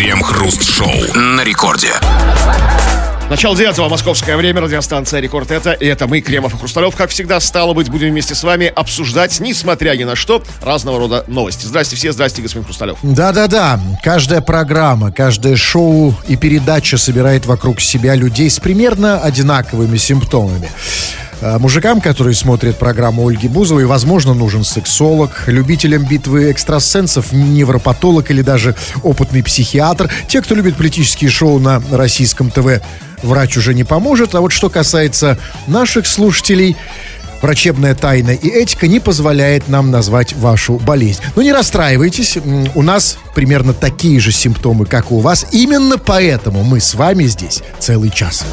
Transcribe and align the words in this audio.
Крем-хруст-шоу 0.00 1.14
на 1.14 1.44
рекорде. 1.44 1.92
Начало 3.28 3.54
девятого 3.54 3.90
московское 3.90 4.34
время, 4.38 4.62
радиостанция 4.62 5.20
«Рекорд» 5.20 5.50
это, 5.50 5.72
и 5.72 5.84
это 5.84 6.06
мы, 6.06 6.22
Кремов 6.22 6.54
и 6.54 6.56
Хрусталев, 6.56 6.96
как 6.96 7.10
всегда, 7.10 7.38
стало 7.38 7.74
быть, 7.74 7.90
будем 7.90 8.08
вместе 8.08 8.34
с 8.34 8.42
вами 8.42 8.72
обсуждать, 8.74 9.38
несмотря 9.40 9.94
ни 9.96 10.04
на 10.04 10.16
что, 10.16 10.42
разного 10.62 11.00
рода 11.00 11.24
новости. 11.26 11.66
Здрасте 11.66 11.96
все, 11.96 12.12
здрасте, 12.12 12.40
господин 12.40 12.64
Хрусталев. 12.64 12.96
Да-да-да, 13.02 13.78
каждая 14.02 14.40
программа, 14.40 15.12
каждое 15.12 15.56
шоу 15.56 16.14
и 16.26 16.36
передача 16.36 16.96
собирает 16.96 17.44
вокруг 17.44 17.82
себя 17.82 18.14
людей 18.14 18.48
с 18.48 18.58
примерно 18.58 19.20
одинаковыми 19.20 19.98
симптомами. 19.98 20.70
А 21.42 21.58
Мужикам, 21.58 22.02
которые 22.02 22.34
смотрят 22.34 22.78
программу 22.78 23.26
Ольги 23.26 23.48
Бузовой, 23.48 23.86
возможно, 23.86 24.34
нужен 24.34 24.62
сексолог, 24.62 25.44
любителям 25.46 26.04
битвы 26.04 26.50
экстрасенсов, 26.50 27.32
невропатолог 27.32 28.30
или 28.30 28.42
даже 28.42 28.74
опытный 29.02 29.42
психиатр. 29.42 30.10
Те, 30.28 30.42
кто 30.42 30.54
любит 30.54 30.76
политические 30.76 31.30
шоу 31.30 31.58
на 31.58 31.82
российском 31.90 32.50
ТВ, 32.50 32.82
врач 33.22 33.56
уже 33.56 33.72
не 33.72 33.84
поможет. 33.84 34.34
А 34.34 34.42
вот 34.42 34.52
что 34.52 34.68
касается 34.68 35.38
наших 35.66 36.06
слушателей, 36.06 36.76
врачебная 37.42 37.94
тайна 37.94 38.30
и 38.30 38.48
этика 38.48 38.86
не 38.86 39.00
позволяет 39.00 39.68
нам 39.68 39.90
назвать 39.90 40.32
вашу 40.34 40.74
болезнь. 40.74 41.20
Но 41.36 41.42
не 41.42 41.52
расстраивайтесь, 41.52 42.38
у 42.74 42.82
нас 42.82 43.18
примерно 43.34 43.72
такие 43.72 44.20
же 44.20 44.32
симптомы, 44.32 44.86
как 44.86 45.10
и 45.10 45.14
у 45.14 45.20
вас. 45.20 45.46
Именно 45.52 45.98
поэтому 45.98 46.62
мы 46.62 46.80
с 46.80 46.94
вами 46.94 47.24
здесь 47.24 47.62
целый 47.78 48.10
час. 48.10 48.44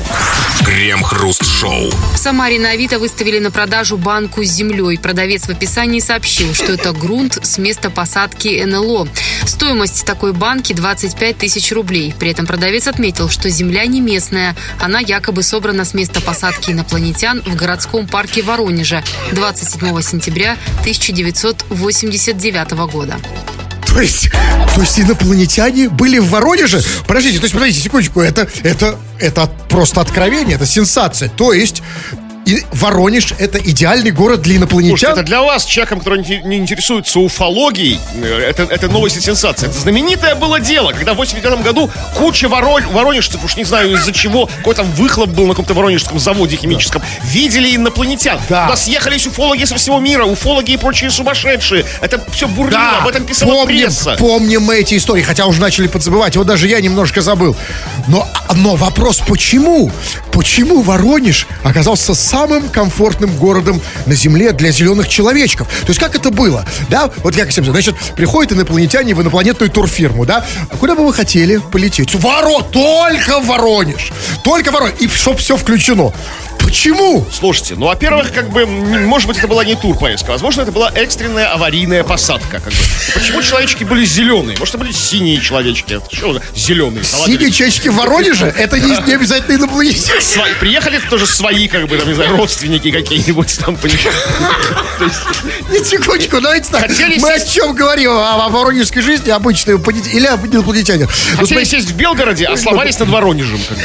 Крем-хруст-шоу. 0.65 1.91
В 2.13 2.17
Самаре 2.17 2.59
на 2.59 2.71
Авито 2.71 2.99
выставили 2.99 3.39
на 3.39 3.51
продажу 3.51 3.97
банку 3.97 4.43
с 4.43 4.49
землей. 4.49 4.97
Продавец 4.97 5.43
в 5.43 5.49
описании 5.49 5.99
сообщил, 5.99 6.53
что 6.53 6.73
это 6.73 6.93
грунт 6.93 7.37
с 7.41 7.57
места 7.57 7.89
посадки 7.89 8.63
НЛО. 8.65 9.07
Стоимость 9.45 10.05
такой 10.05 10.33
банки 10.33 10.73
25 10.73 11.37
тысяч 11.37 11.71
рублей. 11.71 12.13
При 12.17 12.31
этом 12.31 12.45
продавец 12.45 12.87
отметил, 12.87 13.29
что 13.29 13.49
земля 13.49 13.85
не 13.85 14.01
местная. 14.01 14.55
Она 14.79 14.99
якобы 14.99 15.43
собрана 15.43 15.85
с 15.85 15.93
места 15.93 16.21
посадки 16.21 16.71
инопланетян 16.71 17.41
в 17.45 17.55
городском 17.55 18.07
парке 18.07 18.41
Воронежа 18.77 19.03
27 19.33 20.01
сентября 20.01 20.57
1989 20.81 22.71
года. 22.91 23.15
То 23.87 24.01
есть, 24.01 24.29
то 24.75 24.81
есть 24.81 24.99
инопланетяне 24.99 25.89
были 25.89 26.19
в 26.19 26.29
Воронеже? 26.29 26.83
Подождите, 27.07 27.39
то 27.39 27.45
есть, 27.45 27.55
подождите, 27.55 27.81
секундочку, 27.81 28.21
это, 28.21 28.47
это, 28.61 28.99
это 29.19 29.47
просто 29.69 30.01
откровение, 30.01 30.55
это 30.57 30.67
сенсация. 30.67 31.29
То 31.29 31.53
есть, 31.53 31.81
и 32.47 32.63
Воронеж 32.71 33.33
это 33.37 33.59
идеальный 33.59 34.11
город 34.11 34.41
для 34.41 34.57
Слушайте, 34.57 34.75
инопланетян? 34.77 35.11
это 35.11 35.23
для 35.23 35.41
вас, 35.41 35.65
человеком, 35.65 35.99
который 35.99 36.23
не 36.23 36.37
не 36.43 36.57
интересуется 36.57 37.19
уфологией, 37.19 37.99
э, 38.15 38.39
это, 38.49 38.63
это 38.63 38.87
новость 38.87 39.17
и 39.17 39.21
сенсация. 39.21 39.69
Это 39.69 39.77
знаменитое 39.77 40.33
было 40.35 40.59
дело, 40.59 40.93
когда 40.93 41.13
в 41.13 41.17
89 41.17 41.61
году 41.61 41.91
куча 42.15 42.47
воро- 42.47 42.89
воронежцев, 42.91 43.43
уж 43.43 43.57
не 43.57 43.65
знаю 43.65 43.93
из-за 43.95 44.13
чего, 44.13 44.45
какой 44.45 44.75
там 44.75 44.89
выхлоп 44.91 45.29
был 45.29 45.43
на 45.43 45.49
каком-то 45.49 45.73
воронежском 45.73 46.19
заводе 46.19 46.55
химическом, 46.55 47.01
видели 47.25 47.75
инопланетян. 47.75 48.39
Да. 48.47 48.63
Туда 48.65 48.77
съехались 48.77 49.27
уфологи 49.27 49.65
со 49.65 49.75
всего 49.75 49.99
мира, 49.99 50.23
уфологи 50.23 50.71
и 50.71 50.77
прочие 50.77 51.11
сумасшедшие. 51.11 51.85
Это 52.01 52.23
все 52.31 52.47
бурлило, 52.47 52.99
об 53.01 53.07
этом 53.09 53.25
писала 53.25 53.51
помним, 53.51 53.77
пресса. 53.85 54.15
помним 54.17 54.61
мы 54.63 54.77
эти 54.77 54.95
истории, 54.95 55.21
хотя 55.21 55.45
уже 55.47 55.59
начали 55.59 55.87
подзабывать. 55.87 56.37
Вот 56.37 56.47
даже 56.47 56.67
я 56.69 56.79
немножко 56.79 57.19
забыл. 57.21 57.55
Но, 58.07 58.25
но 58.55 58.75
вопрос, 58.75 59.21
почему? 59.27 59.91
Почему 60.37 60.83
Воронеж 60.83 61.47
оказался 61.63 62.13
самым 62.13 62.69
комфортным 62.69 63.35
городом 63.37 63.81
на 64.05 64.13
Земле 64.13 64.51
для 64.51 64.69
зеленых 64.69 65.09
человечков? 65.09 65.67
То 65.81 65.87
есть 65.87 65.99
как 65.99 66.13
это 66.13 66.29
было? 66.29 66.63
Да, 66.89 67.09
вот 67.23 67.35
как 67.35 67.49
всем 67.49 67.65
значит, 67.65 67.95
приходят 68.15 68.53
инопланетяне 68.53 69.15
в 69.15 69.21
инопланетную 69.23 69.71
турфирму, 69.71 70.27
да? 70.27 70.45
А 70.69 70.77
куда 70.77 70.93
бы 70.93 71.03
вы 71.03 71.11
хотели 71.11 71.57
полететь? 71.57 72.13
Воро, 72.13 72.61
только 72.61 73.39
Воронеж. 73.39 74.11
Только 74.43 74.69
Воронеж. 74.69 74.93
И 74.99 75.07
чтоб 75.07 75.39
все 75.39 75.57
включено. 75.57 76.13
Почему? 76.67 77.25
Слушайте, 77.31 77.75
ну, 77.77 77.85
во-первых, 77.85 78.33
как 78.33 78.49
бы, 78.49 78.65
может 78.65 79.25
быть, 79.25 79.37
это 79.37 79.47
была 79.47 79.63
не 79.63 79.75
турпоездка, 79.75 80.31
возможно, 80.31 80.63
это 80.63 80.73
была 80.73 80.91
экстренная 80.93 81.53
аварийная 81.53 82.03
посадка, 82.03 82.59
как 82.59 82.73
бы. 82.73 82.79
Почему 83.13 83.41
человечки 83.41 83.85
были 83.85 84.03
зеленые? 84.03 84.57
Может, 84.59 84.75
это 84.75 84.83
были 84.83 84.91
синие 84.91 85.39
человечки? 85.39 86.01
Что 86.11 86.41
зеленые? 86.53 87.05
Синие 87.05 87.51
чечки 87.51 87.87
в 87.87 87.95
Воронеже? 87.95 88.47
Это 88.57 88.81
не, 88.81 88.97
не 89.07 89.13
обязательно 89.13 89.55
инопланетяне. 89.55 90.19
Свои, 90.19 90.53
приехали 90.55 90.99
тоже 91.09 91.25
свои, 91.25 91.69
как 91.69 91.87
бы, 91.87 91.97
там, 91.97 92.09
не 92.09 92.15
знаю, 92.15 92.35
родственники 92.35 92.91
какие-нибудь 92.91 93.59
там, 93.59 93.77
Не 95.71 95.83
секундочку, 95.85 96.41
давайте 96.41 96.69
так. 96.69 96.89
Мы 96.89 97.31
о 97.31 97.39
чем 97.39 97.75
говорим? 97.75 98.11
О, 98.11 98.49
воронежской 98.49 99.01
жизни 99.01 99.29
обычной 99.29 99.75
или 100.11 100.25
об 100.25 100.45
инопланетяне? 100.45 101.07
Ну, 101.31 101.37
Хотели 101.37 101.63
сесть 101.63 101.91
в 101.91 101.95
Белгороде, 101.95 102.45
а 102.45 102.57
сломались 102.57 102.99
над 102.99 103.07
Воронежем, 103.07 103.61
как 103.69 103.77
бы. 103.77 103.83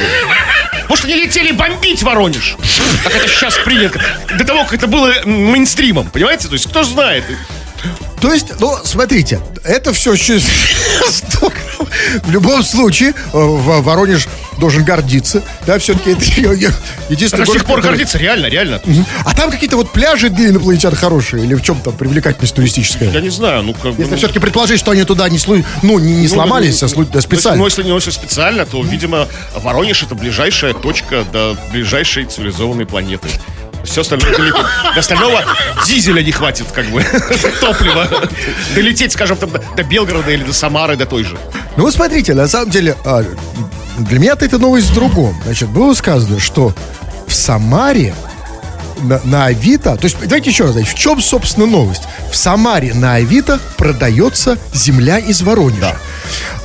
Может, 0.89 1.05
они 1.05 1.15
летели 1.15 1.53
бомбить 1.53 2.03
Воронеж? 2.03 2.57
Как 3.03 3.15
это 3.15 3.29
сейчас 3.29 3.55
принято. 3.65 4.01
До 4.39 4.45
того, 4.45 4.65
как 4.65 4.75
это 4.75 4.87
было 4.87 5.13
мейнстримом, 5.25 6.11
понимаете? 6.11 6.49
То 6.49 6.55
есть, 6.55 6.69
кто 6.69 6.85
знает? 6.85 7.25
То 8.21 8.33
есть, 8.33 8.61
ну, 8.61 8.77
смотрите, 8.85 9.41
это 9.65 9.93
все 9.93 10.15
В 12.25 12.31
любом 12.31 12.63
случае, 12.63 13.11
э, 13.11 13.13
Воронеж 13.33 14.29
должен 14.59 14.85
гордиться. 14.85 15.43
Да, 15.67 15.79
все-таки 15.79 16.11
это 16.11 16.23
единственный 17.09 17.41
До 17.41 17.47
сих 17.47 17.55
город, 17.55 17.67
пор 17.67 17.77
который- 17.77 17.91
гордиться, 17.93 18.19
реально, 18.19 18.47
реально. 18.47 18.81
А 19.25 19.35
там 19.35 19.51
какие-то 19.51 19.77
вот 19.77 19.91
пляжи 19.93 20.29
для 20.29 20.49
инопланетян 20.51 20.95
хорошие? 20.95 21.45
Или 21.45 21.55
в 21.55 21.63
чем 21.63 21.81
там 21.81 21.95
привлекательность 21.97 22.55
туристическая? 22.55 23.11
Я 23.11 23.21
не 23.21 23.31
знаю, 23.31 23.63
ну, 23.63 23.73
как 23.75 23.95
бы... 23.95 24.01
Если 24.03 24.13
ну, 24.13 24.17
все-таки 24.19 24.39
предположить, 24.39 24.79
что 24.79 24.91
они 24.91 25.05
туда 25.05 25.29
не, 25.29 25.39
слу- 25.39 25.65
ну, 25.83 25.99
не, 25.99 26.13
не 26.15 26.23
Ну, 26.23 26.29
сломались, 26.29 26.81
ну, 26.83 26.87
а 26.87 26.91
слу- 26.91 27.09
да, 27.11 27.21
специально. 27.21 27.59
Ну, 27.59 27.65
если, 27.67 27.83
ну, 27.83 27.95
если 27.97 28.11
специально, 28.11 28.65
то, 28.67 28.83
видимо, 28.83 29.27
Воронеж 29.57 30.03
это 30.03 30.15
ближайшая 30.15 30.75
точка 30.75 31.25
до 31.33 31.57
ближайшей 31.73 32.25
цивилизованной 32.27 32.87
планеты. 32.87 33.29
Все 33.85 34.01
остальное 34.03 34.37
далеко. 34.37 34.61
До 34.95 35.01
остального 35.01 35.43
дизеля 35.87 36.23
не 36.23 36.33
хватит, 36.33 36.67
как 36.73 36.87
бы, 36.87 37.03
топлива. 37.61 38.09
Долететь, 38.75 39.13
скажем, 39.13 39.37
там, 39.37 39.51
до- 39.51 39.83
Белгорода 39.83 40.31
или 40.31 40.45
до 40.45 40.53
Самары, 40.53 40.97
до 40.97 41.07
той 41.07 41.25
же. 41.25 41.37
Ну, 41.77 41.91
смотрите, 41.91 42.35
на 42.35 42.49
самом 42.49 42.71
деле, 42.71 42.97
а, 43.05 43.25
для 43.99 44.19
меня-то 44.19 44.45
это 44.45 44.59
новость 44.59 44.91
в 44.91 44.95
другом. 44.95 45.35
Значит, 45.45 45.69
было 45.69 45.95
сказано, 45.95 46.39
что 46.41 46.73
в 47.27 47.35
Самаре 47.35 48.15
на, 49.03 49.21
на 49.25 49.47
Авито, 49.47 49.97
то 49.97 50.05
есть, 50.05 50.17
давайте 50.23 50.51
еще 50.51 50.65
раз, 50.65 50.73
значит, 50.73 50.91
в 50.95 50.99
чем, 50.99 51.21
собственно, 51.21 51.67
новость? 51.67 52.03
В 52.31 52.37
Самаре 52.37 52.95
на 52.95 53.15
Авито 53.15 53.61
продается 53.77 54.59
земля 54.73 55.19
из 55.19 55.43
Воронежа. 55.43 55.97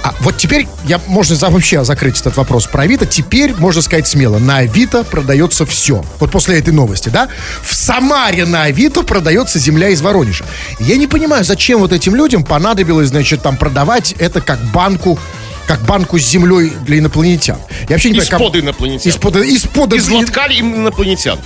А 0.03 0.13
вот 0.21 0.37
теперь 0.37 0.67
я, 0.85 1.01
можно 1.07 1.35
за- 1.35 1.49
вообще 1.49 1.83
закрыть 1.83 2.19
этот 2.21 2.37
вопрос 2.37 2.65
про 2.67 2.83
Авито. 2.83 3.05
Теперь 3.05 3.53
можно 3.57 3.81
сказать 3.81 4.07
смело, 4.07 4.37
на 4.37 4.57
Авито 4.59 5.03
продается 5.03 5.65
все. 5.65 6.05
Вот 6.19 6.31
после 6.31 6.59
этой 6.59 6.73
новости, 6.73 7.09
да? 7.09 7.27
В 7.61 7.73
Самаре 7.73 8.45
на 8.45 8.63
Авито 8.63 9.03
продается 9.03 9.59
земля 9.59 9.89
из 9.89 10.01
Воронежа. 10.01 10.45
Я 10.79 10.95
не 10.97 11.07
понимаю, 11.07 11.43
зачем 11.43 11.79
вот 11.79 11.91
этим 11.91 12.15
людям 12.15 12.43
понадобилось, 12.45 13.09
значит, 13.09 13.41
там 13.41 13.57
продавать 13.57 14.13
это 14.19 14.39
как 14.41 14.59
банку 14.71 15.19
как 15.65 15.81
банку 15.81 16.17
с 16.17 16.23
землей 16.23 16.71
для 16.85 16.99
инопланетян. 16.99 17.57
Я 17.89 17.95
вообще 17.95 18.09
не 18.11 18.19
Из-под 18.19 18.53
как- 18.53 18.63
инопланетян. 18.63 19.09
Из-под, 19.11 19.35
из-под 19.35 19.93
Из 19.95 20.07
лотка 20.07 20.47
инопланетян. 20.49 21.39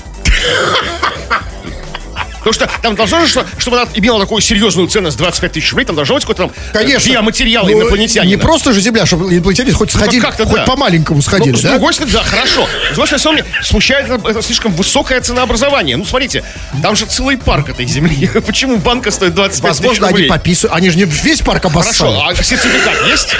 Потому 2.39 2.53
что 2.53 2.67
там 2.81 2.95
должно 2.95 3.19
же, 3.21 3.27
что- 3.27 3.45
чтобы 3.59 3.79
она 3.79 3.87
имела 3.93 4.19
такую 4.19 4.41
серьезную 4.41 4.87
ценность 4.87 5.15
25 5.15 5.51
тысяч 5.51 5.69
рублей, 5.73 5.85
там 5.85 5.95
должно 5.95 6.15
быть 6.15 6.23
какой-то 6.23 6.47
там 6.47 6.51
э, 6.73 6.73
Конечно. 6.73 7.11
биоматериал 7.11 7.65
Ну, 7.67 7.71
инопланетянина. 7.79 8.27
Не 8.27 8.37
просто 8.37 8.73
же 8.73 8.81
земля, 8.81 9.05
чтобы 9.05 9.31
инопланетяне 9.31 9.71
хоть 9.73 9.91
сходили, 9.91 10.21
как-то 10.21 10.45
хоть 10.47 10.55
да. 10.55 10.65
по-маленькому 10.65 11.21
сходили, 11.21 11.51
Ну, 11.51 11.57
с 11.59 11.61
да? 11.61 11.69
другой 11.69 11.93
стороны, 11.93 12.13
да, 12.13 12.23
хорошо. 12.23 12.67
С 12.91 12.95
другой 12.95 13.19
стороны, 13.19 13.41
меня 13.43 13.45
смущает 13.63 14.09
это, 14.09 14.41
слишком 14.41 14.73
высокое 14.73 15.21
ценообразование. 15.21 15.97
Ну, 15.97 16.03
смотрите, 16.05 16.43
там 16.81 16.95
же 16.95 17.05
целый 17.05 17.37
парк 17.37 17.69
этой 17.69 17.85
земли. 17.85 18.27
Почему 18.47 18.77
банка 18.77 19.11
стоит 19.11 19.35
25 19.35 19.71
тысяч 19.71 19.79
Возможно, 19.81 20.07
они 20.07 20.13
рублей? 20.15 20.29
пописывают. 20.29 20.75
Они 20.75 20.89
же 20.89 20.97
не 20.97 21.03
весь 21.03 21.41
парк 21.41 21.63
обоссали. 21.65 22.11
Хорошо, 22.11 22.25
а 22.27 22.43
сертификат 22.43 23.07
есть? 23.07 23.35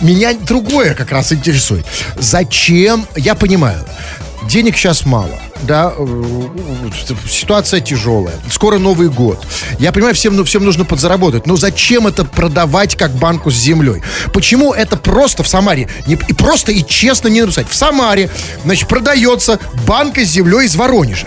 Меня 0.00 0.32
другое 0.34 0.94
как 0.94 1.10
раз 1.10 1.32
интересует. 1.32 1.84
Зачем? 2.16 3.04
Я 3.16 3.34
понимаю. 3.34 3.84
Денег 4.48 4.78
сейчас 4.78 5.04
мало, 5.04 5.38
да, 5.64 5.92
э, 5.94 6.04
ситуация 7.28 7.80
тяжелая, 7.80 8.34
скоро 8.50 8.78
Новый 8.78 9.10
год. 9.10 9.46
Я 9.78 9.92
понимаю, 9.92 10.14
всем, 10.14 10.36
ну, 10.36 10.44
всем 10.44 10.64
нужно 10.64 10.86
подзаработать, 10.86 11.46
но 11.46 11.56
зачем 11.56 12.06
это 12.06 12.24
продавать 12.24 12.96
как 12.96 13.10
банку 13.10 13.50
с 13.50 13.54
землей? 13.54 14.02
Почему 14.32 14.72
это 14.72 14.96
просто 14.96 15.42
в 15.42 15.48
Самаре, 15.48 15.90
не, 16.06 16.14
и 16.14 16.32
просто 16.32 16.72
и 16.72 16.82
честно 16.82 17.28
не 17.28 17.42
написать? 17.42 17.68
В 17.68 17.74
Самаре, 17.74 18.30
значит, 18.64 18.88
продается 18.88 19.58
банка 19.86 20.24
с 20.24 20.28
землей 20.28 20.64
из 20.64 20.76
Воронежа. 20.76 21.26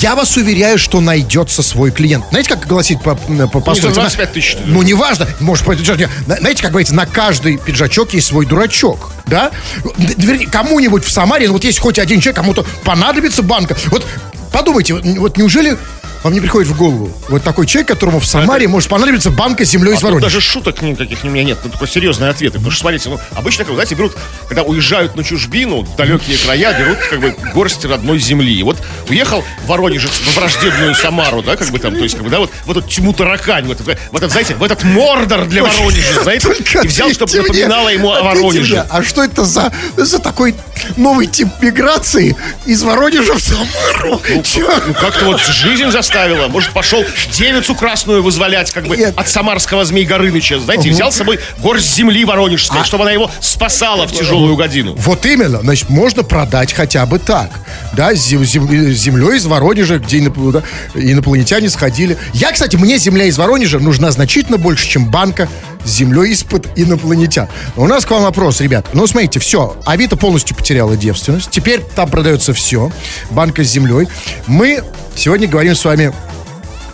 Я 0.00 0.14
вас 0.14 0.36
уверяю, 0.36 0.78
что 0.78 1.00
найдется 1.00 1.62
свой 1.62 1.90
клиент. 1.90 2.24
Знаете, 2.30 2.48
как 2.50 2.66
гласит 2.66 3.02
по, 3.02 3.14
по, 3.14 3.60
по 3.60 3.74
за 3.74 3.88
25 3.90 4.32
тысяч. 4.32 4.56
Ну, 4.64 4.82
неважно, 4.82 5.26
может, 5.40 5.64
по 5.64 5.74
пиджачку. 5.76 6.10
На- 6.26 6.36
Знаете, 6.36 6.62
как 6.62 6.72
говорится, 6.72 6.94
на 6.94 7.06
каждый 7.06 7.56
пиджачок 7.56 8.12
есть 8.12 8.26
свой 8.26 8.46
дурачок, 8.46 9.12
да? 9.26 9.50
Вернее, 9.96 10.46
Кому-нибудь 10.48 11.04
в 11.04 11.10
Самаре, 11.10 11.46
ну, 11.46 11.54
вот 11.54 11.64
есть 11.64 11.78
хоть 11.78 11.98
один 11.98 12.20
человек, 12.20 12.36
кому-то 12.36 12.64
понадобится 12.84 13.42
банка. 13.42 13.76
Вот 13.86 14.06
подумайте, 14.52 14.94
вот 14.94 15.36
неужели 15.36 15.76
вам 16.22 16.32
не 16.32 16.40
приходит 16.40 16.68
в 16.68 16.76
голову? 16.76 17.10
Вот 17.28 17.42
такой 17.42 17.66
человек, 17.66 17.88
которому 17.88 18.20
в 18.20 18.26
Самаре 18.26 18.68
может 18.68 18.88
понадобиться 18.88 19.30
банка 19.30 19.64
с 19.64 19.68
землей 19.68 19.92
из 19.92 19.98
А 19.98 20.00
тут 20.00 20.04
Воронежа. 20.04 20.26
даже 20.26 20.40
шуток 20.40 20.82
никаких 20.82 21.24
у 21.24 21.28
меня 21.28 21.44
нет, 21.44 21.58
тут 21.62 21.72
такой 21.72 21.88
серьезные 21.88 22.30
ответы. 22.30 22.54
Потому 22.54 22.70
что, 22.70 22.80
смотрите, 22.80 23.08
ну, 23.08 23.18
обычно, 23.34 23.64
как, 23.64 23.70
вы 23.70 23.74
знаете, 23.76 23.94
берут, 23.94 24.16
когда 24.48 24.62
уезжают 24.62 25.16
на 25.16 25.24
чужбину, 25.24 25.82
в 25.82 25.96
далекие 25.96 26.38
края, 26.38 26.78
берут, 26.78 26.98
как 26.98 27.20
бы, 27.20 27.34
горсть 27.54 27.84
родной 27.84 28.18
земли. 28.18 28.52
И 28.54 28.62
вот 28.62 28.76
уехал 29.08 29.44
Воронежец 29.66 30.10
в 30.10 30.36
враждебную 30.36 30.94
Самару, 30.94 31.42
да, 31.42 31.56
как 31.56 31.68
бы 31.68 31.78
там, 31.78 31.94
то 31.94 32.02
есть, 32.02 32.14
как 32.14 32.24
бы, 32.24 32.30
да, 32.30 32.40
вот 32.40 32.50
в 32.64 32.70
эту 32.70 32.82
тьму 32.82 33.12
таракань, 33.12 33.66
вот, 33.66 33.80
в 33.80 33.88
этот, 33.88 34.30
знаете, 34.30 34.54
в 34.54 34.62
этот 34.62 34.82
мордор 34.84 35.46
для 35.46 35.62
Воронежа, 35.62 36.22
знаете, 36.22 36.48
и 36.82 36.86
взял, 36.86 37.10
чтобы 37.10 37.32
напоминало 37.36 37.88
ему 37.88 38.12
о 38.12 38.22
Воронеже. 38.22 38.86
А 38.90 39.02
что 39.02 39.22
это 39.22 39.44
за, 39.44 39.72
за 39.96 40.18
такой 40.18 40.54
новый 40.96 41.26
тип 41.26 41.48
миграции 41.60 42.36
из 42.64 42.82
Воронежа 42.82 43.34
в 43.34 43.40
Самару? 43.40 44.20
Ну, 44.28 44.94
как-то 44.94 45.24
вот 45.26 45.40
жизнь 45.40 45.90
заставила. 46.06 46.48
Может, 46.48 46.70
пошел 46.72 47.04
девицу 47.32 47.74
красную 47.74 48.22
вызволять, 48.22 48.70
как 48.70 48.86
бы, 48.86 48.96
Нет. 48.96 49.14
от 49.16 49.28
самарского 49.28 49.84
Змей 49.84 50.04
Горыныча, 50.04 50.58
знаете, 50.60 50.88
и 50.88 50.92
взял 50.92 51.10
с 51.12 51.16
собой 51.16 51.40
горсть 51.58 51.94
земли 51.94 52.24
воронежской, 52.24 52.84
чтобы 52.84 53.02
она 53.04 53.12
его 53.12 53.30
спасала 53.40 54.06
в 54.06 54.12
тяжелую 54.12 54.56
годину. 54.56 54.94
Вот 54.96 55.26
именно, 55.26 55.60
значит, 55.60 55.90
можно 55.90 56.22
продать 56.22 56.72
хотя 56.72 57.04
бы 57.06 57.18
так. 57.18 57.50
Да, 57.92 58.14
зем- 58.14 58.44
зем- 58.44 58.92
землей 58.92 59.36
из 59.36 59.46
Воронежа, 59.46 59.98
где 59.98 60.18
инопланетяне 60.18 61.68
сходили. 61.70 62.16
Я, 62.32 62.52
кстати, 62.52 62.76
мне 62.76 62.98
земля 62.98 63.24
из 63.24 63.36
Воронежа 63.38 63.78
нужна 63.78 64.10
значительно 64.10 64.58
больше, 64.58 64.88
чем 64.88 65.06
банка 65.10 65.48
с 65.84 65.90
землей 65.90 66.32
из-под 66.32 66.66
инопланетян. 66.76 67.48
Но 67.76 67.84
у 67.84 67.86
нас 67.86 68.04
к 68.04 68.10
вам 68.10 68.22
вопрос, 68.22 68.60
ребят. 68.60 68.86
Ну, 68.92 69.06
смотрите, 69.06 69.40
все, 69.40 69.76
Авито 69.84 70.16
полностью 70.16 70.56
потеряла 70.56 70.96
девственность. 70.96 71.50
Теперь 71.50 71.80
там 71.94 72.08
продается 72.10 72.52
все. 72.54 72.90
Банка 73.30 73.64
с 73.64 73.68
землей. 73.68 74.08
Мы 74.46 74.82
сегодня 75.16 75.48
говорим 75.48 75.74
с 75.74 75.84
вами 75.84 76.12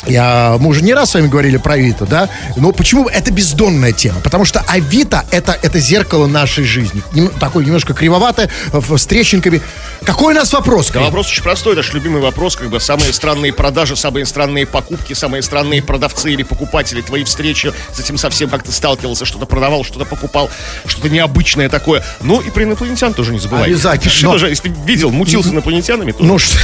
я, 0.07 0.57
мы 0.59 0.69
уже 0.69 0.83
не 0.83 0.95
раз 0.95 1.11
с 1.11 1.15
вами 1.15 1.29
говорили 1.29 1.57
про 1.57 1.75
Авито, 1.75 2.07
да? 2.07 2.29
Но 2.57 2.73
почему 2.73 3.09
это 3.09 3.31
бездонная 3.33 3.93
тема? 3.93 4.21
Потому 4.21 4.45
что 4.45 4.61
Авито 4.67 5.25
это, 5.31 5.57
это 5.63 5.79
зеркало 5.79 6.27
нашей 6.27 6.65
жизни. 6.65 7.03
Нем- 7.13 7.31
такое 7.31 7.65
немножко 7.65 7.95
кривоватое, 7.95 8.51
в- 8.73 8.97
с 8.97 9.07
трещинками. 9.07 9.61
Какой 10.05 10.35
у 10.35 10.37
нас 10.37 10.53
вопрос? 10.53 10.91
Да, 10.91 11.01
вопрос 11.01 11.29
очень 11.29 11.43
простой, 11.43 11.75
это 11.75 11.83
же 11.83 11.93
любимый 11.93 12.21
вопрос, 12.21 12.57
как 12.57 12.69
бы 12.69 12.81
самые 12.81 13.13
странные 13.13 13.53
продажи, 13.53 13.95
самые 13.97 14.27
странные 14.27 14.67
покупки, 14.67 15.13
самые 15.13 15.43
странные 15.43 15.83
продавцы 15.83 16.33
или 16.33 16.43
покупатели, 16.43 17.01
твои 17.01 17.25
встречи 17.25 17.73
с 17.95 18.01
этим 18.01 18.19
совсем 18.19 18.49
как 18.51 18.63
ты 18.65 18.73
сталкивался, 18.73 19.25
что-то 19.25 19.47
продавал, 19.47 19.85
что-то 19.85 20.05
покупал, 20.05 20.51
что-то 20.87 21.09
необычное 21.09 21.69
такое. 21.69 22.03
Ну 22.21 22.41
и 22.41 22.51
про 22.51 22.65
инопланетян 22.65 23.15
тоже 23.15 23.33
не 23.33 23.39
забывай. 23.39 23.67
Обязательно. 23.69 24.11
Пиши 24.11 24.25
Но- 24.27 24.33
тоже, 24.33 24.49
если 24.49 24.73
видел, 24.85 25.11
мутил 25.11 25.45
с 25.45 25.47
инопланетянами, 25.47 26.13
то 26.13 26.23
Ну, 26.25 26.39
что, 26.39 26.59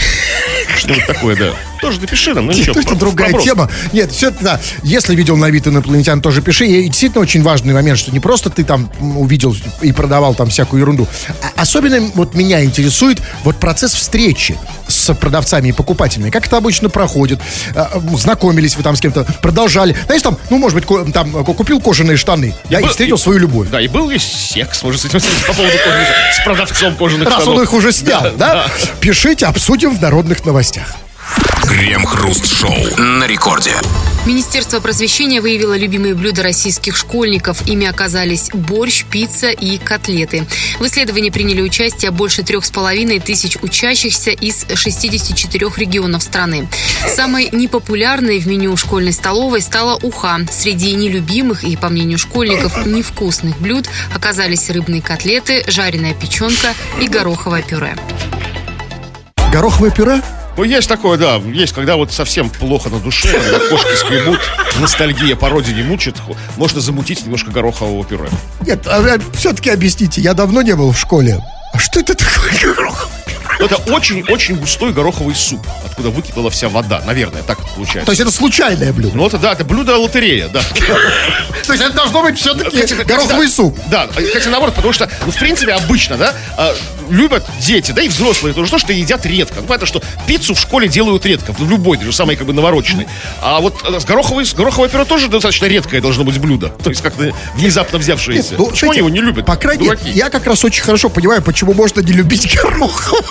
что-нибудь 0.77 1.07
такое, 1.07 1.37
да. 1.37 1.53
Тоже 1.81 2.01
напиши 2.01 2.35
нам, 2.35 2.47
ну 2.47 2.53
ничего. 2.53 2.73
это 2.79 2.89
про- 2.89 2.97
другая 2.97 3.29
вопрос. 3.29 3.45
тема. 3.45 3.71
Нет, 3.93 4.13
все 4.13 4.29
это, 4.29 4.43
да. 4.45 4.61
Если 4.83 5.15
видел 5.15 5.37
на 5.37 5.47
Авито 5.47 5.71
инопланетян, 5.71 6.21
тоже 6.21 6.43
пиши. 6.43 6.67
И 6.67 6.89
действительно 6.89 7.23
очень 7.23 7.43
важный 7.43 7.73
момент, 7.75 7.99
что 7.99 8.11
не 8.11 8.21
просто 8.21 8.51
ты 8.51 8.65
там 8.65 8.91
увидел 9.01 9.55
и 9.81 9.93
продавал 9.93 10.35
там 10.35 10.49
всякую 10.51 10.81
ерунду. 10.81 11.07
А 11.43 11.63
особенно 11.63 12.01
вот 12.15 12.35
меня 12.35 12.65
интересует 12.65 13.23
вот 13.45 13.57
процесс 13.57 13.95
встречи 13.95 14.57
с 14.89 15.15
продавцами 15.15 15.69
и 15.69 15.73
покупателями. 15.73 16.31
Как 16.31 16.47
это 16.47 16.57
обычно 16.57 16.89
проходит? 16.89 17.39
А, 17.75 18.01
Знакомились 18.17 18.77
вы 18.77 18.83
там 18.83 18.97
с 18.97 19.01
кем-то, 19.01 19.25
продолжали. 19.43 19.97
Знаешь, 20.07 20.23
там, 20.23 20.37
ну, 20.51 20.59
может 20.59 20.75
быть, 20.77 20.87
ко- 20.87 21.05
там 21.13 21.31
купил 21.45 21.81
кожаные 21.81 22.17
штаны, 22.17 22.55
да, 22.71 22.81
и 22.81 22.83
был- 22.83 22.89
встретил 22.91 23.17
и- 23.17 23.19
свою 23.19 23.39
любовь. 23.39 23.69
Да, 23.71 23.81
и 23.81 23.89
был 23.89 24.09
ли 24.11 24.19
секс, 24.19 24.83
может, 24.83 25.01
с 25.01 25.05
этим 25.05 25.21
по 25.47 25.53
поводу 25.55 25.77
кожаных, 25.85 26.09
с 26.35 26.45
продавцом 26.45 26.95
кожаных 26.97 27.29
Раз 27.29 27.43
штанов. 27.43 27.57
он 27.59 27.63
их 27.63 27.73
уже 27.73 27.93
снял, 27.93 28.23
да? 28.23 28.31
Да, 28.37 28.55
да. 28.55 28.67
Пишите, 29.01 29.47
обсудим 29.47 29.97
в 29.97 30.01
народных 30.03 30.45
новостях. 30.45 30.95
Крем-хруст-шоу 31.69 32.97
на 32.97 33.27
рекорде. 33.27 33.75
Министерство 34.27 34.81
просвещения 34.81 35.41
выявило 35.41 35.77
любимые 35.77 36.15
блюда 36.15 36.43
российских 36.43 36.97
школьников. 36.97 37.67
Ими 37.67 37.87
оказались 37.87 38.51
борщ, 38.53 39.05
пицца 39.05 39.51
и 39.51 39.79
котлеты. 39.79 40.47
В 40.81 40.87
исследовании 40.87 41.31
приняли 41.31 41.63
участие 41.63 42.11
больше 42.11 42.43
трех 42.43 42.65
с 42.65 42.71
половиной 42.71 43.21
тысяч 43.21 43.57
учащихся 43.63 44.31
из 44.31 44.67
64 44.75 45.67
регионов 45.77 46.23
страны. 46.23 46.69
Самой 47.07 47.49
непопулярной 47.53 48.39
в 48.39 48.47
меню 48.47 48.77
школьной 48.77 49.13
столовой 49.13 49.63
стала 49.63 49.99
уха. 50.03 50.41
Среди 50.51 50.95
нелюбимых 50.95 51.65
и, 51.65 51.77
по 51.77 51.89
мнению 51.89 52.19
школьников, 52.19 52.87
невкусных 52.87 53.59
блюд 53.61 53.89
оказались 54.15 54.69
рыбные 54.71 55.01
котлеты, 55.01 55.65
жареная 55.69 56.15
печенка 56.15 56.75
и 57.01 57.09
гороховое 57.09 57.63
пюре. 57.63 57.97
Гороховое 59.53 59.91
пюре? 59.91 60.23
Ну, 60.59 60.65
есть 60.65 60.89
такое, 60.89 61.17
да. 61.17 61.37
Есть, 61.37 61.73
когда 61.73 61.95
вот 61.95 62.13
совсем 62.13 62.51
плохо 62.51 62.91
на 62.91 62.99
душе, 62.99 63.33
когда 63.33 63.61
кошки 63.61 63.95
скребут, 63.95 64.41
ностальгия 64.81 65.37
по 65.37 65.49
родине 65.49 65.85
мучит, 65.85 66.17
можно 66.57 66.81
замутить 66.81 67.23
немножко 67.23 67.53
горохового 67.53 68.05
пюре. 68.05 68.29
Нет, 68.67 68.85
все-таки 69.35 69.71
объясните, 69.71 70.21
я 70.21 70.35
давно 70.35 70.63
не 70.63 70.75
был 70.75 70.91
в 70.91 70.99
школе. 70.99 71.39
А 71.73 71.79
что 71.79 72.01
это 72.01 72.15
такое 72.15 72.51
гороховое? 72.75 73.18
Это 73.59 73.77
очень-очень 73.91 74.57
густой 74.57 74.93
гороховый 74.93 75.35
суп, 75.35 75.67
откуда 75.85 76.11
выкипела 76.11 76.51
вся 76.51 76.69
вода. 76.69 77.03
Наверное, 77.05 77.43
так 77.43 77.59
получается. 77.75 78.07
То 78.07 78.13
есть 78.13 78.21
это 78.21 78.31
случайное 78.31 78.93
блюдо? 78.93 79.17
Ну, 79.17 79.27
это 79.27 79.39
да, 79.39 79.53
это 79.53 79.65
блюдо 79.65 79.97
лотерея, 79.97 80.49
да. 80.49 80.61
То 81.67 81.73
есть 81.73 81.85
это 81.85 81.95
должно 81.95 82.23
быть 82.23 82.39
все-таки 82.39 82.95
гороховый 83.05 83.49
суп. 83.49 83.79
Да, 83.91 84.09
хотя 84.33 84.51
наоборот, 84.51 84.75
потому 84.75 84.93
что, 84.93 85.11
ну, 85.27 85.33
в 85.33 85.37
принципе, 85.37 85.73
обычно, 85.73 86.17
да, 86.17 86.35
а, 86.57 86.75
любят 87.11 87.45
дети, 87.61 87.93
да 87.93 88.03
и 88.03 88.09
взрослые 88.09 88.55
тоже 88.55 88.71
то, 88.71 88.79
что 88.79 88.93
едят 88.93 89.25
редко. 89.27 89.61
Ну, 89.61 89.67
понятно, 89.67 89.87
что 89.87 90.03
пиццу 90.27 90.55
в 90.55 90.61
школе 90.61 90.89
делают 90.89 91.25
редко, 91.27 91.53
в 91.53 91.69
любой, 91.69 91.99
даже 91.99 92.13
самой 92.13 92.37
как 92.37 92.47
бы 92.47 92.53
навороченной. 92.53 93.07
А 93.41 93.61
вот 93.61 93.83
э, 93.85 94.01
с 94.01 94.05
гороховой, 94.05 94.47
с 94.47 94.55
гороховое 94.55 94.89
пюре 94.89 95.05
тоже 95.05 95.29
достаточно 95.29 95.67
редкое 95.67 96.01
должно 96.01 96.25
быть 96.25 96.39
блюдо. 96.39 96.69
То 96.69 96.91
есть 96.91 97.03
как-то 97.03 97.33
внезапно 97.55 97.99
взявшееся. 97.99 98.55
Ну, 98.57 98.67
Почему 98.67 98.93
знаете, 98.93 98.93
они 98.93 98.99
его 98.99 99.09
не 99.09 99.21
любят? 99.21 99.47
По 99.47 99.57
крайней 99.57 99.89
мере, 99.89 99.99
я 100.05 100.31
как 100.31 100.47
раз 100.47 100.65
очень 100.65 100.83
хорошо 100.83 101.09
понимаю, 101.09 101.43
почему 101.43 101.73
можно 101.73 102.01
не 102.01 102.13
любить 102.13 102.47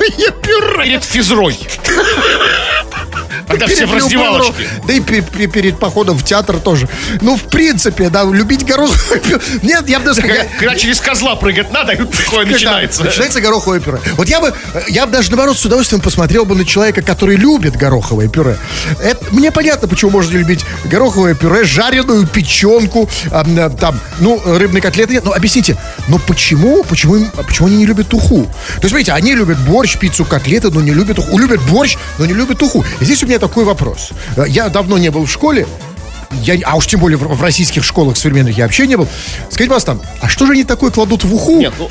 гороховое 0.07 0.31
пюре. 0.31 0.83
Перед 0.83 1.03
физрой. 1.03 1.57
Когда 3.47 3.67
все 3.67 3.85
в 3.85 3.93
раздевалочке. 3.93 4.67
Да 4.85 4.93
и 4.93 4.99
пе- 4.99 5.21
пе- 5.21 5.47
перед 5.47 5.79
походом 5.79 6.17
в 6.17 6.23
театр 6.23 6.57
тоже. 6.59 6.87
Ну, 7.21 7.35
в 7.37 7.43
принципе, 7.43 8.09
да, 8.09 8.23
любить 8.23 8.65
пюре. 8.67 8.87
Нет, 9.63 9.87
я 9.87 9.99
бы 9.99 10.05
даже 10.05 10.21
Когда, 10.21 10.75
через 10.75 10.99
козла 10.99 11.35
прыгать 11.35 11.71
надо, 11.71 11.95
такое 12.25 12.45
начинается. 12.45 13.03
Начинается 13.03 13.41
гороховое 13.41 13.79
пюре. 13.79 13.99
Вот 14.17 14.27
я 14.27 14.39
бы, 14.41 14.53
я 14.87 15.05
бы 15.05 15.11
даже, 15.13 15.29
наоборот, 15.31 15.57
с 15.57 15.65
удовольствием 15.65 16.01
посмотрел 16.01 16.45
бы 16.45 16.55
на 16.55 16.65
человека, 16.65 17.01
который 17.01 17.35
любит 17.37 17.75
гороховое 17.75 18.27
пюре. 18.27 18.57
Это, 19.01 19.23
мне 19.31 19.51
понятно, 19.51 19.87
почему 19.87 20.11
можно 20.11 20.31
любить 20.37 20.65
гороховое 20.85 21.33
пюре, 21.35 21.63
жареную 21.63 22.27
печенку, 22.27 23.09
м, 23.31 23.75
там, 23.77 23.99
ну, 24.19 24.41
рыбные 24.45 24.81
котлеты. 24.81 25.13
нет. 25.13 25.23
Ну, 25.25 25.31
объясните, 25.33 25.77
но 26.07 26.19
почему, 26.19 26.83
почему, 26.83 27.15
им- 27.17 27.31
почему 27.31 27.67
они 27.67 27.77
не 27.77 27.85
любят 27.85 28.13
уху? 28.13 28.43
То 28.43 28.51
есть, 28.81 28.89
смотрите, 28.89 29.13
они 29.13 29.33
любят 29.35 29.57
борщ, 29.59 29.97
пиццу, 29.97 30.25
котлеты, 30.25 30.69
но 30.69 30.81
не 30.81 30.91
любят 30.91 31.19
уху. 31.19 31.37
Любят 31.37 31.61
борщ, 31.61 31.95
но 32.17 32.25
не 32.25 32.33
любят 32.33 32.61
уху. 32.61 32.83
И 32.99 33.05
здесь 33.05 33.23
у 33.23 33.27
меня 33.27 33.36
такой 33.39 33.65
вопрос. 33.65 34.09
Э, 34.35 34.43
Я 34.47 34.69
давно 34.69 34.97
не 34.97 35.09
был 35.09 35.25
в 35.25 35.31
школе, 35.31 35.67
я, 36.43 36.55
а 36.65 36.75
уж 36.75 36.87
тем 36.87 36.99
более 36.99 37.17
в, 37.17 37.21
в 37.35 37.41
российских 37.41 37.83
школах 37.83 38.17
современных 38.17 38.57
я 38.57 38.65
вообще 38.65 38.85
не 38.87 38.95
был. 38.97 39.07
Скажите, 39.49 39.69
пожалуйста, 39.69 39.91
там, 39.93 40.01
а 40.21 40.27
что 40.27 40.45
же 40.45 40.53
они 40.53 40.63
такое 40.63 40.91
кладут 40.91 41.23
в 41.23 41.33
уху? 41.33 41.57
Нет, 41.57 41.73
ну, 41.79 41.89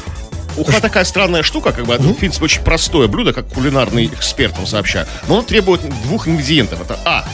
уха 0.56 0.80
такая 0.80 1.04
странная 1.04 1.42
штука, 1.42 1.72
как 1.72 1.86
бы, 1.86 1.94
это, 1.94 2.02
в 2.04 2.14
принципе, 2.14 2.44
очень 2.44 2.62
простое 2.62 3.08
блюдо, 3.08 3.32
как 3.32 3.48
кулинарный 3.48 4.06
эксперт 4.06 4.56
вам 4.56 4.66
сообщаю. 4.66 5.06
Но 5.28 5.34
оно 5.34 5.42
требует 5.42 5.80
двух 6.02 6.28
ингредиентов. 6.28 6.80
Это 6.82 6.98
А, 7.04 7.24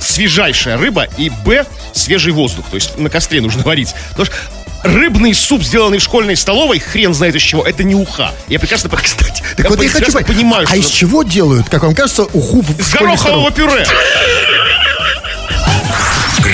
свежайшая 0.00 0.76
рыба, 0.76 1.06
и 1.16 1.30
Б, 1.44 1.64
свежий 1.92 2.32
воздух. 2.32 2.66
То 2.70 2.74
есть 2.76 2.98
на 2.98 3.08
костре 3.08 3.40
нужно 3.40 3.62
варить. 3.62 3.94
Потому 4.10 4.26
что 4.26 4.34
рыбный 4.82 5.34
суп, 5.34 5.62
сделанный 5.62 5.98
в 5.98 6.02
школьной 6.02 6.36
столовой, 6.36 6.78
хрен 6.78 7.14
знает 7.14 7.34
из 7.34 7.42
чего, 7.42 7.64
это 7.64 7.84
не 7.84 7.94
уха. 7.94 8.32
Я 8.48 8.58
прекрасно, 8.58 8.90
кстати, 8.90 9.42
Так 9.56 9.68
вот 9.70 9.82
я 9.82 9.88
хочу 9.88 10.12
понимаю, 10.12 10.66
а 10.70 10.76
из 10.76 10.84
что... 10.86 10.96
чего 10.96 11.22
делают, 11.22 11.68
как 11.68 11.82
вам 11.82 11.94
кажется, 11.94 12.24
уху 12.24 12.62
в 12.62 12.82
С 12.82 12.92
горохового 12.92 13.16
столовой? 13.16 13.52
пюре. 13.52 13.86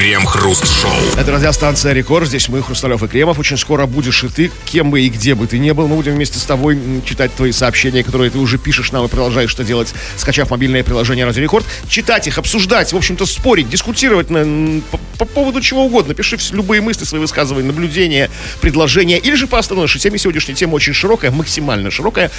Крем-хруст-шоу. 0.08 0.90
Это 1.18 1.32
радиостанция 1.32 1.92
«Рекорд». 1.92 2.28
Здесь 2.28 2.48
мы, 2.48 2.62
Хрусталев 2.62 3.02
и 3.02 3.08
Кремов. 3.08 3.38
Очень 3.38 3.58
скоро 3.58 3.84
будешь 3.84 4.24
и 4.24 4.28
ты, 4.28 4.50
кем 4.64 4.90
бы 4.90 5.02
и 5.02 5.10
где 5.10 5.34
бы 5.34 5.46
ты 5.46 5.58
ни 5.58 5.70
был. 5.72 5.86
Мы 5.86 5.96
будем 5.96 6.14
вместе 6.14 6.38
с 6.38 6.44
тобой 6.44 6.78
читать 7.04 7.34
твои 7.34 7.52
сообщения, 7.52 8.02
которые 8.02 8.30
ты 8.30 8.38
уже 8.38 8.56
пишешь 8.56 8.90
нам 8.90 9.04
и 9.04 9.08
продолжаешь 9.08 9.50
что 9.50 9.64
делать, 9.64 9.92
скачав 10.16 10.48
мобильное 10.48 10.82
приложение 10.82 11.26
«Радио 11.26 11.42
Рекорд». 11.42 11.66
Читать 11.90 12.26
их, 12.26 12.38
обсуждать, 12.38 12.90
в 12.90 12.96
общем-то, 12.96 13.26
спорить, 13.26 13.68
дискутировать 13.68 14.30
на, 14.30 14.80
по, 14.90 14.98
по 15.18 15.24
поводу 15.26 15.60
чего 15.60 15.84
угодно. 15.84 16.14
Пиши 16.14 16.38
любые 16.52 16.80
мысли, 16.80 17.04
свои 17.04 17.20
высказывания, 17.20 17.66
наблюдения, 17.66 18.30
предложения. 18.62 19.18
Или 19.18 19.34
же 19.34 19.46
по 19.46 19.58
основной 19.58 19.88
теме. 19.88 20.16
Сегодняшняя 20.16 20.54
тема 20.54 20.76
очень 20.76 20.94
широкая, 20.94 21.30
максимально 21.30 21.90
широкая. 21.90 22.30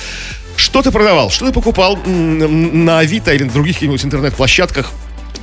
Что 0.55 0.81
ты 0.81 0.89
продавал? 0.89 1.29
Что 1.29 1.45
ты 1.45 1.53
покупал 1.53 1.97
на 1.97 2.97
Авито 2.97 3.31
или 3.31 3.43
на 3.43 3.51
других 3.51 3.75
каких-нибудь 3.75 4.03
интернет-площадках? 4.03 4.91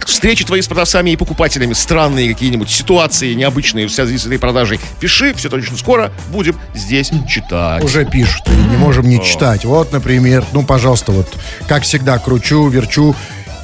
Встречи 0.04 0.44
твои 0.44 0.60
с 0.60 0.66
продавцами 0.66 1.10
и 1.10 1.16
покупателями, 1.16 1.72
странные 1.72 2.32
какие-нибудь 2.32 2.70
ситуации 2.70 3.34
необычные 3.34 3.86
в 3.86 3.92
связи 3.92 4.18
с 4.18 4.26
этой 4.26 4.38
продажей, 4.38 4.80
пиши, 5.00 5.34
все 5.34 5.48
точно 5.48 5.76
скоро 5.76 6.12
будем 6.30 6.56
здесь 6.74 7.10
читать. 7.28 7.84
Уже 7.84 8.04
пишут, 8.04 8.48
и 8.48 8.70
не 8.70 8.76
можем 8.76 9.08
не 9.08 9.22
читать. 9.22 9.64
Вот, 9.64 9.92
например, 9.92 10.44
ну, 10.52 10.62
пожалуйста, 10.62 11.12
вот, 11.12 11.28
как 11.68 11.82
всегда, 11.84 12.18
кручу, 12.18 12.68
верчу 12.68 13.14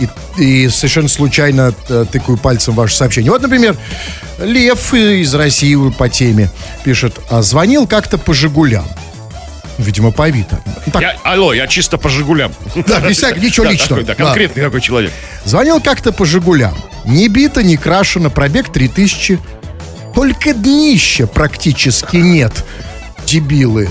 и, 0.01 0.09
и 0.43 0.69
совершенно 0.69 1.09
случайно 1.09 1.75
э, 1.89 2.05
тыкаю 2.11 2.39
пальцем 2.39 2.75
ваше 2.75 2.97
сообщение. 2.97 3.31
Вот, 3.31 3.43
например, 3.43 3.77
Лев 4.41 4.95
из 4.95 5.35
России 5.35 5.77
по 5.91 6.09
теме 6.09 6.51
пишет, 6.85 7.19
«А 7.31 7.43
звонил 7.43 7.87
как-то 7.87 8.19
по 8.19 8.35
«Жигулям». 8.35 8.87
Видимо, 9.79 10.11
по 10.12 10.25
Авито. 10.25 10.61
Так, 10.93 11.02
Я- 11.02 11.17
алло, 11.25 11.52
я 11.52 11.67
чисто 11.67 11.97
по 11.99 12.09
«Жигулям». 12.09 12.52
Да, 12.87 13.00
без 13.00 13.17
всякого, 13.17 13.41
ничего 13.43 13.64
Да, 13.64 13.73
личного. 13.73 14.02
такой, 14.02 14.05
да, 14.05 14.14
Да. 14.14 14.25
конкретный 14.25 14.62
такой 14.64 14.81
человек. 14.81 15.12
Звонил 15.45 15.81
как-то 15.81 16.12
по 16.12 16.25
«Жигулям». 16.26 16.76
Не 17.05 17.29
бито, 17.29 17.62
не 17.62 17.76
крашено, 17.76 18.31
пробег 18.31 18.71
3000. 18.73 19.38
Только 20.14 20.52
днища 20.52 21.26
практически 21.26 22.17
нет. 22.19 22.64
Дебилы. 23.26 23.88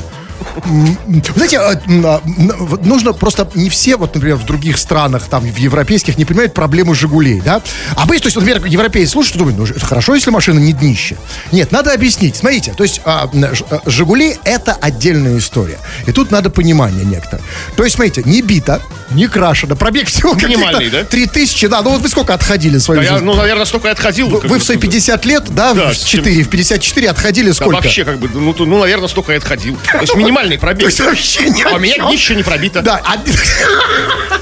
Знаете, 1.35 1.59
а, 1.59 1.73
а, 1.73 2.21
вот 2.59 2.85
нужно 2.85 3.13
просто 3.13 3.49
не 3.55 3.69
все, 3.69 3.95
вот, 3.97 4.13
например, 4.15 4.37
в 4.37 4.45
других 4.45 4.77
странах, 4.77 5.23
там, 5.29 5.43
в 5.43 5.57
европейских, 5.57 6.17
не 6.17 6.25
понимают 6.25 6.53
проблему 6.53 6.93
«Жигулей», 6.93 7.41
да? 7.41 7.61
А 7.95 8.05
мы, 8.05 8.19
то 8.19 8.27
есть, 8.27 8.35
например, 8.35 8.65
европейцы 8.65 9.11
слушают 9.11 9.35
и 9.35 9.39
думают, 9.39 9.57
ну, 9.57 9.67
хорошо, 9.85 10.15
если 10.15 10.31
машина 10.31 10.59
не 10.59 10.73
днище. 10.73 11.17
Нет, 11.51 11.71
надо 11.71 11.93
объяснить. 11.93 12.35
Смотрите, 12.35 12.73
то 12.73 12.83
есть, 12.83 13.01
а, 13.05 13.29
а, 13.69 13.79
«Жигули»— 13.85 14.37
это 14.43 14.73
отдельная 14.73 15.37
история. 15.37 15.79
И 16.05 16.11
тут 16.11 16.31
надо 16.31 16.49
понимание 16.49 17.05
некоторое. 17.05 17.40
То 17.75 17.83
есть, 17.83 17.95
смотрите, 17.95 18.23
не 18.25 18.41
бита, 18.41 18.81
не 19.11 19.27
крашено, 19.27 19.75
пробег 19.75 20.07
всего 20.07 20.33
Минимальный, 20.33 20.89
да? 20.89 21.03
3000, 21.03 21.67
да, 21.67 21.81
ну 21.81 21.91
вот 21.91 22.01
вы 22.01 22.09
сколько 22.09 22.33
отходили 22.33 22.77
в 22.77 22.81
свою 22.81 23.01
Да 23.01 23.05
я, 23.05 23.13
жизнь? 23.13 23.25
ну, 23.25 23.33
наверное, 23.35 23.65
столько 23.65 23.89
и 23.89 23.91
отходил. 23.91 24.29
Вы, 24.29 24.39
вы 24.39 24.57
в 24.59 24.63
свои 24.63 24.77
50 24.77 25.25
лет, 25.25 25.43
да, 25.49 25.73
Да, 25.73 25.89
в 25.91 25.95
с 25.95 26.03
4, 26.03 26.43
в 26.43 26.49
54 26.49 27.09
отходили 27.09 27.47
Да, 27.49 27.53
сколько? 27.53 27.75
вообще, 27.75 28.05
как 28.05 28.19
бы, 28.19 28.29
ну, 28.33 28.53
то- 28.53 28.65
ну, 28.65 28.79
наверное, 28.79 29.07
столько 29.07 29.33
и 29.33 29.35
отходил. 29.37 29.77
То 29.91 29.99
есть 30.01 30.15
минимальный 30.15 30.55
То 30.57 30.61
пробег. 30.61 30.85
есть 30.87 30.99
вообще 31.01 31.49
ни 31.49 31.61
А 31.63 31.75
у 31.75 31.79
меня 31.79 31.95
днище 32.07 32.35
не 32.35 32.43
пробито. 32.43 32.81
Да, 32.81 33.01
а- 33.03 33.17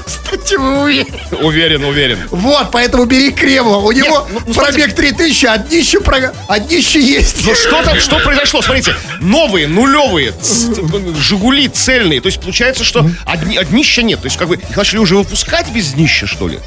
Кстати, 0.04 0.54
вы? 0.56 1.06
Уверен, 1.42 1.84
уверен. 1.84 2.18
Вот, 2.30 2.70
поэтому 2.70 3.04
бери 3.04 3.30
Кремова. 3.30 3.78
У 3.86 3.92
него 3.92 4.26
ну, 4.32 4.40
ну, 4.46 4.54
пробег 4.54 4.94
3000, 4.94 5.46
а 5.46 5.58
днище, 5.58 6.00
про- 6.00 6.32
а 6.48 6.58
днище 6.58 7.00
есть. 7.00 7.44
Ну 7.46 7.54
что 7.54 7.82
там, 7.82 7.98
что 8.00 8.18
произошло? 8.20 8.62
Смотрите, 8.62 8.94
новые, 9.20 9.66
нулевые, 9.68 10.32
Жигули 11.20 11.68
цельные. 11.68 12.20
То 12.20 12.26
есть 12.26 12.40
получается, 12.40 12.84
что 12.84 13.08
одни, 13.26 13.56
а 13.56 13.64
днища 13.64 14.02
нет. 14.02 14.20
То 14.20 14.26
есть 14.26 14.36
как 14.36 14.48
бы 14.48 14.56
их 14.56 14.76
начали 14.76 14.98
уже 14.98 15.16
выпускать 15.16 15.70
без 15.70 15.92
днища, 15.92 16.26
что 16.26 16.48
ли? 16.48 16.58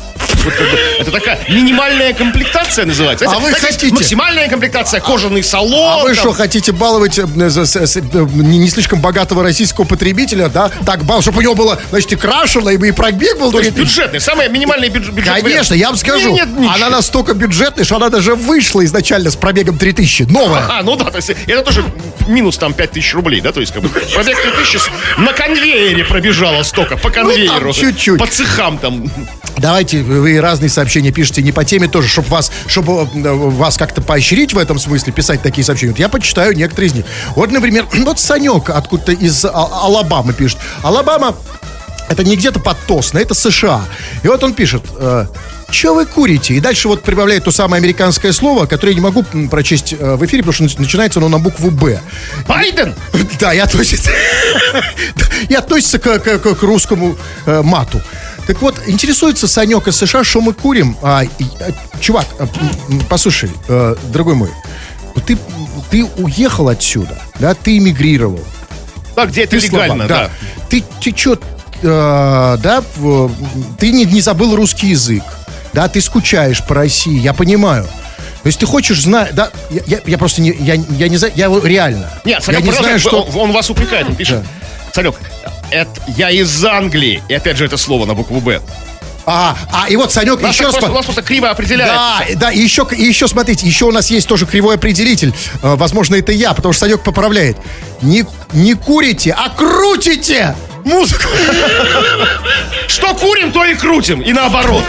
Вот 0.43 0.53
как 0.53 0.69
бы 0.71 0.77
это 0.99 1.11
такая 1.11 1.39
минимальная 1.49 2.13
комплектация 2.13 2.85
называется. 2.85 3.25
А 3.29 3.39
вы 3.39 3.53
хотите? 3.53 3.93
Максимальная 3.93 4.49
комплектация, 4.49 4.99
кожаный 4.99 5.43
салон. 5.43 5.99
А 5.99 6.03
вы 6.03 6.09
там. 6.09 6.15
что, 6.17 6.33
хотите 6.33 6.71
баловать 6.73 7.17
э, 7.17 7.25
с- 7.49 7.95
э, 7.95 8.01
не, 8.33 8.57
не 8.57 8.69
слишком 8.69 8.99
богатого 8.99 9.41
российского 9.43 9.85
потребителя, 9.85 10.49
да? 10.49 10.69
Так, 10.85 11.03
бал, 11.05 11.21
чтобы 11.21 11.39
у 11.39 11.41
него 11.41 11.55
было, 11.55 11.79
значит, 11.91 12.11
и 12.11 12.15
крашено, 12.17 12.69
и, 12.69 12.77
и 12.87 12.91
пробег 12.91 13.39
был 13.39 13.51
То 13.51 13.59
есть 13.59 13.73
3000. 13.75 13.89
бюджетный, 13.95 14.19
самый 14.19 14.49
минимальный 14.49 14.89
бюдж- 14.89 15.11
бюджет. 15.11 15.33
Конечно, 15.41 15.73
я 15.75 15.87
вам 15.87 15.97
скажу, 15.97 16.33
Нет, 16.33 16.49
нет, 16.57 16.71
она 16.75 16.89
настолько 16.89 17.33
бюджетная, 17.33 17.85
что 17.85 17.95
она 17.95 18.09
даже 18.09 18.35
вышла 18.35 18.83
изначально 18.83 19.31
с 19.31 19.35
пробегом 19.37 19.77
3000. 19.77 20.23
Новая. 20.23 20.63
А, 20.69 20.83
ну 20.83 20.95
да, 20.97 21.05
то 21.05 21.17
есть 21.17 21.29
это 21.47 21.61
тоже 21.61 21.85
минус 22.27 22.57
там 22.57 22.73
5000 22.73 23.13
рублей, 23.13 23.39
да, 23.41 23.51
то 23.53 23.61
есть 23.61 23.71
как 23.73 23.81
бы 23.81 23.87
пробег 23.89 24.37
3000 24.41 24.77
с- 24.77 24.89
на 25.17 25.31
конвейере 25.31 26.03
пробежало 26.23 26.63
столько, 26.63 26.95
по 26.95 27.09
конвейеру. 27.09 27.67
Ну, 27.67 27.73
чуть-чуть. 27.73 28.17
По 28.17 28.27
цехам 28.27 28.77
там. 28.77 29.11
Давайте 29.57 30.01
вы 30.01 30.39
разные 30.39 30.69
сообщения 30.69 31.11
пишите 31.11 31.41
не 31.41 31.51
по 31.51 31.65
теме 31.65 31.89
тоже, 31.89 32.07
чтобы 32.07 32.29
вас, 32.29 32.49
чтобы 32.65 33.09
э, 33.13 33.33
вас 33.33 33.77
как-то 33.77 34.01
поощрить 34.01 34.53
в 34.53 34.57
этом 34.57 34.79
смысле, 34.79 35.11
писать 35.11 35.41
такие 35.41 35.65
сообщения. 35.65 35.91
Вот 35.91 35.99
я 35.99 36.07
почитаю 36.07 36.55
некоторые 36.55 36.87
из 36.89 36.93
них. 36.93 37.05
Вот, 37.35 37.51
например, 37.51 37.87
вот 38.05 38.19
Санек 38.19 38.69
откуда-то 38.69 39.11
из 39.11 39.43
А- 39.43 39.49
Алабамы 39.51 40.33
пишет. 40.33 40.59
Алабама 40.81 41.35
это 42.13 42.23
не 42.23 42.35
где-то 42.35 42.59
под 42.59 42.77
Тосно, 42.85 43.17
это 43.19 43.33
США. 43.33 43.83
И 44.23 44.27
вот 44.27 44.43
он 44.43 44.53
пишет, 44.53 44.83
э, 44.97 45.25
что 45.69 45.95
вы 45.95 46.05
курите? 46.05 46.53
И 46.53 46.59
дальше 46.59 46.87
вот 46.87 47.01
прибавляет 47.01 47.43
то 47.43 47.51
самое 47.51 47.79
американское 47.81 48.31
слово, 48.31 48.65
которое 48.67 48.91
я 48.91 48.95
не 48.95 49.01
могу 49.01 49.23
прочесть 49.49 49.93
э, 49.97 50.15
в 50.15 50.23
эфире, 50.25 50.43
потому 50.43 50.53
что 50.53 50.63
нач- 50.63 50.79
начинается 50.79 51.19
оно 51.19 51.29
на 51.29 51.39
букву 51.39 51.71
«Б». 51.71 51.99
Байден! 52.47 52.95
Да, 53.39 53.53
и 53.53 53.57
относится, 53.57 54.11
и 55.49 55.53
относится 55.53 55.99
к, 55.99 56.19
к- 56.19 56.39
к- 56.39 56.63
русскому 56.63 57.17
э, 57.45 57.61
мату. 57.61 58.01
Так 58.47 58.61
вот, 58.61 58.79
интересуется 58.87 59.47
Санек 59.47 59.87
из 59.87 59.97
США, 59.97 60.23
что 60.23 60.39
мы 60.39 60.53
курим. 60.53 60.95
А, 61.01 61.23
и, 61.23 61.29
а, 61.59 61.71
чувак, 61.99 62.27
а, 62.39 62.47
послушай, 63.09 63.49
э, 63.67 63.95
дорогой 64.11 64.35
мой, 64.35 64.49
ты, 65.25 65.37
ты 65.89 66.05
уехал 66.17 66.69
отсюда, 66.69 67.21
да, 67.39 67.53
ты 67.53 67.77
эмигрировал. 67.77 68.43
Да, 69.15 69.25
где 69.25 69.43
это 69.43 69.59
Ты 69.59 69.65
легально, 69.67 70.07
слабак, 70.07 70.07
да. 70.07 70.29
Ты, 70.69 70.83
ты 71.01 71.15
что, 71.17 71.37
да, 71.83 72.83
в- 72.95 73.31
ты 73.77 73.91
не, 73.91 74.05
не 74.05 74.21
забыл 74.21 74.55
русский 74.55 74.87
язык, 74.87 75.23
да, 75.73 75.87
ты 75.87 76.01
скучаешь 76.01 76.63
по 76.65 76.75
России, 76.75 77.19
я 77.19 77.33
понимаю. 77.33 77.83
То 78.43 78.47
есть 78.47 78.59
ты 78.59 78.65
хочешь 78.65 79.01
знать, 79.01 79.33
да, 79.35 79.49
я, 79.69 79.81
я- 79.87 80.01
я 80.05 80.17
просто 80.17 80.41
не, 80.41 80.51
я, 80.51 80.75
я 80.75 81.07
не 81.09 81.17
знаю, 81.17 81.33
я 81.35 81.45
его 81.45 81.59
реально. 81.59 82.09
Нет, 82.25 82.39
я 82.39 82.41
Санек, 82.41 82.63
не 82.63 82.71
знаю, 82.71 82.99
что... 82.99 83.21
он, 83.23 83.35
он 83.41 83.51
вас 83.51 83.69
упрекает, 83.69 84.07
он 84.07 84.15
пишет. 84.15 84.43
Санек, 84.93 85.15
это, 85.71 85.89
я 86.17 86.29
из 86.29 86.63
Англии. 86.65 87.21
И 87.29 87.33
опять 87.33 87.57
же 87.57 87.65
это 87.65 87.77
слово 87.77 88.05
на 88.05 88.13
букву 88.13 88.39
«Б». 88.41 88.61
А, 89.25 89.55
а, 89.71 89.87
и 89.89 89.95
вот 89.95 90.11
Санек 90.11 90.41
Нас 90.41 90.53
еще 90.53 90.63
просто, 90.69 90.91
у 90.91 90.93
нас 90.93 91.05
просто 91.05 91.21
криво 91.21 91.49
определяет. 91.49 91.93
Да, 91.93 92.23
да, 92.35 92.51
и 92.51 92.59
еще, 92.59 92.85
и 92.91 93.01
еще, 93.03 93.29
смотрите, 93.29 93.65
еще 93.65 93.85
у 93.85 93.91
нас 93.91 94.11
есть 94.11 94.27
тоже 94.27 94.45
кривой 94.45 94.75
определитель. 94.75 95.33
Э, 95.61 95.75
Возможно, 95.77 96.15
это 96.15 96.33
я, 96.33 96.53
потому 96.53 96.73
что 96.73 96.81
Санек 96.81 97.01
поправляет. 97.03 97.55
Не, 98.01 98.25
не 98.51 98.73
курите, 98.73 99.31
а 99.31 99.49
крутите 99.49 100.55
музыку. 100.85 101.29
Что 102.87 103.13
курим, 103.15 103.51
то 103.51 103.65
и 103.65 103.75
крутим. 103.75 104.21
И 104.21 104.33
наоборот. 104.33 104.85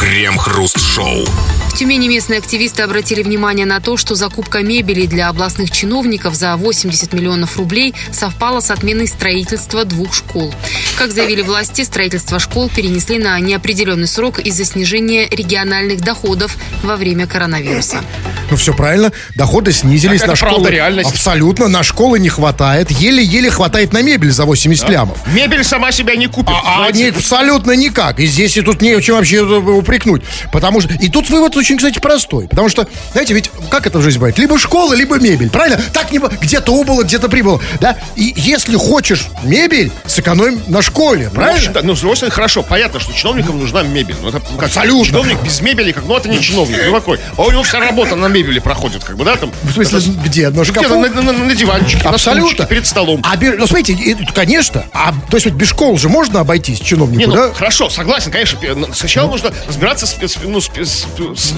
Крем-хруст-шоу. 0.00 1.26
В 1.74 1.76
Тюмени 1.76 2.06
местные 2.06 2.38
активисты 2.38 2.84
обратили 2.84 3.24
внимание 3.24 3.66
на 3.66 3.80
то, 3.80 3.96
что 3.96 4.14
закупка 4.14 4.60
мебели 4.60 5.06
для 5.06 5.28
областных 5.28 5.72
чиновников 5.72 6.36
за 6.36 6.56
80 6.56 7.12
миллионов 7.12 7.56
рублей 7.56 7.94
совпала 8.12 8.60
с 8.60 8.70
отменой 8.70 9.08
строительства 9.08 9.84
двух 9.84 10.14
школ. 10.14 10.54
Как 10.96 11.10
заявили 11.10 11.42
власти, 11.42 11.82
строительство 11.82 12.38
школ 12.38 12.70
перенесли 12.72 13.18
на 13.18 13.40
неопределенный 13.40 14.06
срок 14.06 14.38
из-за 14.38 14.64
снижения 14.64 15.28
региональных 15.28 16.00
доходов 16.00 16.56
во 16.84 16.94
время 16.94 17.26
коронавируса. 17.26 18.04
Ну, 18.50 18.56
все 18.56 18.72
правильно. 18.72 19.10
Доходы 19.34 19.72
снизились 19.72 20.20
Так 20.20 20.28
на 20.28 20.36
правда 20.36 20.58
школы. 20.58 20.70
реальность. 20.70 21.10
Абсолютно. 21.10 21.66
На 21.66 21.82
школы 21.82 22.20
не 22.20 22.28
хватает. 22.28 22.90
Еле-еле 22.90 23.50
хватает 23.50 23.92
на 23.92 24.00
мебель 24.02 24.30
за 24.30 24.44
80 24.44 24.88
лямов. 24.88 25.18
Мебель 25.26 25.64
сама 25.64 25.90
себя 25.90 26.14
не 26.14 26.28
купит. 26.28 26.54
А 26.64 26.84
они 26.86 27.06
абсолютно 27.06 27.72
никак. 27.72 28.20
И 28.20 28.26
здесь 28.26 28.56
и 28.56 28.60
тут 28.60 28.80
не 28.80 28.92
о 28.92 29.00
чем 29.00 29.16
вообще 29.16 29.42
упрекнуть. 29.42 30.22
Потому 30.52 30.80
что... 30.80 30.94
И 30.94 31.08
тут 31.08 31.30
вывод 31.30 31.56
очень, 31.64 31.78
кстати, 31.78 31.98
простой. 31.98 32.46
Потому 32.46 32.68
что, 32.68 32.86
знаете, 33.12 33.32
ведь 33.32 33.50
как 33.70 33.86
это 33.86 33.98
в 33.98 34.02
жизни 34.02 34.18
бывает? 34.18 34.38
Либо 34.38 34.58
школа, 34.58 34.92
либо 34.92 35.18
мебель. 35.18 35.48
Правильно? 35.48 35.80
Так 35.94 36.12
не... 36.12 36.18
Где-то 36.18 36.72
убыло, 36.72 37.02
где-то 37.04 37.28
прибыло. 37.30 37.58
Да? 37.80 37.96
И 38.16 38.34
если 38.36 38.76
хочешь 38.76 39.28
мебель, 39.42 39.90
сэкономим 40.06 40.62
на 40.68 40.82
школе. 40.82 41.28
Ну, 41.30 41.34
Правильно? 41.36 41.80
ну, 41.82 41.96
с 41.96 42.00
другой 42.00 42.16
стороны, 42.16 42.34
хорошо, 42.34 42.62
понятно, 42.62 43.00
что 43.00 43.14
чиновникам 43.14 43.58
нужна 43.58 43.82
мебель. 43.82 44.14
Ну, 44.20 44.28
это, 44.28 44.42
ну, 44.50 44.58
как, 44.58 44.66
Абсолютно. 44.68 45.06
Чиновник 45.06 45.42
без 45.42 45.60
мебели, 45.62 45.92
как, 45.92 46.04
ну, 46.06 46.16
это 46.16 46.28
не 46.28 46.38
чиновник, 46.40 46.78
ну, 46.86 46.92
какой. 46.94 47.18
А 47.38 47.42
у 47.42 47.50
него 47.50 47.62
вся 47.62 47.80
работа 47.80 48.14
на 48.14 48.26
мебели 48.26 48.58
проходит, 48.58 49.02
как 49.04 49.16
бы, 49.16 49.24
да, 49.24 49.36
там. 49.36 49.50
В 49.62 49.72
смысле, 49.72 50.00
где? 50.22 50.50
На 50.50 50.60
Где-то 50.62 50.64
шкафу? 50.82 50.98
на, 51.00 51.08
на- 51.08 51.22
на- 51.22 51.32
на 51.32 51.54
диванчике, 51.54 52.04
на 52.04 52.10
Абсолютно. 52.10 52.48
стульчике, 52.48 52.68
перед 52.68 52.86
столом. 52.86 53.22
А, 53.24 53.36
ну, 53.40 53.66
смотрите, 53.66 54.16
конечно, 54.34 54.84
а, 54.92 55.12
то 55.30 55.36
есть 55.38 55.46
вот 55.46 55.54
без 55.54 55.68
школ 55.68 55.96
же 55.96 56.08
можно 56.10 56.40
обойтись 56.40 56.80
чиновнику, 56.80 57.18
Не, 57.20 57.26
ну, 57.26 57.34
да? 57.34 57.52
хорошо, 57.54 57.88
согласен, 57.88 58.30
конечно. 58.30 58.58
Сначала 58.92 59.30
нужно 59.30 59.50
разбираться 59.66 60.06
с, 60.06 60.16
ну, 60.44 60.60
с, 60.60 60.68
с- 60.68 61.06
с 61.36 61.53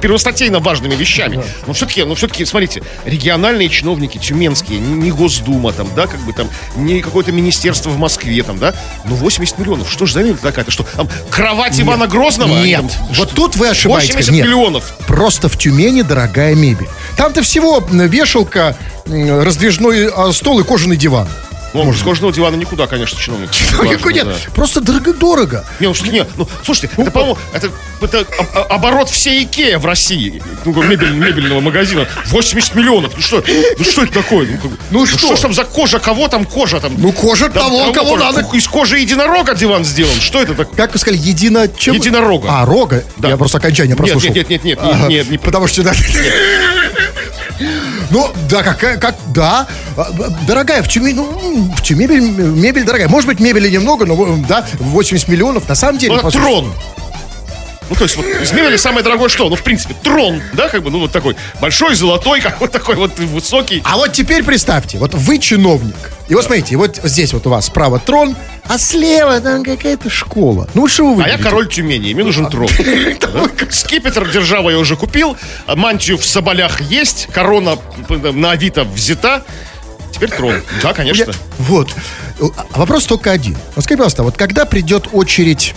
первостатейно 0.00 0.58
важными 0.58 0.94
вещами. 0.94 1.42
Но 1.66 1.72
все-таки, 1.72 2.04
ну, 2.04 2.14
все-таки, 2.14 2.44
смотрите, 2.44 2.82
региональные 3.04 3.68
чиновники, 3.68 4.18
тюменские, 4.18 4.78
не, 4.78 5.10
Госдума 5.10 5.72
там, 5.72 5.88
да, 5.94 6.06
как 6.06 6.20
бы 6.20 6.32
там, 6.32 6.48
не 6.76 7.00
какое-то 7.00 7.32
министерство 7.32 7.90
в 7.90 7.98
Москве 7.98 8.42
там, 8.42 8.58
да, 8.58 8.74
ну, 9.04 9.14
80 9.14 9.58
миллионов, 9.58 9.90
что 9.90 10.06
ж 10.06 10.12
за 10.12 10.22
мебель 10.22 10.38
такая-то, 10.38 10.70
что 10.70 10.84
там 10.96 11.08
кровать 11.30 11.78
Ивана 11.80 12.06
Грозного? 12.06 12.62
Нет, 12.64 12.80
Там, 12.80 12.90
вот 13.14 13.30
тут 13.30 13.56
вы 13.56 13.68
ошибаетесь. 13.68 14.14
80 14.14 14.32
Нет. 14.32 14.46
миллионов. 14.46 14.96
Просто 15.06 15.48
в 15.48 15.58
Тюмени 15.58 16.02
дорогая 16.02 16.54
мебель. 16.54 16.88
Там-то 17.16 17.42
всего 17.42 17.80
вешалка, 17.90 18.76
раздвижной 19.06 20.08
а, 20.08 20.32
стол 20.32 20.60
и 20.60 20.64
кожаный 20.64 20.96
диван. 20.96 21.28
Ну, 21.74 21.92
с 21.94 22.02
кожаного 22.02 22.32
дивана 22.32 22.56
никуда, 22.56 22.86
конечно, 22.86 23.18
чиновник. 23.18 23.50
Ну, 23.72 23.90
какой 23.90 24.12
нет, 24.12 24.26
да. 24.26 24.34
просто 24.54 24.80
дорого-дорого. 24.80 25.64
Не, 25.80 25.88
ну, 25.88 25.94
что- 25.94 26.08
не, 26.08 26.26
ну, 26.36 26.46
слушайте, 26.64 26.90
это, 26.96 27.10
по-моему, 27.10 27.38
это, 27.54 27.70
это 28.02 28.18
об- 28.38 28.56
об- 28.56 28.72
оборот 28.72 29.08
всей 29.08 29.44
Икея 29.44 29.78
в 29.78 29.86
России, 29.86 30.42
ну, 30.64 30.72
мебель- 30.82 31.12
мебельного 31.14 31.60
магазина, 31.60 32.06
80 32.26 32.74
миллионов. 32.74 33.12
Ну 33.16 33.22
что, 33.22 33.42
ну 33.78 33.84
что 33.84 34.02
это 34.02 34.12
такое? 34.12 34.58
Ну, 34.62 34.68
бы, 34.68 34.76
Ну, 34.90 35.06
что? 35.06 35.34
ж 35.34 35.40
там 35.40 35.54
за 35.54 35.64
кожа? 35.64 35.98
Кого 35.98 36.28
там 36.28 36.44
кожа? 36.44 36.78
Там, 36.80 36.94
Ну, 36.98 37.12
кожа 37.12 37.48
Там 37.48 37.64
того, 37.64 37.92
кого 37.92 38.10
кожа? 38.10 38.24
надо. 38.24 38.46
Из 38.56 38.68
кожи 38.68 38.98
единорога 38.98 39.54
диван 39.54 39.84
сделан. 39.84 40.14
Что 40.20 40.42
это 40.42 40.54
такое? 40.54 40.76
Как 40.76 40.92
вы 40.92 40.98
сказали, 40.98 41.20
едино... 41.20 41.68
Чем? 41.68 41.94
Единорога. 41.94 42.48
А, 42.50 42.66
рога? 42.66 43.02
Да. 43.16 43.28
Я 43.30 43.36
просто 43.36 43.58
окончание 43.58 43.90
Нет, 43.90 43.98
прослушал. 43.98 44.28
нет, 44.34 44.48
нет, 44.50 44.64
нет, 44.64 44.64
нет, 44.64 44.78
Ага. 44.82 45.06
нет, 45.08 45.30
не- 45.30 45.38
Потому 45.38 45.66
что... 45.66 45.82
да, 45.82 45.92
Ну, 48.10 48.30
да, 48.48 48.62
какая, 48.62 48.98
как, 48.98 49.14
да. 49.28 49.66
А, 49.96 50.10
Дорогая, 50.46 50.82
в 50.82 50.88
Тюмени, 50.88 51.14
ну, 51.14 51.70
в 51.76 51.82
Тюмени 51.82 52.02
мебель, 52.02 52.30
мебель 52.30 52.84
дорогая. 52.84 53.08
Может 53.08 53.28
быть, 53.28 53.40
мебели 53.40 53.68
немного, 53.70 54.04
но, 54.06 54.38
да, 54.48 54.66
80 54.78 55.28
миллионов. 55.28 55.68
На 55.68 55.74
самом 55.74 55.98
деле... 55.98 56.18
Ну, 56.22 56.30
трон. 56.30 56.72
Ну, 57.90 57.96
то 57.96 58.04
есть, 58.04 58.16
вот, 58.16 58.24
из 58.26 58.52
мебели 58.52 58.76
самое 58.76 59.04
дорогое 59.04 59.28
что? 59.28 59.48
Ну, 59.48 59.56
в 59.56 59.62
принципе, 59.62 59.94
трон, 60.02 60.40
да, 60.54 60.68
как 60.68 60.82
бы, 60.82 60.90
ну, 60.90 61.00
вот 61.00 61.12
такой 61.12 61.36
большой, 61.60 61.94
золотой, 61.94 62.40
как 62.42 62.60
вот 62.60 62.70
такой 62.72 62.96
вот 62.96 63.18
высокий. 63.18 63.82
А 63.84 63.96
вот 63.96 64.12
теперь 64.12 64.42
представьте, 64.42 64.98
вот 64.98 65.14
вы 65.14 65.38
чиновник. 65.38 65.94
И 66.28 66.34
вот 66.34 66.44
смотрите, 66.44 66.76
вот 66.76 66.98
здесь 67.02 67.32
вот 67.34 67.46
у 67.46 67.50
вас 67.50 67.66
справа 67.66 67.98
трон, 67.98 68.34
а 68.68 68.78
слева 68.78 69.40
там 69.40 69.64
какая-то 69.64 70.08
школа. 70.08 70.68
Ну, 70.72 70.86
что 70.88 71.12
вы 71.12 71.22
А 71.24 71.28
я 71.28 71.36
король 71.36 71.68
Тюмени, 71.68 72.14
мне 72.14 72.24
нужен 72.24 72.48
трон. 72.48 72.68
Скипетр 73.70 74.30
держава 74.30 74.70
я 74.70 74.78
уже 74.78 74.96
купил, 74.96 75.36
а 75.66 75.76
мантию 75.76 76.16
в 76.16 76.24
соболях 76.24 76.80
есть, 76.80 77.28
корона 77.32 77.76
на 78.08 78.52
Авито 78.52 78.84
взята. 78.84 79.42
Теперь 80.12 80.30
трон. 80.30 80.62
Да, 80.82 80.94
конечно. 80.94 81.24
Я- 81.32 81.36
Вот. 81.58 81.90
А 82.40 82.78
Вопрос 82.78 83.04
только 83.04 83.30
один. 83.30 83.56
Вот 83.74 83.84
скажи, 83.84 83.96
пожалуйста, 83.98 84.22
вот 84.22 84.36
когда 84.36 84.64
придет 84.64 85.08
очередь 85.12 85.74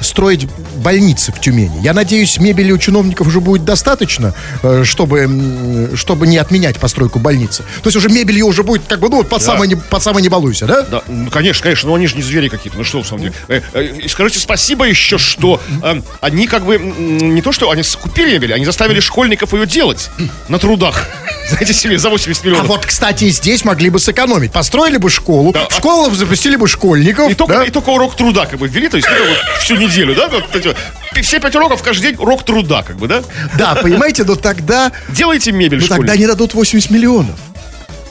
строить 0.00 0.46
больницы 0.76 1.32
в 1.32 1.40
Тюмени. 1.40 1.80
Я 1.82 1.92
надеюсь, 1.92 2.38
мебели 2.38 2.72
у 2.72 2.78
чиновников 2.78 3.26
уже 3.26 3.40
будет 3.40 3.64
достаточно, 3.64 4.34
э, 4.62 4.82
чтобы, 4.84 5.90
чтобы 5.94 6.26
не 6.26 6.38
отменять 6.38 6.78
постройку 6.78 7.18
больницы. 7.18 7.62
То 7.82 7.86
есть 7.88 7.96
уже 7.96 8.08
мебель 8.08 8.34
ее 8.34 8.44
уже 8.44 8.62
будет 8.62 8.82
как 8.88 9.00
бы, 9.00 9.08
ну, 9.08 9.18
вот 9.18 9.28
под, 9.28 9.42
самое, 9.42 9.68
не, 9.68 9.76
под 9.76 10.02
самое 10.02 10.22
не 10.22 10.28
балуйся, 10.28 10.66
да? 10.66 10.82
Да, 10.82 11.02
ну, 11.06 11.30
конечно, 11.30 11.62
конечно, 11.62 11.88
но 11.88 11.94
они 11.94 12.06
же 12.06 12.16
не 12.16 12.22
звери 12.22 12.48
какие-то. 12.48 12.76
Ну 12.78 12.84
что, 12.84 13.02
в 13.02 13.06
самом 13.06 13.22
деле. 13.22 13.34
Э, 13.48 13.60
э, 13.72 13.84
и 14.04 14.08
скажите 14.08 14.38
спасибо 14.38 14.84
еще, 14.84 15.18
что 15.18 15.60
э, 15.82 16.00
они 16.20 16.46
как 16.46 16.64
бы 16.64 16.78
не 16.78 17.42
то, 17.42 17.52
что 17.52 17.70
они 17.70 17.82
купили 18.00 18.32
мебель, 18.32 18.52
они 18.54 18.64
заставили 18.64 19.00
школьников 19.00 19.52
ее 19.52 19.66
делать 19.66 20.10
на 20.48 20.58
трудах. 20.58 21.06
Знаете 21.48 21.74
себе, 21.74 21.98
за 21.98 22.08
80 22.08 22.42
А 22.42 22.46
миллионов. 22.46 22.66
вот, 22.68 22.86
кстати, 22.86 23.28
здесь 23.28 23.64
могли 23.64 23.90
бы 23.90 23.98
сэкономить. 23.98 24.50
Построили 24.52 24.96
бы 24.96 25.10
школу, 25.10 25.52
Да, 25.52 25.68
в 25.68 25.74
школу 25.74 26.10
запустили 26.14 26.56
бы 26.56 26.66
школьников. 26.66 27.30
И 27.30 27.34
только, 27.34 27.54
да? 27.54 27.64
и 27.64 27.70
только 27.70 27.90
урок 27.90 28.16
труда 28.16 28.46
как 28.46 28.58
бы 28.58 28.66
ввели, 28.66 28.88
то 28.88 28.96
есть 28.96 29.08
ну, 29.08 29.14
как 29.16 29.26
бы 29.26 29.36
всю 29.60 29.76
неделю, 29.84 30.14
да? 30.14 30.28
Вот 30.28 30.54
эти 30.54 30.68
вот. 30.68 30.76
все 31.22 31.40
пять 31.40 31.54
уроков 31.54 31.82
каждый 31.82 32.10
день 32.10 32.16
урок 32.20 32.44
труда, 32.44 32.82
как 32.82 32.96
бы, 32.96 33.08
да? 33.08 33.22
Да, 33.56 33.74
понимаете, 33.74 34.24
но 34.24 34.34
тогда, 34.36 34.92
Делайте 35.08 35.52
мебель 35.52 35.80
ну, 35.80 35.86
тогда 35.86 36.16
не 36.16 36.26
дадут 36.26 36.54
80 36.54 36.90
миллионов. 36.90 37.38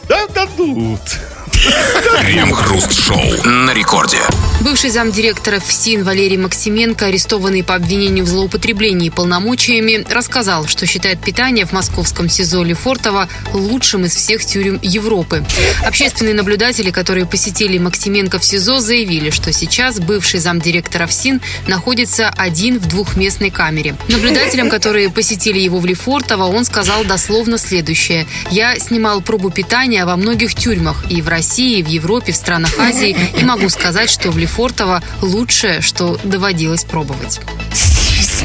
Да, 0.08 0.28
дадут. 0.28 1.02
Крем-хруст-шоу 2.22 3.44
на 3.46 3.74
рекорде. 3.74 4.20
Бывший 4.64 4.92
замдиректора 4.92 5.60
ФСИН 5.60 6.06
Валерий 6.06 6.38
Максименко, 6.38 7.08
арестованный 7.08 7.66
по 7.66 7.76
обвинению 7.76 8.24
в 8.24 8.30
злоупотреблении 8.30 9.10
полномочиями, 9.10 10.06
рассказал, 10.10 10.68
что 10.68 10.86
считает 10.86 11.20
питание 11.20 11.66
в 11.66 11.74
московском 11.74 12.30
СИЗО 12.30 12.64
Лефортово 12.64 13.28
лучшим 13.52 14.06
из 14.06 14.16
всех 14.16 14.46
тюрем 14.46 14.80
Европы. 14.82 15.46
Общественные 15.86 16.34
наблюдатели, 16.34 16.92
которые 16.92 17.26
посетили 17.26 17.78
Максименко 17.78 18.40
в 18.40 18.46
СИЗО, 18.46 18.80
заявили, 18.80 19.32
что 19.32 19.52
сейчас 19.52 20.00
бывший 20.00 20.40
замдиректора 20.40 21.08
ФСИН 21.08 21.42
находится 21.68 22.30
один 22.30 22.80
в 22.80 22.88
двухместной 22.88 23.50
камере. 23.50 23.98
Наблюдателям, 24.08 24.70
которые 24.70 25.10
посетили 25.10 25.60
его 25.60 25.80
в 25.80 25.86
Лефортово, 25.86 26.46
он 26.46 26.64
сказал 26.64 27.04
дословно 27.04 27.58
следующее. 27.58 28.28
«Я 28.50 28.80
снимал 28.80 29.20
пробу 29.20 29.50
питания 29.50 30.06
во 30.06 30.16
многих 30.16 30.56
тюрьмах 30.56 31.04
и 31.12 31.22
в 31.22 31.28
России, 31.28 31.80
и 31.80 31.84
в 31.84 31.88
Европе, 31.88 32.32
в 32.32 32.38
странах 32.38 32.80
Азии, 32.80 33.18
и 33.38 33.44
могу 33.44 33.68
сказать, 33.68 34.10
что 34.10 34.32
в 34.32 34.38
Лефортово 34.38 34.53
лучшее, 35.22 35.82
что 35.82 36.18
доводилось 36.24 36.84
пробовать». 36.84 37.40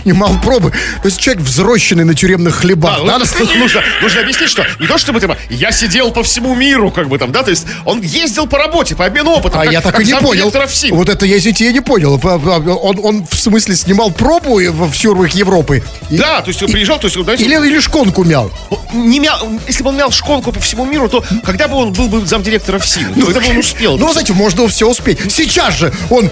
Снимал 0.02 0.38
пробы. 0.43 0.71
То 1.02 1.09
есть 1.09 1.19
человек 1.21 1.43
взрощенный 1.43 2.05
на 2.05 2.14
тюремных 2.14 2.57
хлебах. 2.57 2.99
Да, 3.07 3.19
да? 3.19 3.25
ну, 3.38 3.55
нужно, 3.59 3.83
нужно 4.02 4.21
объяснить, 4.21 4.50
что 4.50 4.64
не 4.78 4.87
то 4.87 4.99
чтобы 4.99 5.21
типа, 5.21 5.37
я 5.50 5.73
сидел 5.73 6.11
по 6.11 6.23
всему 6.23 6.55
миру, 6.55 6.90
как 6.90 7.09
бы 7.09 7.19
там, 7.19 7.33
да, 7.33 7.43
то 7.43 7.50
есть 7.50 7.67
он 7.85 8.00
ездил 8.00 8.47
по 8.47 8.59
работе, 8.59 8.95
по 8.97 9.05
обмену 9.07 9.31
опытом. 9.33 9.61
А 9.61 9.64
как- 9.64 9.73
я 9.73 9.81
так 9.81 9.93
как 9.95 10.02
и 10.02 10.07
не 10.07 10.14
понял. 10.19 10.50
Вот 10.93 11.09
это, 11.09 11.26
я, 11.26 11.38
извините, 11.38 11.67
я 11.67 11.73
не 11.73 11.81
понял. 11.81 12.21
Он, 12.25 12.99
он 13.02 13.26
в 13.26 13.37
смысле 13.38 13.76
снимал 13.76 14.11
пробу 14.11 14.59
в 14.61 14.93
тюрьмах 14.97 15.31
Европы? 15.33 15.83
И- 16.11 16.17
Да, 16.17 16.40
то 16.40 16.49
есть 16.49 16.62
он 16.62 16.71
приезжал, 16.71 16.99
то 16.99 17.07
есть, 17.07 17.21
знаете, 17.23 17.45
Или, 17.45 17.55
или 17.55 17.81
шконку 17.81 18.25
мял? 18.25 18.50
не 18.93 19.21
мял, 19.21 19.38
если 19.67 19.83
бы 19.83 19.90
он 19.90 19.97
мял 19.97 20.11
шконку 20.11 20.52
по 20.52 20.61
всему 20.61 20.85
миру, 20.87 21.09
то 21.09 21.23
когда 21.45 21.69
бы 21.69 21.76
он 21.76 21.93
был 21.93 22.09
бы 22.09 22.25
замдиректора 22.26 22.78
ФСИН? 22.78 23.14
Когда 23.25 23.40
бы 23.40 23.49
он 23.50 23.59
успел? 23.59 23.99
Ну, 23.99 24.11
знаете, 24.12 24.33
можно 24.33 24.67
все 24.69 24.88
успеть. 24.88 25.19
Сейчас 25.33 25.78
же 25.78 25.93
он... 26.11 26.30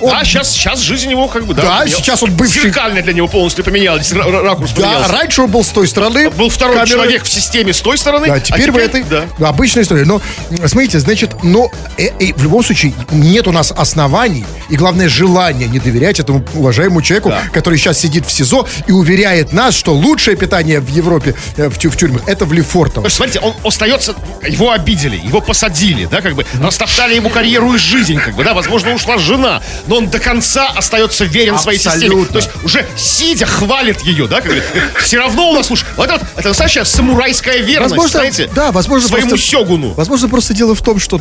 он- 0.00 0.12
А 0.14 0.24
сейчас, 0.24 0.50
сейчас 0.50 0.80
жизнь 0.80 1.10
его 1.10 1.28
как 1.28 1.44
бы, 1.44 1.54
да. 1.54 1.62
Да, 1.62 1.86
сейчас 1.86 2.22
он 2.22 2.30
бывший- 2.30 2.62
Зеркально 2.62 3.02
для 3.08 3.14
него 3.14 3.26
полностью 3.28 3.64
поменялись, 3.64 4.12
ра- 4.12 4.22
ра- 4.28 4.42
ракурс 4.42 4.72
да, 4.72 4.82
поменялся. 4.82 5.12
раньше 5.12 5.42
он 5.42 5.50
был 5.50 5.64
с 5.64 5.68
той 5.70 5.88
стороны. 5.88 6.28
Был 6.30 6.50
второй 6.50 6.74
камеры. 6.76 6.90
человек 6.90 7.24
в 7.24 7.28
системе 7.30 7.72
с 7.72 7.80
той 7.80 7.96
стороны. 7.96 8.26
Да, 8.26 8.34
а 8.34 8.40
теперь, 8.40 8.70
в 8.70 8.76
этой. 8.76 9.02
Да. 9.02 9.24
Обычная 9.48 9.82
история. 9.82 10.04
Но, 10.04 10.20
смотрите, 10.66 10.98
значит, 10.98 11.42
но 11.42 11.70
э, 11.96 12.08
э, 12.20 12.32
в 12.34 12.42
любом 12.42 12.62
случае 12.62 12.92
нет 13.10 13.48
у 13.48 13.52
нас 13.52 13.72
оснований 13.74 14.44
и, 14.68 14.76
главное, 14.76 15.08
желания 15.08 15.66
не 15.68 15.78
доверять 15.78 16.20
этому 16.20 16.44
уважаемому 16.54 17.00
человеку, 17.00 17.30
Да. 17.30 17.40
который 17.50 17.78
сейчас 17.78 17.98
сидит 17.98 18.26
в 18.26 18.30
СИЗО 18.30 18.66
и 18.86 18.92
уверяет 18.92 19.52
нас, 19.54 19.74
что 19.74 19.94
лучшее 19.94 20.36
питание 20.36 20.80
в 20.80 20.88
Европе, 20.88 21.34
э, 21.56 21.68
в, 21.70 21.78
тю- 21.78 21.90
в 21.90 21.96
тюрьмах, 21.96 22.22
это 22.26 22.44
в 22.44 22.52
Лефортово. 22.52 23.04
То 23.04 23.06
есть, 23.06 23.16
смотрите, 23.16 23.40
он 23.40 23.54
остается, 23.64 24.14
его 24.46 24.70
обидели, 24.72 25.16
его 25.16 25.40
посадили, 25.40 26.04
да, 26.10 26.20
как 26.20 26.34
бы, 26.34 26.44
растоптали 26.62 27.14
ему 27.14 27.30
карьеру 27.30 27.72
и 27.72 27.78
жизнь, 27.78 28.18
как 28.18 28.34
бы, 28.34 28.44
да, 28.44 28.52
возможно, 28.52 28.92
ушла 28.92 29.16
жена, 29.16 29.62
но 29.86 29.96
он 29.96 30.08
до 30.10 30.18
конца 30.18 30.68
остается 30.68 31.24
верен 31.24 31.58
своей 31.58 31.78
системе. 31.78 32.06
Абсолютно. 32.06 32.32
То 32.32 32.38
есть, 32.38 32.50
уже 32.64 32.86
сидя, 32.98 33.46
хвалит 33.46 34.00
ее, 34.02 34.26
да, 34.26 34.40
как 34.40 34.52
бы, 34.52 34.62
все 35.02 35.18
равно 35.18 35.50
у 35.50 35.54
нас, 35.54 35.66
слушай, 35.66 35.86
вот 35.96 36.08
это, 36.10 36.26
это 36.36 36.48
настоящая 36.48 36.84
самурайская 36.84 37.58
верность, 37.58 37.90
Возможно, 37.92 38.18
знаете, 38.18 38.50
да, 38.54 38.72
возможно, 38.72 39.08
своему 39.08 39.28
просто- 39.30 39.46
сёгуну. 39.46 39.92
Возможно, 39.94 40.28
просто 40.28 40.54
дело 40.54 40.74
в 40.74 40.82
том, 40.82 40.98
что 40.98 41.20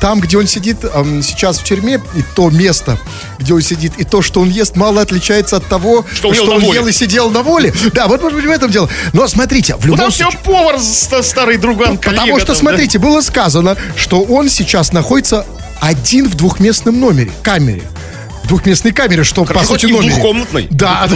там, 0.00 0.20
где 0.20 0.36
он 0.36 0.46
сидит 0.46 0.78
эм, 0.84 1.22
сейчас 1.22 1.58
в 1.60 1.64
тюрьме, 1.64 2.00
и 2.14 2.22
то 2.34 2.50
место, 2.50 2.98
где 3.38 3.54
он 3.54 3.62
сидит, 3.62 3.92
и 3.96 4.04
то, 4.04 4.20
что 4.22 4.40
он 4.40 4.50
ест, 4.50 4.76
мало 4.76 5.00
отличается 5.00 5.56
от 5.56 5.66
того, 5.66 6.04
Что 6.12 6.28
он 6.28 6.34
ел 6.34 6.46
на 6.46 6.52
он 6.56 6.60
воле. 6.62 6.78
ел 6.80 6.86
и 6.88 6.92
сидел 6.92 7.30
на 7.30 7.42
воле. 7.42 7.72
Да, 7.94 8.06
вот, 8.08 8.20
может 8.20 8.36
быть, 8.36 8.44
в 8.46 8.50
этом 8.50 8.70
дело. 8.70 8.90
Но 9.12 9.26
смотрите, 9.28 9.76
в 9.76 9.86
любом 9.86 10.10
все 10.10 10.24
случае... 10.24 10.40
повар, 10.44 10.78
ста- 10.80 11.22
старый 11.22 11.56
друган, 11.56 11.96
коллега 11.96 12.22
Потому 12.22 12.38
что, 12.38 12.46
там, 12.48 12.54
да. 12.56 12.60
смотрите, 12.60 12.98
было 12.98 13.20
сказано, 13.22 13.76
что 13.96 14.20
он 14.22 14.50
сейчас 14.50 14.92
находится 14.92 15.46
один 15.80 16.28
в 16.28 16.34
двухместном 16.34 16.98
номере, 17.00 17.30
камере. 17.42 17.82
Двухместной 18.46 18.92
камере, 18.92 19.24
что 19.24 19.44
по 19.44 19.54
Хоть 19.54 19.80
сути 19.80 19.92
номере. 19.92 20.12
двухкомнатной. 20.12 20.68
Да. 20.70 21.08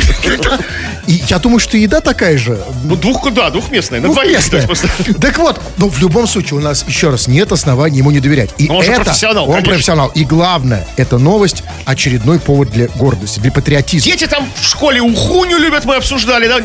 И 1.06 1.22
я 1.28 1.38
думаю, 1.38 1.58
что 1.58 1.76
еда 1.76 2.00
такая 2.00 2.36
же. 2.36 2.58
Ну, 2.84 2.96
двух, 2.96 3.32
да, 3.32 3.50
двухместная, 3.50 4.00
на 4.00 4.08
двоих. 4.12 4.38
Так 5.20 5.38
вот, 5.38 5.60
но 5.78 5.88
в 5.88 5.98
любом 6.00 6.26
случае 6.26 6.58
у 6.58 6.62
нас, 6.62 6.84
еще 6.86 7.10
раз, 7.10 7.28
нет 7.28 7.50
оснований 7.52 7.98
ему 7.98 8.10
не 8.10 8.20
доверять. 8.20 8.50
И 8.58 8.68
он 8.68 8.82
же 8.82 8.92
это, 8.92 9.04
профессионал, 9.04 9.44
Он 9.44 9.52
конечно. 9.54 9.72
профессионал. 9.72 10.08
И 10.14 10.24
главное, 10.24 10.86
эта 10.96 11.18
новость 11.18 11.62
очередной 11.86 12.38
повод 12.38 12.70
для 12.70 12.88
гордости, 12.88 13.40
для 13.40 13.50
патриотизма. 13.50 14.10
Дети 14.12 14.26
там 14.26 14.48
в 14.54 14.64
школе 14.66 15.00
ухуню 15.00 15.58
любят, 15.58 15.84
мы 15.84 15.96
обсуждали, 15.96 16.46
да, 16.46 16.60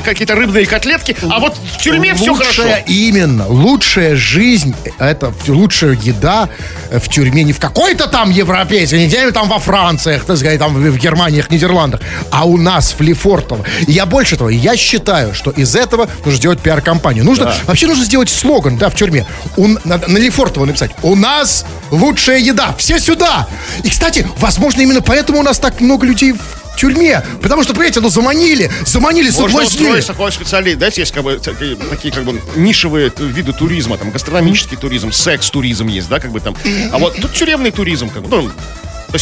какие-то 0.00 0.34
рыбные 0.34 0.66
котлетки, 0.66 1.16
а 1.30 1.40
вот 1.40 1.56
в 1.74 1.78
тюрьме 1.78 2.14
все 2.14 2.34
хорошо. 2.34 2.62
Лучшая, 2.62 2.84
именно, 2.86 3.46
лучшая 3.48 4.16
жизнь, 4.16 4.74
это 4.98 5.32
лучшая 5.48 5.92
еда 5.92 6.48
э, 6.90 6.98
в 6.98 7.08
тюрьме 7.08 7.44
не 7.44 7.52
в 7.52 7.58
какой-то 7.60 8.06
там 8.08 8.30
европейской, 8.30 8.96
не 8.96 9.06
где 9.06 9.30
там 9.32 9.48
во 9.48 9.58
Франциях, 10.06 10.24
так 10.24 10.36
сказать, 10.36 10.58
там 10.60 10.74
в 10.74 10.96
Германиях, 10.98 11.50
Нидерландах, 11.50 12.00
а 12.30 12.44
у 12.46 12.56
нас 12.56 12.94
в 12.96 13.00
Лефортово. 13.02 13.64
И 13.88 13.92
я 13.92 14.06
больше 14.06 14.36
того, 14.36 14.50
я 14.50 14.76
считаю, 14.76 15.34
что 15.34 15.50
из 15.50 15.74
этого 15.74 16.08
нужно 16.24 16.36
сделать 16.38 16.60
пиар-компанию. 16.60 17.24
Нужно, 17.24 17.52
вообще 17.66 17.86
нужно 17.88 18.04
сделать 18.04 18.28
слоган, 18.30 18.76
да, 18.78 18.88
в 18.88 18.94
тюрьме. 18.94 19.26
У- 19.56 19.66
надо 19.84 20.08
на 20.08 20.18
Лефортово 20.18 20.64
написать, 20.66 20.92
у 21.02 21.16
нас 21.16 21.64
лучшая 21.90 22.38
еда, 22.38 22.74
все 22.78 22.98
сюда. 23.00 23.48
И, 23.82 23.90
кстати, 23.90 24.26
возможно, 24.38 24.82
именно 24.82 25.00
поэтому 25.02 25.40
у 25.40 25.42
нас 25.42 25.58
так 25.58 25.80
много 25.80 26.06
людей 26.06 26.32
в 26.32 26.78
тюрьме, 26.78 27.22
потому 27.42 27.62
что, 27.64 27.72
понимаете, 27.72 28.00
ну 28.00 28.08
заманили, 28.10 28.70
заманили, 28.84 29.30
Можно 29.30 29.40
соблазнили. 29.48 29.82
устроить 29.84 30.06
такой 30.06 30.30
специальный, 30.30 30.74
знаете, 30.74 31.00
есть 31.00 31.12
как 31.12 31.24
бы 31.24 31.38
такие, 31.42 31.74
такие 31.74 32.12
как 32.12 32.24
бы 32.24 32.40
нишевые 32.54 33.10
виды 33.18 33.52
туризма, 33.54 33.96
там 33.96 34.10
гастрономический 34.10 34.76
туризм, 34.76 35.10
секс-туризм 35.10 35.88
есть, 35.88 36.08
да, 36.08 36.20
как 36.20 36.30
бы 36.32 36.40
там. 36.40 36.54
А 36.92 36.98
вот 36.98 37.16
тут 37.16 37.32
тюремный 37.32 37.70
туризм, 37.70 38.10
как 38.10 38.22
бы, 38.22 38.28
ну, 38.28 38.50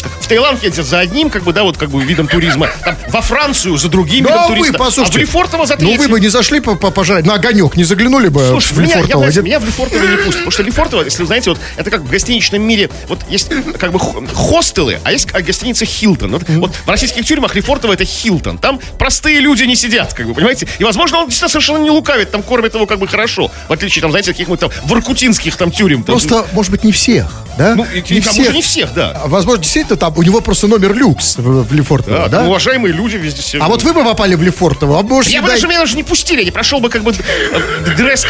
то 0.02 0.08
есть 0.08 0.24
в 0.24 0.28
Таиланд 0.28 0.62
ездят 0.62 0.86
за 0.86 0.98
одним, 1.00 1.30
как 1.30 1.42
бы, 1.44 1.52
да, 1.52 1.62
вот 1.62 1.76
как 1.76 1.90
бы 1.90 2.02
видом 2.02 2.26
туризма, 2.28 2.68
там 2.84 2.96
во 3.08 3.20
Францию 3.20 3.76
за 3.76 3.88
другим 3.88 4.24
Ну, 4.24 4.30
видом 4.30 4.44
а 4.44 4.48
вы, 4.48 4.56
туризма, 4.56 4.78
послушайте, 4.78 5.18
а 5.18 5.20
в 5.20 5.22
Лефортово 5.22 5.66
за 5.66 5.74
Ну, 5.74 5.78
третьим. 5.80 5.98
вы 6.02 6.08
бы 6.08 6.20
не 6.20 6.28
зашли 6.28 6.60
по- 6.60 6.74
по- 6.74 6.90
пожрать 6.90 7.24
на 7.26 7.34
огонек, 7.34 7.76
не 7.76 7.84
заглянули 7.84 8.28
бы 8.28 8.46
Слушай, 8.48 8.72
в 8.74 8.78
меня, 8.78 8.88
я, 8.88 8.96
Лефортово? 8.98 9.18
знаете, 9.20 9.40
Где- 9.40 9.48
меня 9.48 9.60
в 9.60 9.64
Лефортово 9.66 10.02
не 10.02 10.16
пустят, 10.16 10.32
потому 10.34 10.50
что 10.50 10.62
Лефортово, 10.62 11.02
если 11.04 11.22
вы 11.22 11.26
знаете, 11.26 11.50
вот 11.50 11.60
это 11.76 11.90
как 11.90 12.00
в 12.02 12.10
гостиничном 12.10 12.62
мире, 12.62 12.90
вот 13.08 13.20
есть 13.28 13.50
как 13.78 13.92
бы 13.92 13.98
хостелы, 14.34 15.00
а 15.04 15.12
есть 15.12 15.28
а, 15.32 15.40
гостиница 15.42 15.84
Хилтон. 15.84 16.32
Вот, 16.32 16.42
вот 16.48 16.74
в 16.84 16.88
российских 16.88 17.24
тюрьмах 17.26 17.54
Лефортово 17.54 17.92
это 17.92 18.04
Хилтон. 18.04 18.58
Там 18.58 18.80
простые 18.98 19.40
люди 19.40 19.64
не 19.64 19.76
сидят, 19.76 20.12
как 20.14 20.26
бы, 20.26 20.34
понимаете? 20.34 20.66
И, 20.78 20.84
возможно, 20.84 21.18
он 21.18 21.26
действительно 21.26 21.48
совершенно 21.50 21.78
не 21.78 21.90
лукавит, 21.90 22.30
там 22.30 22.42
кормят 22.42 22.74
его 22.74 22.86
как 22.86 22.98
бы 22.98 23.06
хорошо, 23.08 23.50
в 23.68 23.72
отличие, 23.72 24.02
там, 24.02 24.10
знаете, 24.10 24.32
каких-нибудь 24.32 24.60
там 24.60 24.70
воркутинских 24.84 25.56
там 25.56 25.70
тюрем. 25.70 26.02
Там, 26.02 26.14
Просто, 26.18 26.46
может 26.52 26.70
быть, 26.70 26.84
не 26.84 26.92
всех, 26.92 27.26
да? 27.58 27.74
ну, 27.74 27.84
и, 27.84 28.20
там 28.20 28.38
уже 28.38 28.52
не 28.52 28.62
всех, 28.62 28.92
да. 28.94 29.22
Возможно, 29.26 29.62
действительно, 29.62 29.83
там 29.88 30.12
у 30.16 30.22
него 30.22 30.40
просто 30.40 30.66
номер 30.66 30.94
люкс 30.94 31.36
в, 31.36 31.64
в 31.64 31.72
Лефортово, 31.72 32.16
Да, 32.16 32.28
да? 32.28 32.44
уважаемые 32.44 32.92
люди 32.92 33.16
везде 33.16 33.42
все. 33.42 33.58
А 33.58 33.68
вот 33.68 33.82
вы 33.82 33.92
бы 33.92 34.04
попали 34.04 34.34
в 34.34 34.42
Лефортово, 34.42 34.98
а 34.98 35.02
может, 35.02 35.32
Я 35.32 35.42
бы 35.42 35.48
даже, 35.48 35.66
меня 35.66 35.80
даже 35.80 35.96
не 35.96 36.02
пустили, 36.02 36.40
я 36.40 36.44
не 36.44 36.50
прошел 36.50 36.80
бы 36.80 36.88
как 36.88 37.02
бы 37.02 37.12
э, 37.12 37.94
дресс 37.96 38.26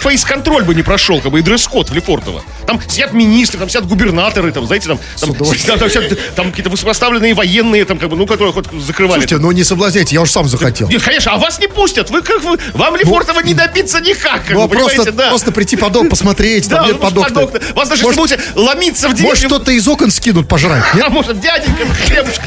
фейс-контроль 0.00 0.64
бы 0.64 0.74
не 0.74 0.82
прошел, 0.82 1.20
как 1.20 1.32
бы 1.32 1.38
и 1.38 1.42
дресс-код 1.42 1.90
в 1.90 1.94
Лефортово. 1.94 2.42
Там 2.66 2.80
сидят 2.88 3.12
министры, 3.12 3.58
там 3.58 3.68
сидят 3.68 3.86
губернаторы, 3.86 4.52
там, 4.52 4.66
знаете, 4.66 4.88
там, 4.88 4.98
там, 5.20 5.34
там 5.78 6.02
там 6.34 6.50
какие-то 6.50 6.70
высокопоставленные 6.70 7.34
военные, 7.34 7.84
там, 7.84 7.98
как 7.98 8.08
бы, 8.08 8.16
ну, 8.16 8.26
которые 8.26 8.52
хоть 8.52 8.66
закрывали. 8.80 9.20
Слушайте, 9.20 9.38
ну 9.38 9.52
не 9.52 9.64
соблазняйте, 9.64 10.14
я 10.14 10.22
уж 10.22 10.30
сам 10.30 10.48
захотел. 10.48 10.88
Нет, 10.88 11.02
конечно, 11.02 11.32
а 11.32 11.38
вас 11.38 11.58
не 11.58 11.68
пустят. 11.68 12.10
Вы 12.10 12.22
как 12.22 12.42
вы, 12.42 12.58
вам 12.74 12.96
Лефортово 12.96 13.40
не 13.40 13.54
добиться 13.54 14.00
никак, 14.00 14.44
как 14.46 14.54
Ну, 14.54 14.62
а 14.62 14.66
вы 14.66 14.76
просто, 14.76 15.12
да. 15.12 15.28
просто 15.28 15.52
прийти 15.52 15.76
под 15.76 15.92
дом, 15.92 16.08
посмотреть, 16.08 16.68
там 16.68 16.86
нет 16.86 16.96
ну, 16.96 17.00
под 17.00 17.18
окна. 17.18 17.40
под 17.40 17.54
окна. 17.56 17.60
Вас 17.74 17.88
даже 17.88 18.04
будете 18.04 18.40
ломиться 18.54 19.08
в 19.08 19.12
деревню, 19.12 19.28
Может, 19.28 19.46
что-то 19.46 19.72
из 19.72 19.86
окон 19.88 20.10
скинут 20.10 20.48
пожрать, 20.52 20.84
нет? 20.94 21.04
а 21.06 21.10
может, 21.10 21.40
дяденька, 21.40 21.86
хлебушка. 22.06 22.44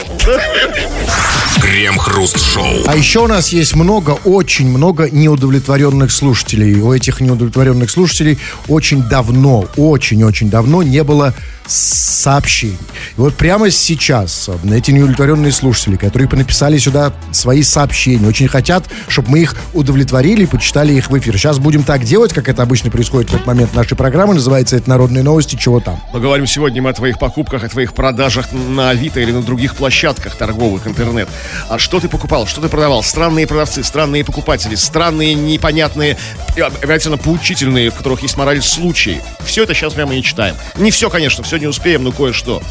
Крем-хруст-шоу. 1.60 2.84
А 2.86 2.96
еще 2.96 3.22
у 3.22 3.28
нас 3.28 3.50
есть 3.50 3.76
много, 3.76 4.12
очень 4.26 4.70
много 4.70 5.10
неудовлетворенных 5.10 6.12
слушателей. 6.12 6.80
У 6.82 6.94
этих 6.94 7.20
неудовлетворенных 7.20 7.90
слушателей 7.90 8.38
очень 8.68 9.02
давно, 9.02 9.66
очень-очень 9.76 10.52
давно 10.52 10.84
не 10.84 11.04
было 11.04 11.34
сообщений. 11.68 12.78
И 13.18 13.22
вот 13.22 13.34
прямо 13.34 13.72
сейчас 13.72 14.50
э, 14.50 14.76
эти 14.76 14.92
неудовлетворенные 14.92 15.52
слушатели, 15.52 15.96
которые 15.96 16.30
написали 16.30 16.78
сюда 16.78 17.12
свои 17.32 17.64
сообщения, 17.64 18.28
очень 18.28 18.48
хотят, 18.48 18.86
чтобы 19.08 19.32
мы 19.32 19.40
их 19.40 19.56
удовлетворили 19.74 20.44
и 20.44 20.46
почитали 20.46 20.94
их 20.94 21.10
в 21.10 21.18
эфир. 21.18 21.36
Сейчас 21.38 21.58
будем 21.58 21.82
так 21.82 22.04
делать, 22.04 22.34
как 22.34 22.50
это 22.50 22.62
обычно 22.62 22.92
происходит 22.92 23.32
в 23.32 23.34
этот 23.34 23.48
момент 23.48 23.74
нашей 23.74 23.98
программы. 23.98 24.36
Называется 24.36 24.76
это 24.76 24.88
«Народные 24.90 25.24
новости. 25.24 25.56
Чего 25.56 25.80
там?». 25.80 26.00
Поговорим 26.14 26.46
сегодня 26.46 26.84
мы 26.84 26.92
о 26.92 26.94
твоих 26.94 27.18
покупках, 27.18 27.64
о 27.64 27.70
твоих 27.70 27.95
продажах 27.96 28.52
на 28.52 28.90
Авито 28.92 29.20
или 29.20 29.32
на 29.32 29.42
других 29.42 29.76
площадках 29.76 30.36
торговых, 30.36 30.86
интернет. 30.86 31.28
А 31.70 31.80
что 31.80 32.00
ты 32.00 32.08
покупал, 32.08 32.46
что 32.46 32.62
ты 32.62 32.70
продавал? 32.70 33.02
Странные 33.02 33.48
продавцы, 33.48 33.84
странные 33.84 34.24
покупатели, 34.24 34.76
странные, 34.76 35.34
непонятные, 35.34 36.18
и 36.56 36.62
обязательно 36.62 37.18
поучительные, 37.18 37.90
в 37.90 37.96
которых 37.96 38.22
есть 38.22 38.38
мораль 38.38 38.62
случаи. 38.62 39.22
Все 39.46 39.64
это 39.64 39.74
сейчас 39.74 39.94
прямо 39.94 40.14
не 40.14 40.22
читаем. 40.22 40.56
Не 40.78 40.92
все, 40.92 41.10
конечно, 41.10 41.44
все 41.44 41.58
не 41.58 41.68
успеем, 41.68 42.04
но 42.04 42.12
кое-что. 42.12 42.62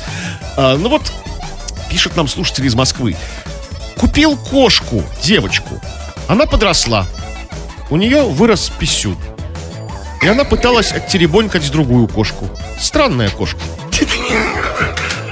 А, 0.56 0.76
ну 0.76 0.88
вот, 0.88 1.12
пишет 1.90 2.16
нам 2.16 2.28
слушатель 2.28 2.66
из 2.66 2.74
Москвы. 2.74 3.16
Купил 3.96 4.36
кошку, 4.36 5.02
девочку. 5.22 5.80
Она 6.28 6.46
подросла. 6.46 7.06
У 7.90 7.96
нее 7.96 8.22
вырос 8.22 8.70
писюн. 8.78 9.16
И 10.22 10.26
она 10.26 10.44
пыталась 10.44 10.92
оттеребонькать 10.92 11.70
другую 11.70 12.08
кошку. 12.08 12.48
Странная 12.78 13.28
кошка. 13.30 13.60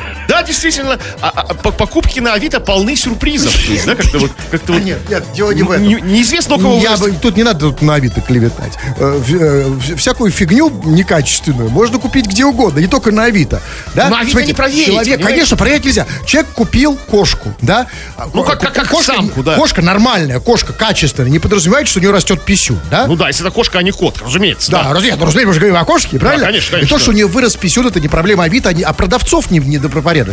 Да, 0.43 0.47
действительно, 0.47 0.99
а- 1.21 1.29
а- 1.49 1.55
по- 1.55 1.71
покупки 1.71 2.19
на 2.21 2.35
Авито 2.35 2.59
полны 2.61 2.97
сюрпризов. 2.97 3.55
То 3.55 3.73
есть, 3.73 3.87
да, 3.87 3.95
как-то 3.95 4.19
вот, 4.19 4.31
как-то 4.51 4.73
вот 4.73 4.83
нет, 4.83 4.99
нет, 5.09 5.25
дело 5.35 5.53
не 5.53 5.63
в 5.63 5.71
этом. 5.71 5.87
не- 5.87 6.01
неизвестно, 6.01 6.57
у 6.57 6.59
кого 6.59 6.79
Я 6.79 6.97
бы, 6.97 7.13
тут 7.13 7.37
не 7.37 7.43
надо 7.45 7.61
тут 7.71 7.83
на 7.83 7.95
Авито 7.95 8.21
клеветать. 8.21 8.73
Э, 8.99 9.21
э, 9.31 9.97
всякую 9.97 10.31
фигню 10.33 10.71
некачественную 10.85 11.71
можно 11.71 11.99
купить 11.99 12.27
где 12.27 12.45
угодно, 12.45 12.81
не 12.81 12.87
только 12.89 13.13
на 13.13 13.25
Авито. 13.25 13.63
Да? 13.95 14.09
На 14.09 14.21
Авито 14.21 14.43
не 14.45 14.53
проверить, 14.53 14.87
Человек, 14.87 15.05
понимаете? 15.15 15.25
конечно, 15.29 15.57
проверять 15.57 15.85
нельзя. 15.85 16.07
Человек 16.27 16.51
купил 16.53 16.97
кошку, 17.11 17.55
да? 17.61 17.87
Ну, 18.35 18.43
как- 18.45 18.61
как- 18.61 18.73
как 18.75 18.89
кошка, 18.89 19.15
самку, 19.15 19.43
да. 19.43 19.55
Кошка 19.55 19.81
нормальная, 19.83 20.41
кошка 20.41 20.73
качественная, 20.73 21.31
не 21.31 21.39
подразумевает, 21.39 21.87
что 21.89 21.99
у 22.01 22.03
нее 22.03 22.11
растет 22.11 22.43
писюн, 22.43 22.81
да? 22.91 23.07
Ну 23.07 23.15
да, 23.17 23.29
если 23.29 23.45
это 23.47 23.55
кошка, 23.55 23.79
а 23.79 23.83
не 23.83 23.93
кот, 23.93 24.21
разумеется. 24.25 24.71
Да, 24.73 24.83
Да. 24.85 24.91
разумеется, 24.93 25.21
ну, 25.21 25.27
разумеется, 25.27 25.49
мы 25.49 25.55
же 25.55 25.61
говорим 25.61 25.77
о 25.77 25.85
кошке, 25.85 26.19
правильно? 26.19 26.47
конечно, 26.47 26.69
И 26.69 26.81
конечно. 26.81 26.97
то, 26.97 27.01
что 27.03 27.11
у 27.11 27.15
нее 27.15 27.27
вырос 27.27 27.57
писюн, 27.57 27.87
это 27.87 28.01
не 28.01 28.09
проблема 28.09 28.45
Авито, 28.45 28.71
а, 28.71 28.73
не- 28.73 28.83
а 28.83 28.93
продавцов 28.93 29.51
не, 29.51 29.61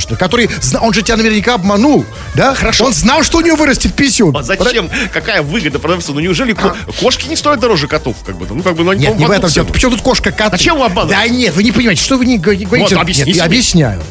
которые, 0.08 0.50
зна- 0.62 0.82
он 0.82 0.94
же 0.94 1.02
тебя 1.02 1.18
наверняка 1.18 1.56
обманул, 1.56 2.06
да? 2.36 2.54
Хорошо. 2.56 2.86
Он 2.86 2.94
знал, 2.94 3.24
что 3.24 3.40
у 3.40 3.42
нее 3.42 3.56
вырастет 3.56 3.94
писюн. 3.94 4.36
А 4.36 4.44
зачем? 4.44 4.90
Какая 5.14 5.42
выгода 5.42 5.80
продавцу? 5.80 6.14
Ну 6.14 6.20
неужели 6.20 6.54
ко- 6.54 6.76
кошки 7.00 7.28
не 7.28 7.36
стоят 7.36 7.60
дороже 7.60 7.88
котов? 7.88 8.16
Как 8.26 8.38
бы, 8.38 8.46
ну 8.50 8.64
как 8.64 8.76
бы, 8.76 8.84
ну, 8.84 8.94
Нет, 8.94 9.18
не 9.18 9.26
в 9.26 9.32
этом 9.32 9.50
дело. 9.50 9.66
Причем 9.66 9.92
тут 9.92 10.02
кошка 10.02 10.32
кот? 10.32 10.52
Зачем 10.52 10.78
вы 10.78 10.86
обманываете? 10.86 11.22
Да 11.22 11.28
нет, 11.28 11.56
вы 11.56 11.64
не 11.64 11.72
понимаете, 11.72 12.02
что 12.04 12.18
вы 12.18 12.26
не 12.26 12.38
го- 12.38 12.54
говорите. 12.54 12.96
Вот, 12.96 13.02
объясни 13.02 13.26
Нет, 13.26 13.36
я 13.36 13.44
объясняю. 13.46 14.02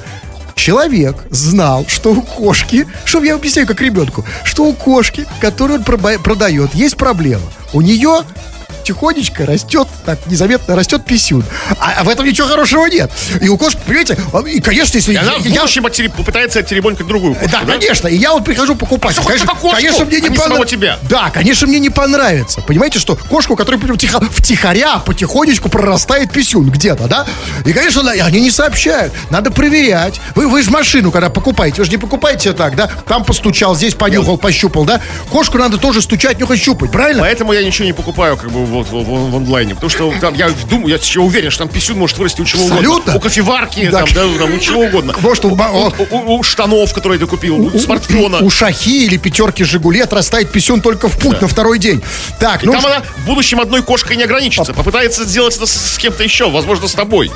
Человек 0.54 1.16
знал, 1.30 1.86
что 1.86 2.10
у 2.12 2.20
кошки, 2.22 2.86
что 3.04 3.22
я 3.22 3.36
объясняю 3.36 3.66
как 3.68 3.80
ребенку, 3.80 4.24
что 4.44 4.64
у 4.64 4.72
кошки, 4.72 5.24
которую 5.40 5.78
он 5.78 5.84
продает, 5.84 6.74
есть 6.74 6.96
проблема. 6.96 7.44
У 7.72 7.80
нее 7.80 8.22
тихонечко 8.92 9.44
растет, 9.44 9.86
так 10.06 10.18
незаметно 10.26 10.74
растет 10.74 11.04
писюн. 11.04 11.44
А, 11.78 11.96
а 12.00 12.04
в 12.04 12.08
этом 12.08 12.24
ничего 12.26 12.48
хорошего 12.48 12.86
нет. 12.86 13.10
И 13.40 13.48
у 13.48 13.58
кошки, 13.58 13.78
понимаете, 13.86 14.16
и, 14.50 14.60
конечно, 14.60 14.96
если 14.96 15.12
И 15.12 15.16
она 15.16 15.34
в 15.38 15.44
я- 15.44 15.60
будущем 15.60 15.84
оттереб- 15.86 16.16
попытается 16.16 16.60
оттеребонькать 16.60 17.06
другую 17.06 17.34
кошку, 17.34 17.50
да, 17.50 17.60
конечно. 17.70 18.08
И 18.08 18.16
я 18.16 18.32
вот 18.32 18.44
прихожу 18.44 18.74
покупать. 18.76 19.16
А 19.18 19.22
конечно, 19.22 19.46
кошку, 19.48 19.76
конечно, 19.76 20.04
мне 20.06 20.20
не 20.20 20.28
а 20.28 20.30
не 20.30 20.36
понравится. 20.38 20.76
тебя? 20.76 20.98
Да, 21.02 21.30
конечно, 21.30 21.66
мне 21.66 21.78
не 21.78 21.90
понравится. 21.90 22.62
Понимаете, 22.62 22.98
что 22.98 23.14
кошку, 23.16 23.56
которая 23.56 23.78
втихо- 23.80 24.20
втихаря, 24.30 24.98
потихонечку 25.00 25.68
прорастает 25.68 26.32
писюн 26.32 26.70
где-то, 26.70 27.08
да? 27.08 27.26
И, 27.66 27.72
конечно, 27.74 28.10
они 28.10 28.40
не 28.40 28.50
сообщают. 28.50 29.12
Надо 29.28 29.50
проверять. 29.50 30.18
Вы, 30.34 30.48
вы 30.48 30.62
же 30.62 30.70
машину, 30.70 31.10
когда 31.12 31.28
покупаете, 31.28 31.82
вы 31.82 31.84
же 31.84 31.90
не 31.90 31.98
покупаете 31.98 32.52
так, 32.54 32.74
да? 32.74 32.88
Там 33.06 33.24
постучал, 33.24 33.76
здесь 33.76 33.94
понюхал, 33.94 34.38
пощупал, 34.38 34.86
да? 34.86 35.00
Кошку 35.30 35.58
надо 35.58 35.76
тоже 35.76 36.00
стучать, 36.00 36.38
нюхать, 36.40 36.58
щупать, 36.60 36.90
правильно? 36.90 37.22
Поэтому 37.22 37.52
я 37.52 37.62
ничего 37.62 37.84
не 37.84 37.92
покупаю 37.92 38.36
как 38.38 38.50
бы 38.50 38.64
вот 38.78 38.88
в, 38.88 38.92
в- 38.92 39.30
в 39.30 39.36
онлайне. 39.36 39.74
Потому 39.74 39.90
что 39.90 40.12
там, 40.20 40.34
я 40.34 40.50
думаю, 40.70 40.88
я 40.88 40.96
еще 40.96 41.20
уверен, 41.20 41.50
что 41.50 41.64
там 41.64 41.72
писюн 41.72 41.98
может 41.98 42.18
вырасти 42.18 42.40
у 42.40 42.44
чего 42.44 42.62
Абсолютно. 42.64 42.90
угодно. 42.90 43.16
У 43.16 43.20
кофеварки, 43.20 43.88
Да. 43.90 44.04
там, 44.04 44.08
да, 44.14 44.38
там, 44.38 44.54
у 44.54 44.58
чего 44.58 44.80
угодно. 44.82 45.14
Может, 45.20 45.44
у, 45.44 45.48
У, 45.48 45.54
у- 46.10 46.38
у 46.38 46.42
штанов, 46.42 46.92
которые 46.94 47.18
ты 47.18 47.26
купил, 47.26 47.56
у, 47.58 47.78
смартфона. 47.78 48.38
у 48.38 48.50
шахи 48.50 49.04
или 49.06 49.16
пятерки 49.16 49.64
Жигули 49.64 50.00
отрастает 50.00 50.50
писюн 50.50 50.80
только 50.80 51.08
в 51.08 51.18
путь 51.18 51.40
на 51.40 51.48
второй 51.48 51.78
день. 51.78 52.02
Так, 52.40 52.62
И 52.62 52.66
ну 52.66 52.72
там 52.72 52.86
она 52.86 53.02
в 53.16 53.26
будущем 53.26 53.60
одной 53.60 53.82
кошкой 53.82 54.16
не 54.16 54.24
ограничится. 54.24 54.72
Попытается 54.74 55.24
сделать 55.24 55.56
это 55.56 55.66
с, 55.66 55.98
кем-то 55.98 56.22
еще, 56.22 56.50
возможно, 56.50 56.88
с 56.88 56.92
тобой. 56.94 57.30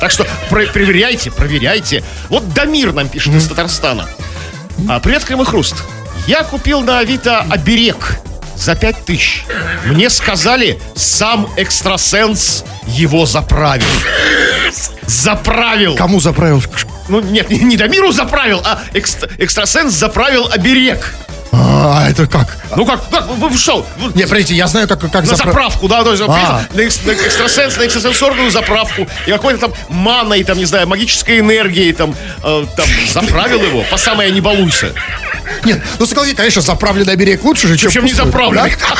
Так 0.00 0.10
что 0.10 0.26
про- 0.50 0.66
проверяйте, 0.66 1.30
проверяйте. 1.30 2.02
Вот 2.28 2.52
Дамир 2.54 2.92
нам 2.92 3.08
пишет 3.08 3.34
из 3.34 3.46
Татарстана. 3.48 4.08
А, 4.88 5.00
привет, 5.00 5.24
Крым 5.24 5.42
и 5.42 5.44
Хруст. 5.44 5.76
Я 6.26 6.42
купил 6.42 6.80
на 6.80 6.98
Авито 6.98 7.38
оберег 7.48 8.18
за 8.56 8.74
5 8.74 9.04
тысяч. 9.04 9.44
Мне 9.84 10.10
сказали, 10.10 10.78
сам 10.94 11.48
экстрасенс 11.56 12.64
его 12.86 13.26
заправил. 13.26 13.84
Заправил. 15.06 15.94
кому 15.94 16.20
заправил? 16.20 16.62
Ну, 17.08 17.20
нет, 17.20 17.48
не, 17.50 17.58
не 17.58 17.76
Дамиру 17.76 18.10
заправил, 18.12 18.60
а 18.64 18.80
экст- 18.92 19.30
экстрасенс 19.38 19.94
заправил 19.94 20.48
оберег. 20.50 21.14
А, 21.52 22.06
это 22.10 22.26
как? 22.26 22.56
Ну 22.76 22.84
как, 22.84 23.08
как 23.08 23.28
вы, 23.28 23.56
что? 23.56 23.86
Не, 24.14 24.24
подождите, 24.24 24.54
я 24.56 24.66
знаю, 24.66 24.88
как, 24.88 25.00
как 25.00 25.12
на 25.14 25.20
запра- 25.32 25.36
заправку, 25.46 25.88
да, 25.88 26.02
то 26.02 26.10
есть 26.10 26.22
А. 26.26 26.64
на, 26.74 26.80
экс- 26.80 27.00
на 27.04 27.12
экстрасенс, 27.12 27.76
на 27.76 27.84
экстрасенсорную 27.86 28.50
заправку, 28.50 29.06
и 29.26 29.30
какой-то 29.30 29.60
там 29.68 29.72
маной, 29.88 30.42
там, 30.44 30.58
не 30.58 30.64
знаю, 30.66 30.86
магической 30.88 31.38
энергией, 31.38 31.92
там, 31.92 32.14
э, 32.42 32.66
там, 32.76 32.86
заправил 33.08 33.62
его, 33.62 33.84
по 33.90 33.96
самое 33.96 34.30
не 34.32 34.40
балуйся. 34.40 34.92
Нет, 35.66 35.82
ну 35.98 36.06
согласитесь, 36.06 36.36
конечно, 36.36 36.62
заправленный 36.62 37.16
берег 37.16 37.42
лучше 37.44 37.66
же, 37.68 37.76
чем, 37.76 37.90
Чем 37.90 38.04
не 38.04 38.12
заправленный. 38.12 38.70
да? 38.70 38.96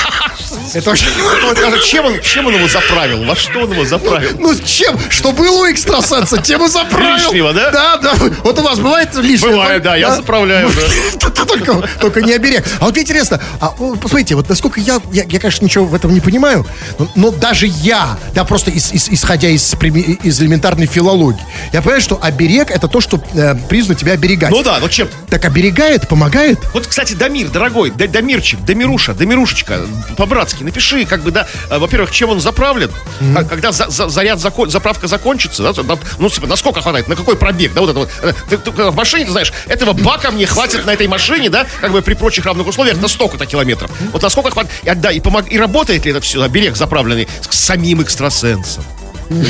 Это 0.74 0.92
а 0.92 1.78
Чем 1.80 2.06
он, 2.06 2.20
чем 2.20 2.46
он 2.46 2.54
его 2.54 2.68
заправил? 2.68 3.24
Во 3.24 3.36
что 3.36 3.60
он 3.60 3.72
его 3.72 3.84
заправил? 3.84 4.30
Ну, 4.38 4.54
чем? 4.64 4.98
Что 5.10 5.32
было 5.32 5.62
у 5.62 5.70
экстрасенса, 5.70 6.38
тем 6.38 6.64
и 6.64 6.68
заправил. 6.68 7.16
Лишнего, 7.16 7.52
да? 7.52 7.70
Да, 7.70 7.96
да. 7.98 8.14
Вот 8.44 8.58
у 8.58 8.62
вас 8.62 8.78
бывает 8.78 9.14
лишнее? 9.16 9.52
Бывает, 9.52 9.82
да, 9.82 9.96
я 9.96 10.14
заправляю. 10.14 10.70
Только, 11.46 11.88
только 12.00 12.22
не 12.22 12.32
оберег. 12.32 12.64
А 12.80 12.84
вот 12.86 12.94
мне 12.94 13.02
интересно, 13.02 13.40
а, 13.60 13.68
посмотрите, 13.68 14.34
вот 14.34 14.48
насколько 14.48 14.80
я, 14.80 15.00
я, 15.12 15.24
я, 15.24 15.38
конечно, 15.38 15.64
ничего 15.64 15.84
в 15.84 15.94
этом 15.94 16.12
не 16.12 16.20
понимаю, 16.20 16.66
но, 16.98 17.08
но 17.14 17.30
даже 17.30 17.66
я, 17.66 18.18
да, 18.34 18.44
просто 18.44 18.70
из- 18.70 18.92
из- 18.92 19.08
исходя 19.08 19.48
из, 19.48 19.72
элементарной 19.74 20.86
филологии, 20.86 21.40
я 21.72 21.82
понимаю, 21.82 22.00
что 22.02 22.18
оберег 22.20 22.70
это 22.70 22.88
то, 22.88 23.00
что 23.00 23.22
э, 23.34 23.54
призвано 23.68 23.94
тебя 23.98 24.12
оберегать. 24.12 24.50
Ну 24.50 24.62
да, 24.62 24.78
ну 24.80 24.88
чем? 24.88 25.08
Так 25.30 25.44
оберегает, 25.44 26.08
помогает? 26.08 26.58
Вот, 26.74 26.86
кстати, 26.86 27.12
Дамир, 27.14 27.48
дорогой, 27.48 27.90
Да- 27.90 28.06
Дамирчик, 28.06 28.60
Дамируша, 28.64 29.14
Дамирушечка, 29.14 29.80
по-братски, 30.16 30.55
напиши, 30.64 31.04
как 31.06 31.22
бы, 31.22 31.30
да, 31.30 31.46
э, 31.70 31.78
во-первых, 31.78 32.10
чем 32.10 32.30
он 32.30 32.40
заправлен, 32.40 32.90
а 33.36 33.44
когда 33.44 33.72
за- 33.72 33.88
за- 33.90 34.08
заряд, 34.08 34.38
закон- 34.40 34.70
заправка 34.70 35.06
закончится, 35.06 35.62
да, 35.62 35.82
на- 35.82 35.98
ну, 36.18 36.28
типа, 36.30 36.46
на 36.46 36.56
сколько 36.56 36.80
хватает, 36.80 37.08
на 37.08 37.16
какой 37.16 37.36
пробег, 37.36 37.72
да, 37.74 37.80
вот 37.80 37.90
это 37.90 37.98
вот, 38.00 38.10
э, 38.22 38.32
ты, 38.50 38.58
ты 38.58 38.70
в 38.70 38.94
машине, 38.94 39.24
ты 39.26 39.30
знаешь, 39.32 39.52
этого 39.68 39.92
бака 39.92 40.30
мне 40.30 40.46
хватит 40.46 40.84
на 40.86 40.90
этой 40.92 41.06
машине, 41.08 41.50
да, 41.50 41.66
как 41.80 41.92
бы 41.92 42.02
при 42.02 42.14
прочих 42.14 42.44
равных 42.46 42.66
условиях 42.66 42.98
на 43.00 43.08
столько-то 43.08 43.46
километров. 43.46 43.90
Вот 44.12 44.22
на 44.22 44.28
сколько 44.28 44.50
хватит, 44.50 44.70
и, 44.82 44.94
да, 44.94 45.10
и, 45.12 45.20
помог, 45.20 45.50
и 45.50 45.58
работает 45.58 46.04
ли 46.04 46.10
это 46.12 46.20
все, 46.20 46.42
оберег 46.42 46.76
заправленный 46.76 47.28
с 47.50 47.56
самим 47.58 48.02
экстрасенсом. 48.02 48.84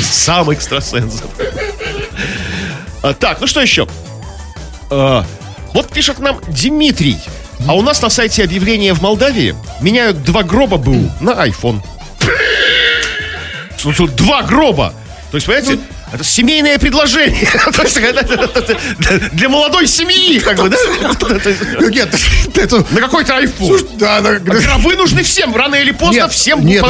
Сам 0.01 0.51
экстрасенс. 0.51 1.21
А, 3.03 3.13
Так, 3.13 3.39
ну 3.41 3.47
что 3.47 3.61
еще? 3.61 3.87
А, 4.89 5.25
Вот 5.73 5.89
пишет 5.89 6.19
нам 6.19 6.39
Дмитрий. 6.47 7.19
А 7.65 7.75
у 7.75 7.81
нас 7.81 8.01
на 8.01 8.09
сайте 8.09 8.43
объявления 8.43 8.93
в 8.93 9.01
Молдавии 9.01 9.55
меняют 9.81 10.23
два 10.23 10.43
гроба 10.43 10.77
БУ 10.77 11.11
на 11.19 11.31
iPhone. 11.47 11.81
Два 14.15 14.43
гроба! 14.43 14.93
То 15.31 15.37
есть, 15.37 15.47
понимаете, 15.47 15.79
это 16.11 16.23
семейное 16.23 16.77
предложение. 16.77 17.47
Для 19.33 19.49
молодой 19.49 19.87
семьи, 19.87 20.39
как 20.39 20.57
бы, 20.57 20.69
да? 20.69 20.77
Нет, 21.89 22.09
это... 22.55 22.85
На 22.91 23.01
какой-то 23.01 23.37
айфон. 23.37 23.79
Да, 23.95 24.21
да, 24.21 24.39
Гробы 24.39 24.95
нужны 24.95 25.23
всем, 25.23 25.55
рано 25.55 25.75
или 25.75 25.91
поздно 25.91 26.27
всем 26.29 26.65
нет, 26.65 26.83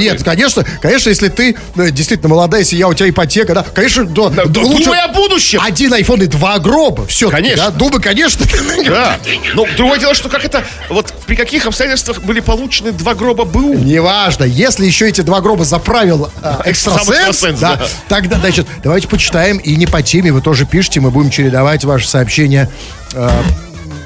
нет, 0.00 0.22
конечно, 0.22 0.64
конечно, 0.80 1.08
если 1.08 1.28
ты 1.28 1.56
э, 1.76 1.90
действительно 1.90 2.28
молодая, 2.28 2.60
если 2.60 2.76
я 2.76 2.88
у 2.88 2.94
тебя 2.94 3.08
ипотека, 3.08 3.54
да, 3.54 3.64
конечно, 3.74 4.04
да, 4.04 4.28
да, 4.28 4.44
думай 4.44 5.00
о 5.00 5.08
будущем. 5.08 5.60
один 5.62 5.92
айфон 5.92 6.22
и 6.22 6.26
два 6.26 6.58
гроба, 6.58 7.06
все, 7.06 7.30
Конечно. 7.30 7.70
думаю, 7.70 8.02
конечно, 8.02 8.46
Да. 8.86 9.18
Но 9.54 9.66
другое 9.76 9.98
дело, 9.98 10.14
что 10.14 10.28
как 10.28 10.44
это, 10.44 10.64
вот 10.88 11.12
при 11.26 11.34
каких 11.34 11.66
обстоятельствах 11.66 12.22
были 12.22 12.40
получены 12.40 12.92
два 12.92 13.14
гроба 13.14 13.44
БУ? 13.44 13.74
Неважно, 13.74 14.44
если 14.44 14.86
еще 14.86 15.08
эти 15.08 15.20
два 15.22 15.40
гроба 15.40 15.64
заправил 15.64 16.30
э, 16.42 16.54
экстрасенс, 16.66 17.60
да. 17.60 17.80
тогда, 18.08 18.38
значит, 18.38 18.59
давайте 18.82 19.08
почитаем, 19.08 19.58
и 19.58 19.76
не 19.76 19.86
по 19.86 20.02
теме, 20.02 20.32
вы 20.32 20.40
тоже 20.40 20.66
пишите, 20.66 21.00
мы 21.00 21.10
будем 21.10 21.30
чередовать 21.30 21.84
ваши 21.84 22.08
сообщения 22.08 22.70
э, 23.14 23.42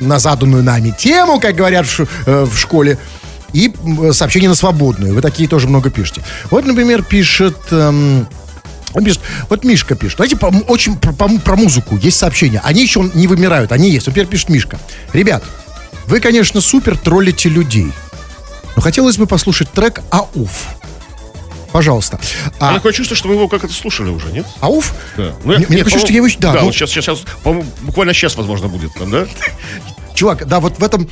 на 0.01 0.19
заданную 0.19 0.63
нами 0.63 0.95
тему, 0.97 1.41
как 1.41 1.55
говорят 1.55 1.87
в, 1.87 2.01
э, 2.27 2.45
в 2.45 2.57
школе, 2.59 2.99
и 3.53 3.73
м, 3.85 4.13
сообщения 4.13 4.49
на 4.49 4.55
свободную. 4.55 5.15
Вы 5.15 5.21
такие 5.23 5.49
тоже 5.49 5.69
много 5.69 5.91
пишете. 5.91 6.23
Вот, 6.51 6.65
например, 6.67 7.03
пишет... 7.03 7.57
эм, 7.71 8.27
он 8.93 9.05
пишет, 9.05 9.21
вот 9.49 9.65
Мишка 9.65 9.97
пишет. 9.97 10.17
Знаете, 10.19 10.37
по- 10.37 10.47
очень 10.69 10.97
про, 10.97 11.13
по- 11.13 11.29
про 11.41 11.57
музыку 11.57 11.97
есть 11.97 12.17
сообщения. 12.17 12.61
Они 12.65 12.83
еще 12.83 13.11
не 13.15 13.27
вымирают, 13.27 13.73
они 13.73 13.91
есть. 13.91 14.07
Например, 14.07 14.29
пишет 14.29 14.49
Мишка. 14.51 14.79
Ребят, 15.13 15.43
вы, 16.07 16.21
конечно, 16.21 16.61
супер 16.61 16.97
троллите 16.97 17.49
людей. 17.49 17.91
Но 18.77 18.83
хотелось 18.83 19.17
бы 19.17 19.27
послушать 19.27 19.71
трек 19.73 20.01
«Ауф». 20.11 20.69
Пожалуйста. 21.75 22.21
А, 22.61 22.71
А, 22.71 22.75
такое 22.75 22.93
чувство, 22.93 23.17
что 23.17 23.27
мы 23.27 23.35
его 23.35 23.49
как-то 23.49 23.67
слушали 23.69 24.09
уже, 24.09 24.29
нет? 24.31 24.47
«Ауф»? 24.61 24.95
Да. 25.17 25.35
Мне- 25.43 25.57
мне 25.57 25.67
нет, 25.79 25.79
кажется, 25.81 25.99
что 25.99 26.13
я 26.13 26.19
его... 26.19 26.29
Да, 26.39 26.53
Да, 26.53 26.61
ну, 26.61 26.67
вот 26.67 26.75
сейчас, 26.77 26.91
сейчас, 26.91 27.19
по-моему, 27.43 27.67
буквально 27.83 28.15
сейчас, 28.15 28.37
возможно, 28.37 28.69
будет 28.69 28.95
там, 28.95 29.11
да? 29.11 29.27
чувак, 30.15 30.47
да, 30.47 30.61
вот 30.61 30.79
в 30.79 30.85
этом, 30.85 31.09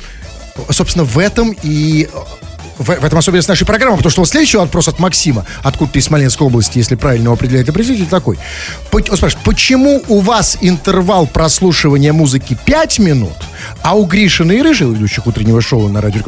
собственно, 0.69 1.03
в 1.03 1.19
этом 1.19 1.53
и 1.63 2.07
в, 2.77 2.85
в 2.85 3.03
этом 3.05 3.19
особенность 3.19 3.49
нашей 3.49 3.65
программы, 3.67 3.97
потому 3.97 4.09
что 4.11 4.21
вот 4.21 4.29
следующий 4.29 4.55
вопрос 4.57 4.87
от 4.87 4.99
Максима, 4.99 5.45
откуда 5.63 5.91
ты 5.91 5.99
из 5.99 6.05
Смоленской 6.05 6.47
области, 6.47 6.77
если 6.77 6.95
правильно 6.95 7.25
его 7.25 7.33
определяет 7.33 7.67
определитель, 7.67 8.07
такой. 8.07 8.39
Он 8.93 9.03
спрашивает, 9.17 9.39
почему 9.43 10.01
у 10.07 10.21
вас 10.21 10.57
интервал 10.61 11.27
прослушивания 11.27 12.13
музыки 12.13 12.57
5 12.65 12.99
минут, 12.99 13.35
а 13.81 13.95
у 13.95 14.05
Гришина 14.05 14.53
и 14.53 14.61
Рыжего, 14.61 14.93
ведущих 14.93 15.27
утреннего 15.27 15.61
шоу 15.61 15.89
на 15.89 15.99
радио, 15.99 16.21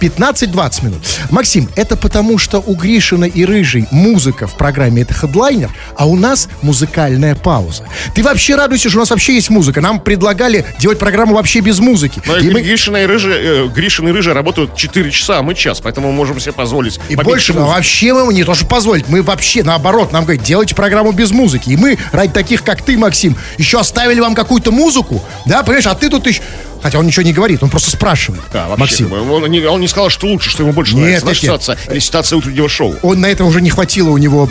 15-20 0.00 0.84
минут? 0.84 1.00
Максим, 1.30 1.68
это 1.76 1.96
потому, 1.96 2.38
что 2.38 2.62
у 2.66 2.74
Гришина 2.74 3.24
и 3.24 3.44
Рыжей 3.44 3.86
музыка 3.90 4.46
в 4.46 4.54
программе 4.56 5.02
это 5.02 5.14
хедлайнер, 5.14 5.70
а 5.96 6.06
у 6.06 6.16
нас 6.16 6.48
музыкальная 6.62 7.34
пауза. 7.34 7.84
Ты 8.14 8.22
вообще 8.22 8.54
радуйся, 8.56 8.88
что 8.88 8.98
у 8.98 9.00
нас 9.00 9.10
вообще 9.10 9.34
есть 9.34 9.50
музыка. 9.50 9.80
Нам 9.80 10.00
предлагали 10.00 10.64
делать 10.78 10.98
программу 10.98 11.34
вообще 11.34 11.60
без 11.60 11.78
музыки. 11.78 12.22
Но 12.26 12.36
И 12.36 12.50
мы- 12.50 12.62
Гришина 12.62 13.02
и 13.02 13.06
Рыжа, 13.06 13.30
э, 13.30 13.68
Гришин 13.68 14.08
и 14.08 14.12
Рыжа 14.12 14.34
работают 14.34 14.74
4 14.76 15.10
часа, 15.10 15.38
а 15.38 15.42
мы 15.42 15.54
час, 15.54 15.80
поэтому 15.80 16.08
мы 16.08 16.14
можем 16.14 16.40
себе 16.40 16.52
позволить. 16.52 16.98
И 17.08 17.16
больше 17.16 17.52
мы 17.52 17.60
музыку. 17.60 17.76
вообще 17.76 18.14
мы 18.14 18.32
не 18.32 18.44
то 18.44 18.54
что 18.54 18.66
позволить, 18.66 19.08
мы 19.08 19.22
вообще 19.22 19.62
наоборот, 19.62 20.12
нам 20.12 20.24
говорят, 20.24 20.42
делайте 20.44 20.74
программу 20.74 21.12
без 21.12 21.30
музыки. 21.30 21.70
И 21.70 21.76
мы, 21.76 21.98
ради 22.12 22.32
таких, 22.32 22.62
как 22.62 22.82
ты, 22.82 22.96
Максим, 22.96 23.36
еще 23.58 23.78
оставили 23.80 24.20
вам 24.20 24.34
какую-то 24.34 24.70
музыку, 24.72 25.22
да, 25.46 25.62
понимаешь, 25.62 25.86
а 25.86 25.94
ты 25.94 26.08
тут 26.08 26.26
еще... 26.26 26.40
Хотя 26.82 26.98
он 26.98 27.06
ничего 27.06 27.22
не 27.22 27.32
говорит, 27.32 27.62
он 27.62 27.70
просто 27.70 27.90
спрашивает. 27.90 28.42
Да, 28.52 28.68
вообще, 28.68 28.80
Максим. 28.80 29.08
бы, 29.08 29.30
он, 29.30 29.50
не, 29.50 29.60
он 29.60 29.80
не 29.80 29.88
сказал, 29.88 30.08
что 30.08 30.26
лучше, 30.26 30.50
что 30.50 30.62
ему 30.62 30.72
больше 30.72 30.94
Нет, 30.94 31.22
нравится. 31.22 31.26
Нет. 31.26 31.36
ситуация 31.36 31.78
или 31.90 31.98
ситуация 31.98 32.36
утреннего 32.36 32.68
шоу. 32.68 32.96
Он 33.02 33.20
на 33.20 33.26
это 33.26 33.44
уже 33.44 33.60
не 33.60 33.70
хватило 33.70 34.10
у 34.10 34.18
него 34.18 34.48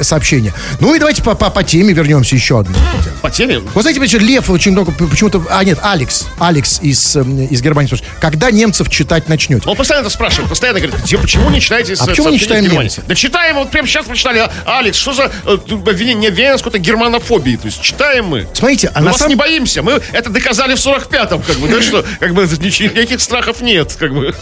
э, 0.00 0.04
сообщения. 0.04 0.52
Ну 0.80 0.94
и 0.94 0.98
давайте 0.98 1.22
по, 1.22 1.34
по, 1.34 1.50
по 1.50 1.62
теме 1.62 1.92
вернемся 1.92 2.34
еще 2.34 2.60
одну. 2.60 2.74
По 3.22 3.30
теме, 3.30 3.60
Вот 3.74 3.82
знаете, 3.82 4.00
почему 4.00 4.24
Лев 4.24 4.50
очень 4.50 4.72
много, 4.72 4.92
почему-то, 4.92 5.42
а 5.50 5.62
нет, 5.64 5.78
Алекс, 5.82 6.26
Алекс 6.38 6.80
из, 6.82 7.16
эм, 7.16 7.46
из 7.46 7.62
Германии 7.62 7.88
спрашивает, 7.88 8.20
когда 8.20 8.50
немцев 8.50 8.88
читать 8.88 9.28
начнете? 9.28 9.68
он 9.68 9.76
постоянно 9.76 10.06
это 10.06 10.14
спрашивает, 10.14 10.48
постоянно 10.48 10.80
говорит, 10.80 11.02
почему 11.02 11.50
не 11.50 11.60
читаете 11.60 11.94
А 11.98 12.06
почему 12.06 12.30
не 12.30 12.38
читаем 12.38 12.66
немцы? 12.66 13.02
Да 13.06 13.14
читаем, 13.14 13.56
вот 13.56 13.70
прямо 13.70 13.86
сейчас 13.86 14.06
прочитали. 14.06 14.38
А, 14.38 14.78
Алекс, 14.78 14.96
что 14.96 15.12
за 15.12 15.30
э, 15.44 15.58
обвинение 15.86 16.30
обвинение 16.30 16.56
с 16.56 16.62
какой-то 16.62 16.78
германофобией? 16.78 17.56
То 17.56 17.66
есть 17.66 17.80
читаем 17.80 18.26
мы. 18.26 18.48
Смотрите, 18.52 18.90
а 18.94 19.00
Мы 19.00 19.06
на 19.06 19.10
вас 19.12 19.18
самом 19.18 19.30
не 19.30 19.36
боимся, 19.36 19.82
мы 19.82 20.00
это 20.12 20.30
доказали 20.30 20.74
в 20.74 20.78
45-м, 20.78 21.42
как 21.42 21.56
бы, 21.56 21.68
да 21.68 21.82
что, 21.82 22.04
как 22.18 22.34
бы 22.34 22.42
никаких 22.60 23.20
страхов 23.20 23.60
нет, 23.60 23.94
как 23.98 24.12
бы. 24.12 24.34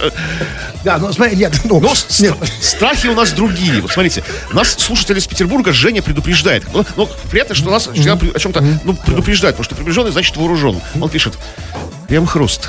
Да, 0.85 0.99
ну, 0.99 1.13
смотри, 1.13 1.37
нет, 1.37 1.55
ну, 1.65 1.81
Но 1.81 1.93
нет. 2.21 2.35
страхи 2.61 3.09
у 3.09 3.15
нас 3.15 3.33
другие. 3.33 3.81
Вот 3.81 3.91
смотрите, 3.91 4.23
нас 4.53 4.75
слушатель 4.79 5.19
из 5.19 5.27
Петербурга 5.27 5.48
Женя 5.73 6.03
предупреждает. 6.03 6.65
Ну, 6.73 6.85
ну, 6.97 7.09
приятно, 7.31 7.55
что 7.55 7.71
нас 7.71 7.89
всегда 7.93 8.17
при- 8.17 8.31
о 8.31 8.39
чем-то 8.39 8.63
ну, 8.85 8.95
предупреждает, 8.95 9.57
потому 9.57 9.65
что 9.65 9.75
приближенный 9.75 10.11
значит 10.13 10.37
вооружен. 10.37 10.81
Он 11.01 11.09
пишет, 11.09 11.39
Крем 12.09 12.27
Хруст, 12.27 12.69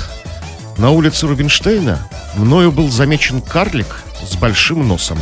на 0.78 0.90
улице 0.90 1.26
Рубинштейна 1.26 2.08
мною 2.34 2.72
был 2.72 2.90
замечен 2.90 3.40
карлик 3.40 4.02
с 4.28 4.36
большим 4.36 4.86
носом. 4.86 5.18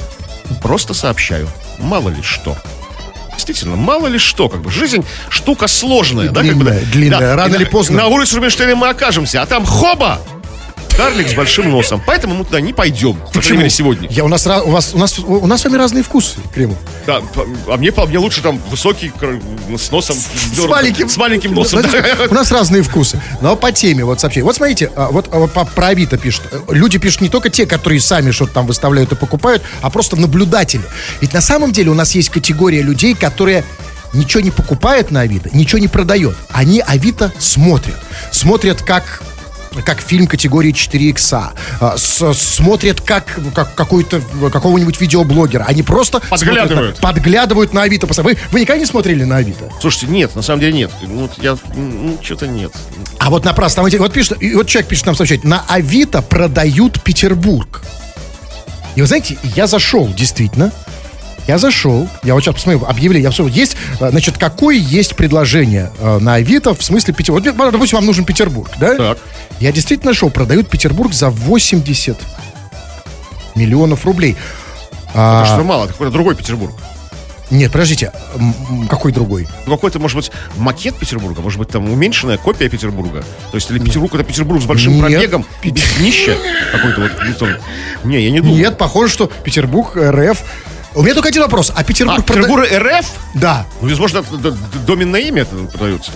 Просто 0.63 0.95
сообщаю, 0.95 1.49
мало 1.79 2.09
ли 2.09 2.23
что. 2.23 2.57
Действительно, 3.35 3.77
мало 3.77 4.09
ли 4.09 4.19
что, 4.19 4.49
как 4.49 4.63
бы 4.63 4.71
жизнь 4.71 5.05
штука 5.29 5.69
сложная, 5.69 6.31
да, 6.31 6.43
как 6.43 6.57
бы. 6.57 6.65
Длинная, 6.65 6.85
длинная. 6.93 7.21
Да. 7.21 7.37
Рано 7.37 7.55
или 7.55 7.65
поздно. 7.65 7.99
На 7.99 8.07
улице 8.09 8.37
Рубинштейна 8.37 8.75
мы 8.75 8.89
окажемся, 8.89 9.43
а 9.43 9.47
там 9.47 9.65
хоба! 9.65 10.21
Карлик 10.99 11.29
с 11.29 11.35
большим 11.35 11.71
носом. 11.71 12.03
Поэтому 12.05 12.35
мы 12.35 12.45
туда 12.45 12.61
не 12.61 12.73
пойдем. 12.73 13.15
По 13.33 13.41
крайней 13.41 13.59
мере, 13.59 13.71
сегодня. 13.71 14.09
Я, 14.11 14.25
у, 14.25 14.29
нас, 14.29 14.45
у, 14.49 14.71
вас, 14.71 14.95
у, 14.95 14.99
нас, 14.99 15.17
у 15.21 15.47
нас 15.47 15.61
с 15.61 15.65
вами 15.65 15.77
разные 15.77 16.03
вкусы, 16.03 16.39
Кремов. 16.53 16.77
Да, 17.07 17.21
по- 17.21 17.47
а 17.73 17.77
мне, 17.77 17.93
по 17.93 18.05
мне 18.05 18.19
лучше 18.19 18.43
там 18.43 18.59
высокий, 18.69 19.13
с 19.79 19.91
носом. 19.93 20.17
С 20.17 20.67
маленьким, 20.67 21.09
С 21.09 21.17
маленьким 21.17 21.55
носом. 21.55 21.83
Знаете, 21.83 22.27
У 22.29 22.35
нас 22.35 22.51
разные 22.51 22.83
вкусы. 22.83 23.23
Но 23.41 23.55
по 23.55 23.71
теме, 23.71 24.05
вот 24.05 24.19
сообщение. 24.19 24.45
Вот 24.45 24.57
смотрите, 24.57 24.91
а, 24.97 25.11
вот, 25.13 25.29
а, 25.31 25.39
вот 25.39 25.53
по, 25.53 25.65
про 25.65 25.87
Авито 25.89 26.19
пишут. 26.19 26.43
Люди 26.69 26.99
пишут 26.99 27.21
не 27.21 27.29
только 27.29 27.49
те, 27.49 27.65
которые 27.65 28.01
сами 28.01 28.33
что-то 28.33 28.55
там 28.55 28.67
выставляют 28.67 29.13
и 29.13 29.15
покупают, 29.15 29.63
а 29.83 29.91
просто 29.91 30.17
наблюдатели. 30.17 30.83
Ведь 31.21 31.33
на 31.33 31.41
самом 31.41 31.71
деле 31.71 31.91
у 31.91 31.95
нас 31.95 32.13
есть 32.17 32.31
категория 32.31 32.83
людей, 32.83 33.15
которые 33.15 33.63
ничего 34.15 34.41
не 34.41 34.51
покупают 34.51 35.13
на 35.13 35.21
Авито, 35.21 35.49
ничего 35.53 35.79
не 35.79 35.87
продает. 35.87 36.35
Они 36.51 36.81
Авито 36.81 37.33
смотрят. 37.39 37.95
Смотрят, 38.33 38.83
как 38.83 39.23
как 39.85 40.01
фильм 40.01 40.27
категории 40.27 40.73
4 40.73 41.11
икса, 41.11 41.53
а, 41.81 41.97
с- 41.97 42.35
смотрят 42.35 43.01
как, 43.01 43.39
как 43.55 43.75
какой-то 43.75 44.21
какого-нибудь 44.53 45.01
видеоблогера. 45.01 45.65
Они 45.65 45.83
просто 45.83 46.19
смотрят 46.21 46.31
Подглядывают. 46.31 46.97
на- 46.97 47.03
подглядывают 47.03 47.73
на 47.73 47.83
Авито. 47.83 48.07
Вы, 48.23 48.37
вы 48.51 48.61
никогда 48.61 48.79
не 48.81 48.87
смотрели 48.87 49.25
на 49.25 49.37
Авито? 49.37 49.71
Слушайте, 49.81 50.07
нет, 50.07 50.35
на 50.35 50.43
самом 50.43 50.61
деле 50.61 50.73
нет. 50.73 50.91
Вот 51.03 51.33
я, 51.43 51.57
ну, 51.75 52.19
что-то 52.23 52.47
нет. 52.47 52.73
А 53.19 53.31
вот 53.31 53.45
напрасно. 53.45 53.83
Вот 53.83 54.13
пишет, 54.13 54.39
вот 54.55 54.67
человек 54.67 54.89
пишет 54.89 55.07
нам 55.07 55.15
сообщать, 55.15 55.45
на 55.45 55.65
Авито 55.69 56.23
продают 56.23 57.03
Петербург. 57.03 57.83
И 58.97 59.01
вы 59.01 59.07
знаете, 59.07 59.39
я 59.57 59.67
зашел, 59.67 60.09
действительно. 60.09 60.73
Я 61.49 61.57
зашел, 61.57 62.07
я 62.25 62.35
вот 62.35 62.43
сейчас 62.43 62.57
посмотрю 62.57 62.85
объявление, 62.85 63.23
я 63.23 63.31
посмотрю, 63.31 63.55
есть, 63.55 63.75
э, 64.01 64.11
значит, 64.11 64.37
какое 64.37 64.77
есть 64.77 65.17
предложение 65.17 65.91
э, 65.99 66.19
на 66.19 66.35
Авито 66.35 66.75
в 66.75 66.85
смысле 66.85 67.15
Петербург. 67.15 67.43
Вот, 67.57 67.73
допустим, 67.73 67.97
вам 67.97 68.05
нужен 68.05 68.27
Петербург, 68.27 68.71
да? 68.79 68.95
Так. 68.97 69.19
Я 69.59 69.73
действительно 69.73 70.11
нашел, 70.11 70.29
продают 70.29 70.69
Петербург 70.69 71.15
за 71.15 71.31
80 71.31 72.19
миллионов 73.55 74.05
рублей. 74.05 74.37
А, 75.15 75.41
Потому 75.41 75.47
что 75.47 75.67
мало, 75.67 75.85
это 75.85 75.95
какой-то 75.95 76.13
другой 76.13 76.35
Петербург. 76.35 76.75
нет, 77.51 77.73
подождите, 77.73 78.13
какой 78.91 79.13
другой? 79.13 79.49
Ну, 79.65 79.73
какой-то, 79.73 79.99
может 79.99 80.19
быть, 80.19 80.31
макет 80.59 80.97
Петербурга, 80.97 81.41
может 81.41 81.59
быть, 81.59 81.71
там 81.71 81.91
уменьшенная 81.91 82.37
копия 82.37 82.69
Петербурга. 82.69 83.25
То 83.53 83.57
есть, 83.57 83.71
или 83.71 83.79
Петербург 83.79 84.15
это 84.15 84.23
Петербург 84.23 84.61
с 84.61 84.67
большим 84.67 84.97
Нет. 84.97 85.01
пробегом, 85.01 85.47
без 85.65 85.97
днища 85.97 86.37
какой-то 86.73 87.01
вот. 87.01 87.13
ну. 87.41 88.11
Не, 88.11 88.21
я 88.21 88.31
не 88.31 88.41
думаю. 88.41 88.59
Нет, 88.59 88.77
похоже, 88.77 89.11
что 89.15 89.33
Петербург, 89.45 89.97
РФ. 89.97 90.45
У 90.95 91.03
меня 91.03 91.15
только 91.15 91.29
один 91.29 91.43
вопрос. 91.43 91.71
А 91.75 91.81
А, 91.81 91.85
Петербург 91.85 92.25
прода- 92.25 92.35
Петербург 92.43 92.67
РФ? 92.73 93.07
Да. 93.35 93.67
Ну, 93.81 93.89
возможно, 93.89 94.25
доменное 94.87 95.21
имя 95.21 95.45
продается. 95.45 96.13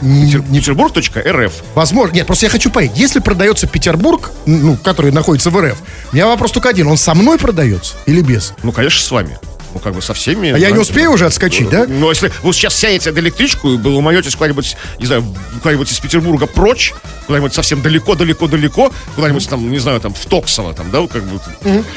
Не- 0.00 0.26
Петер- 0.26 0.42
Петербург.рф. 0.52 1.52
Возможно. 1.74 2.14
Нет, 2.14 2.26
просто 2.26 2.46
я 2.46 2.50
хочу 2.50 2.70
понять. 2.70 2.92
Если 2.96 3.20
продается 3.20 3.66
Петербург, 3.66 4.32
ну, 4.46 4.76
который 4.76 5.12
находится 5.12 5.50
в 5.50 5.60
РФ, 5.60 5.78
у 6.12 6.14
меня 6.16 6.26
вопрос 6.26 6.52
только 6.52 6.68
один. 6.68 6.88
Он 6.88 6.96
со 6.96 7.14
мной 7.14 7.38
продается 7.38 7.94
или 8.06 8.20
без? 8.20 8.54
Ну, 8.62 8.72
конечно, 8.72 9.00
с 9.02 9.10
вами. 9.10 9.38
Ну, 9.74 9.80
как 9.80 9.94
бы 9.94 10.00
со 10.00 10.14
всеми. 10.14 10.50
А 10.50 10.56
я 10.56 10.70
не 10.70 10.78
успею 10.78 11.10
уже 11.10 11.26
отскочить, 11.26 11.68
да? 11.68 11.86
Ну, 11.88 12.08
если 12.08 12.32
вы 12.42 12.52
сейчас 12.52 12.76
сядете 12.76 13.10
на 13.10 13.18
электричку 13.18 13.72
и 13.72 13.76
вы 13.76 14.36
куда-нибудь, 14.36 14.76
не 15.00 15.06
знаю, 15.06 15.24
куда-нибудь 15.62 15.90
из 15.90 15.98
Петербурга 15.98 16.46
прочь, 16.46 16.94
куда-нибудь 17.26 17.52
совсем 17.52 17.82
далеко-далеко-далеко, 17.82 18.92
куда-нибудь 19.16 19.48
там, 19.48 19.70
не 19.70 19.78
знаю, 19.80 20.00
там 20.00 20.14
в 20.14 20.24
Токсово, 20.26 20.74
там, 20.74 20.90
да, 20.92 21.06
как 21.08 21.24
бы. 21.24 21.40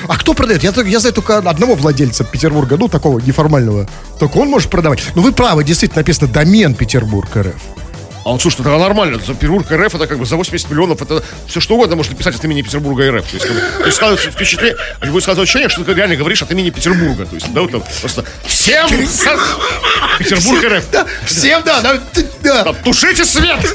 А 0.08 0.18
кто 0.18 0.34
продает? 0.34 0.63
Я, 0.63 0.74
я 0.86 1.00
знаю 1.00 1.13
только 1.13 1.38
одного 1.38 1.76
владельца 1.76 2.24
Петербурга, 2.24 2.78
ну, 2.78 2.88
такого 2.88 3.20
неформального. 3.20 3.88
Только 4.20 4.38
он 4.38 4.50
может 4.50 4.70
продавать. 4.72 5.04
Ну, 5.13 5.22
вы 5.22 5.32
правы, 5.32 5.63
действительно 5.63 6.00
написано 6.00 6.28
домен 6.28 6.74
Петербург 6.74 7.30
РФ. 7.36 7.87
А 8.28 8.32
он, 8.32 8.42
слушай, 8.42 8.60
это 8.60 8.78
нормально. 8.78 9.20
За 9.26 9.34
Петербург 9.34 9.72
РФ 9.72 9.96
это 9.96 10.06
как 10.06 10.20
бы 10.20 10.26
за 10.26 10.36
80 10.36 10.70
миллионов, 10.70 11.02
это 11.02 11.24
все 11.48 11.62
что 11.62 11.76
угодно 11.76 11.96
можно 11.96 12.13
писать 12.13 12.36
от 12.36 12.44
имени 12.44 12.62
Петербурга 12.62 13.10
РФ. 13.10 13.26
То 13.26 13.36
есть, 13.38 13.46
как 13.48 13.56
бы, 13.56 13.62
то 13.62 13.86
есть 13.86 13.96
складывается 13.96 14.32
впечатление, 14.32 14.76
будет 15.00 15.24
складываться 15.24 15.44
ощущение, 15.44 15.70
что 15.70 15.86
ты 15.86 15.94
реально 15.94 16.18
говоришь 16.18 16.42
от 16.42 16.52
имени 16.52 16.70
Петербурга. 16.70 17.26
То 17.26 17.36
есть, 17.36 17.54
да, 17.54 17.62
вот 17.62 17.72
там 17.72 17.84
просто 18.02 18.26
всем 18.46 18.90
со- 19.08 19.40
Петербург 20.20 20.62
РФ. 20.62 20.84
Да, 20.92 21.08
всем, 21.24 21.62
да, 21.63 21.80
да, 21.80 22.02
да. 22.44 22.63
Там, 22.66 22.76
Тушите 22.84 23.24
свет! 23.24 23.66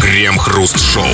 Крем-хруст-шоу. 0.00 1.06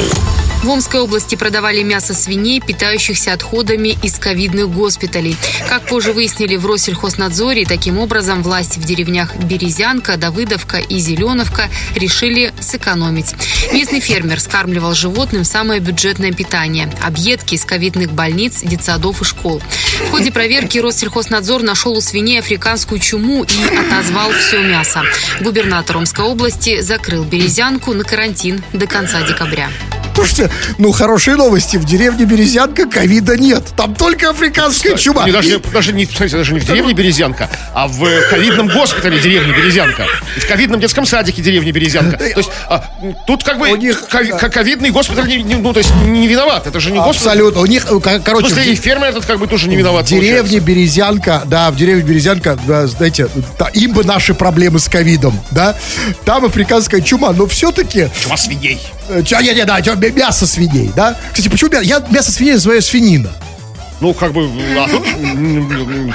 В 0.63 0.71
Омской 0.71 1.01
области 1.01 1.35
продавали 1.35 1.83
мясо 1.83 2.15
свиней, 2.15 2.61
питающихся 2.61 3.33
отходами 3.33 3.99
из 4.01 4.17
ковидных 4.17 4.71
госпиталей. 4.71 5.37
Как 5.69 5.83
позже 5.89 6.13
выяснили 6.13 6.55
в 6.55 6.65
Россельхознадзоре, 6.67 7.65
таким 7.65 7.99
образом 7.99 8.45
власти 8.45 8.79
в 8.79 8.85
деревнях 8.85 9.35
Березянка, 9.35 10.17
Давыдовка 10.17 10.77
и 10.77 10.99
Зеленовка 10.99 11.69
решили 11.97 12.55
сэкономить. 12.61 13.35
Местный 13.73 13.99
фермер 13.99 14.39
скармливал 14.39 14.95
животным 14.95 15.43
самое 15.43 15.81
бюджетное 15.81 16.31
питание– 16.31 16.89
объедки 17.03 17.55
из 17.57 17.65
ковидных 17.65 18.13
больниц, 18.13 18.61
детсадов 18.63 19.21
и 19.21 19.25
школ. 19.25 19.61
В 20.07 20.11
ходе 20.13 20.31
проверки 20.31 20.79
Россельхознадзор 20.79 21.65
нашел 21.65 21.97
у 21.97 22.01
свиней 22.01 22.39
африканскую 22.39 23.01
чуму 23.01 23.43
и 23.43 23.77
отозвал 23.77 24.31
все 24.31 24.63
мясо. 24.63 25.03
Губернатор 25.41 25.97
Омской 25.97 26.25
области 26.25 26.83
закрыл 26.83 27.25
Березянку 27.25 27.95
на 27.95 28.05
карантин 28.05 28.63
до 28.73 28.87
конца 28.87 29.23
декабря. 29.23 29.69
Слушайте, 30.15 30.52
ну 30.79 30.93
хорошие 30.93 31.37
новости. 31.37 31.77
В 31.77 31.85
деревне 31.85 32.25
Березянка 32.25 32.87
ковида 32.87 33.37
нет. 33.37 33.65
Там 33.77 33.95
только 33.95 34.31
африканская 34.31 34.97
чума. 34.97 35.25
Не, 35.27 35.33
даже, 35.33 35.59
даже, 35.59 35.93
не, 35.93 36.07
смотрите, 36.07 36.37
даже 36.37 36.53
не 36.55 36.61
в 36.61 36.65
деревне 36.65 36.93
Березянка, 36.93 37.49
а 37.75 37.89
в 37.89 37.99
ковидном 38.31 38.69
госпитале 38.69 39.19
деревни 39.21 39.53
Березянка. 39.53 40.07
И 40.37 40.41
в 40.41 40.47
ковидном 40.47 40.81
детском 40.81 41.07
садике 41.07 41.43
деревни 41.43 41.71
Березянка. 41.71 42.17
То 42.17 42.25
есть 42.39 42.51
а, 42.69 42.85
тут 43.27 43.45
как 43.45 43.59
бы 43.59 43.69
У 43.71 43.77
них, 43.77 44.07
ко- 44.09 44.25
ко- 44.25 44.51
ковидный 44.51 44.91
госпиталь 44.91 45.29
не, 45.29 45.43
не- 45.43 45.55
ну, 45.57 45.73
то 45.73 45.79
есть 45.79 45.95
не 46.05 46.27
виноват. 46.29 46.67
Это 46.67 46.81
же 46.81 46.91
не 46.91 46.99
госпиталь. 46.99 47.33
Абсолютно. 47.39 47.61
У 47.61 47.67
них, 47.67 47.87
э, 47.91 48.01
ко- 48.01 48.19
В 48.19 48.23
короче, 48.23 48.49
смысле, 48.49 48.73
и 48.73 48.77
фермер 48.77 49.09
этот 49.09 49.25
как 49.25 49.39
бы 49.39 49.47
тоже 49.47 49.69
не 49.69 49.77
виноват. 49.77 50.07
в 50.07 50.09
деревне 50.09 50.59
Березянка, 50.59 51.43
да, 51.47 51.71
в 51.71 51.77
деревне 51.77 52.03
Березянка, 52.03 52.59
да, 52.67 52.87
знаете, 52.87 53.29
та- 53.59 53.69
им 53.69 53.93
бы 53.93 54.05
наши 54.05 54.35
проблемы 54.35 54.79
с 54.79 54.89
ковидом, 54.89 55.39
да. 55.51 55.77
Там 56.25 56.45
африканская 56.45 57.01
чума, 57.01 57.33
но 57.33 57.47
все-таки... 57.47 58.09
Чума 58.23 58.37
свиней. 58.37 58.81
Не, 59.11 59.55
не, 59.55 59.65
да, 59.65 59.81
мя- 59.81 60.11
мясо 60.13 60.47
свиней, 60.47 60.91
да. 60.95 61.17
Кстати, 61.33 61.49
почему 61.49 61.71
мя- 61.71 61.81
я 61.83 62.01
мясо 62.11 62.31
свиней 62.33 62.55
называю 62.55 62.83
свинина? 62.83 63.33
Ну, 64.01 64.15
как 64.15 64.33
бы, 64.33 64.51
а 64.77 64.89
тут, 64.89 65.05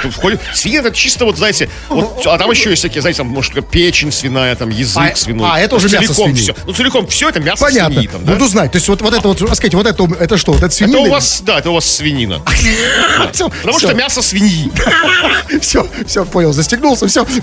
тут 0.02 0.13
входит... 0.13 0.41
Свинья 0.54 0.82
это 0.82 0.91
чисто 0.91 1.23
вот, 1.23 1.38
знаете, 1.38 1.69
вот, 1.88 2.21
а 2.28 2.38
там 2.38 2.52
еще 2.52 2.69
есть 2.71 2.82
такие, 2.82 3.00
знаете, 3.00 3.19
там, 3.19 3.28
может, 3.28 3.54
печень 3.69 4.12
свиная, 4.12 4.54
там, 4.58 4.67
язык 4.71 4.97
А- 5.13 5.15
свиной. 5.15 5.50
а, 5.50 5.58
это 5.58 5.78
уже 5.78 5.88
мясо 5.88 6.08
целиком 6.13 6.26
свиньи. 6.36 6.41
все. 6.41 6.56
Ну, 6.65 6.73
целиком 6.73 7.08
все 7.08 7.30
это 7.30 7.39
мясо 7.39 7.63
Понятно. 7.63 7.93
свиньи 7.93 8.08
там, 8.10 8.26
да? 8.26 8.34
Буду 8.34 8.47
знать. 8.50 8.73
То 8.73 8.76
есть 8.78 8.89
вот, 8.89 9.02
вот 9.02 9.13
это 9.13 9.26
вот, 9.26 9.39
скажите, 9.56 9.78
вот 9.78 9.86
это, 9.86 10.04
это 10.19 10.36
что? 10.38 10.52
Вот 10.52 10.63
это 10.63 10.76
свинина? 10.76 10.97
Это 10.97 11.08
у 11.08 11.12
вас, 11.12 11.41
да, 11.45 11.60
это 11.60 11.69
у 11.69 11.76
вас 11.76 11.86
свинина. 11.89 12.41
Потому 13.62 13.80
что 13.80 13.93
мясо 13.93 14.21
свиньи. 14.21 14.69
Все, 15.62 15.88
все, 16.06 16.26
понял, 16.26 16.52
застегнулся, 16.52 17.08
все. 17.08 17.26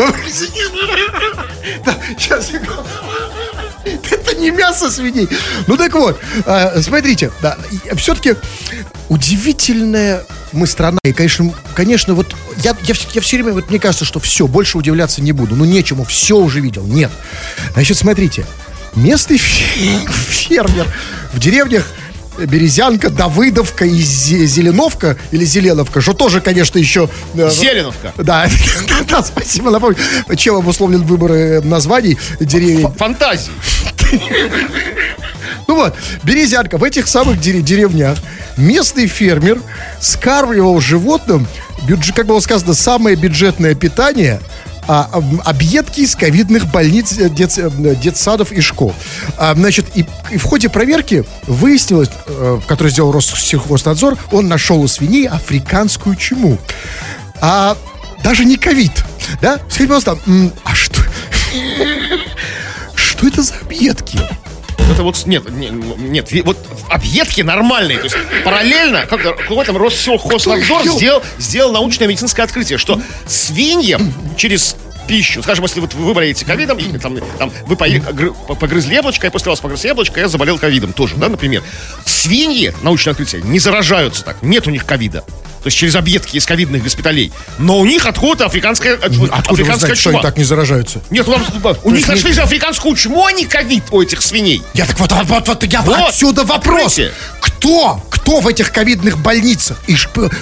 Да, 1.87 1.95
сейчас 2.19 2.51
Это 4.11 4.35
не 4.37 4.51
мясо 4.51 4.91
свиней. 4.91 5.29
Ну 5.67 5.77
так 5.77 5.95
вот, 5.95 6.19
а, 6.47 6.81
смотрите, 6.81 7.31
да, 7.43 7.57
все-таки 7.97 8.37
удивительная 9.09 10.25
мы 10.53 10.67
страна. 10.67 10.99
И, 11.05 11.13
конечно, 11.13 11.53
конечно, 11.75 12.15
вот 12.15 12.35
я, 12.59 12.77
я, 12.83 12.95
я 13.13 13.21
все 13.21 13.37
время, 13.37 13.53
вот 13.53 13.71
мне 13.71 13.79
кажется, 13.79 14.05
что 14.05 14.21
все, 14.21 14.47
больше 14.47 14.79
удивляться 14.79 15.21
не 15.23 15.33
буду. 15.33 15.57
Ну, 15.57 15.65
нечему, 15.65 16.05
все 16.05 16.37
уже 16.37 16.61
видел. 16.61 16.85
Нет. 16.87 17.11
Значит, 17.75 17.97
смотрите, 17.99 18.47
местный 18.95 19.37
фе- 19.37 20.09
фермер 20.29 20.87
в 21.33 21.39
деревнях 21.39 21.87
Березянка, 22.39 23.11
Давыдовка 23.11 23.85
и 23.85 24.01
Зе- 24.01 24.45
Зеленовка, 24.47 25.17
или 25.31 25.45
Зеленовка, 25.45 26.01
что 26.01 26.13
тоже, 26.15 26.41
конечно, 26.41 26.79
еще... 26.79 27.09
э, 27.35 27.51
Зеленовка. 27.51 28.13
Да, 28.25 28.47
да, 29.09 29.23
спасибо, 29.23 29.71
напомню. 29.71 29.97
Чем 30.37 30.57
обусловлен 30.57 31.03
выбор 31.03 31.33
э, 31.33 31.61
названий 31.61 32.19
деревень? 32.41 32.89
Фантазии. 32.95 33.53
Ну 35.67 35.77
вот, 35.77 35.95
Березянка, 36.23 36.77
в 36.79 36.85
этих 36.85 37.09
самых 37.09 37.41
дере- 37.41 37.63
деревнях 37.63 38.19
местный 38.57 39.07
фермер 39.07 39.61
скармливал 40.01 40.81
животным, 40.81 41.47
как 42.15 42.27
было 42.27 42.41
сказано, 42.41 42.75
самое 42.75 43.17
бюджетное 43.17 43.75
питание, 43.75 44.41
а, 44.87 45.09
об- 45.13 45.41
объедки 45.45 46.01
из 46.01 46.15
ковидных 46.17 46.67
больниц, 46.71 47.13
э, 47.19 47.29
дет- 47.29 47.59
э, 47.59 47.95
детсадов 47.97 48.53
и 48.53 48.61
школ. 48.61 48.95
А, 49.37 49.55
значит, 49.55 49.87
и, 49.95 50.05
и 50.31 50.37
в 50.37 50.43
ходе 50.45 50.69
проверки 50.69 51.25
выяснилось, 51.47 52.11
э, 52.27 52.61
который 52.67 52.89
сделал 52.91 53.13
Россельхознадзор, 53.13 54.19
он 54.33 54.49
нашел 54.49 54.81
у 54.83 54.89
свиней 54.89 55.27
африканскую 55.29 56.17
чуму. 56.17 56.59
А 57.41 57.77
даже 58.23 58.45
не 58.45 58.57
ковид, 58.57 58.93
да? 59.41 59.57
Скажите, 59.69 59.89
пожалуйста, 59.95 60.19
а 60.65 60.75
что... 60.75 61.01
Что 62.95 63.29
это 63.29 63.43
за 63.43 63.55
объедки? 63.63 64.19
Это 64.93 65.03
вот, 65.03 65.25
нет, 65.27 65.49
не- 65.51 65.71
нет, 65.71 66.31
ви- 66.31 66.43
вот 66.43 66.59
объедки 66.91 67.41
нормальные, 67.41 67.99
то 67.99 68.05
есть 68.05 68.17
параллельно, 68.45 69.07
как 69.07 69.49
в 69.51 69.59
этом 69.59 69.77
Россельхознадзор 69.77 70.83
сделал, 70.99 71.23
сделал 71.39 71.73
научное 71.73 72.07
медицинское 72.07 72.43
открытие, 72.43 72.79
что 72.79 73.01
свиньям 73.27 74.13
через 74.37 74.77
пищу, 75.09 75.43
скажем, 75.43 75.65
если 75.65 75.81
вот 75.81 75.95
вы 75.95 76.15
болеете 76.15 76.45
ковидом, 76.47 76.79
и 76.79 76.99
там, 76.99 77.19
там 77.39 77.51
вы 77.67 77.77
погрызли 77.77 78.95
яблочко, 78.95 79.27
я 79.27 79.31
после 79.31 79.51
вас 79.51 79.61
погрыз 79.61 79.85
яблочко, 79.85 80.21
я 80.21 80.29
заболел 80.29 80.59
ковидом 80.59 80.93
тоже, 80.93 81.15
да, 81.17 81.29
например. 81.29 81.63
Свиньи, 82.07 82.73
научное 82.83 83.13
открытие, 83.13 83.43
не 83.43 83.59
заражаются 83.59 84.23
так, 84.25 84.43
нет 84.43 84.67
у 84.67 84.71
них 84.71 84.85
ковида. 84.87 85.25
То 85.65 85.69
есть 85.69 85.79
через 85.79 85.95
объедки 85.97 86.37
из 86.37 86.45
ковидных 86.45 86.83
госпиталей. 86.83 87.33
Но 87.57 87.79
у 87.79 87.87
них 87.87 88.05
откуда-то 88.05 88.45
африканская, 88.45 88.97
Откуда 88.97 89.33
африканская 89.35 89.77
знаете, 89.79 89.95
что 89.95 90.11
чума. 90.11 90.19
они 90.21 90.23
так 90.29 90.37
не 90.37 90.45
заражаются? 90.45 91.01
Нет, 91.09 91.27
у, 91.27 91.31
вас- 91.31 91.79
у 91.83 91.91
них 91.91 92.07
нашли 92.07 92.35
же 92.35 92.43
африканскую 92.43 92.95
чуму, 92.97 93.25
а 93.25 93.33
не 93.33 93.47
ковид 93.47 93.85
у 93.91 94.03
этих 94.03 94.21
свиней. 94.21 94.63
Я 94.75 94.85
так 94.85 95.01
вот, 95.01 95.11
вот, 95.11 95.49
вот, 95.49 95.65
я 95.65 95.81
Вот, 95.81 96.11
отсюда 96.11 96.45
вопрос. 96.45 96.93
откройте. 96.99 97.15
Кто? 97.65 97.99
Кто 98.11 98.41
в 98.41 98.49
этих 98.49 98.73
ковидных 98.73 99.19
больницах? 99.19 99.79
И 99.87 99.97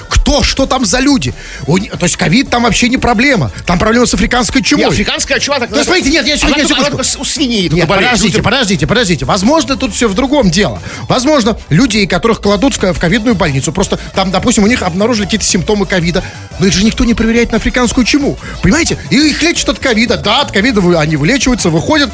кто? 0.08 0.42
Что 0.42 0.66
там 0.66 0.85
за 0.85 0.98
люди? 0.98 1.32
Ни- 1.68 1.87
то 1.88 2.02
есть 2.02 2.16
ковид 2.16 2.50
там 2.50 2.64
вообще 2.64 2.88
не 2.88 2.96
проблема. 2.96 3.52
Там 3.64 3.78
проблема 3.78 4.06
с 4.06 4.14
африканской 4.14 4.61
чумой. 4.61 4.87
африканская 4.88 5.38
чума 5.38 5.61
так... 5.61 5.70
Да 5.70 5.85
смотрите, 5.85 6.11
нет, 6.11 6.26
я 6.26 6.37
сегодня- 6.37 6.56
она 6.62 6.64
секундочку. 6.68 6.96
только 6.96 7.20
у 7.20 7.24
свиней 7.24 7.68
Нет, 7.68 7.87
болеет. 7.87 8.08
подождите, 8.11 8.42
подождите, 8.42 8.87
подождите. 8.88 9.24
Возможно, 9.24 9.76
тут 9.76 9.94
все 9.94 10.08
в 10.08 10.14
другом 10.14 10.50
дело. 10.50 10.82
Возможно, 11.08 11.56
людей, 11.68 12.08
которых 12.08 12.40
кладут 12.40 12.74
в, 12.74 12.80
ко- 12.80 12.92
в 12.92 12.98
ковидную 12.98 13.37
больницу, 13.37 13.72
просто 13.72 14.00
там, 14.16 14.32
допустим, 14.32 14.64
у 14.64 14.66
них 14.66 14.82
обнаружили 14.82 15.26
какие-то 15.26 15.46
симптомы 15.46 15.87
ковида, 15.87 16.24
но 16.58 16.66
их 16.66 16.72
же 16.72 16.85
никто 16.85 17.04
не 17.04 17.14
проверяет 17.14 17.52
на 17.52 17.58
африканскую 17.58 18.04
чуму. 18.04 18.37
Понимаете? 18.62 18.98
И 19.11 19.16
их 19.16 19.40
лечат 19.42 19.68
от 19.68 19.78
ковида. 19.78 20.16
Да, 20.16 20.40
от 20.40 20.50
ковида 20.50 20.80
они 21.00 21.14
вылечиваются, 21.14 21.70
выходят. 21.70 22.11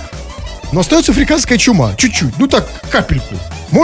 Но 0.73 0.81
остается 0.81 1.13
африканская 1.13 1.57
чума. 1.59 1.95
Чуть-чуть. 1.97 2.39
Ну 2.39 2.47
так, 2.47 2.69
капельку. 2.91 3.35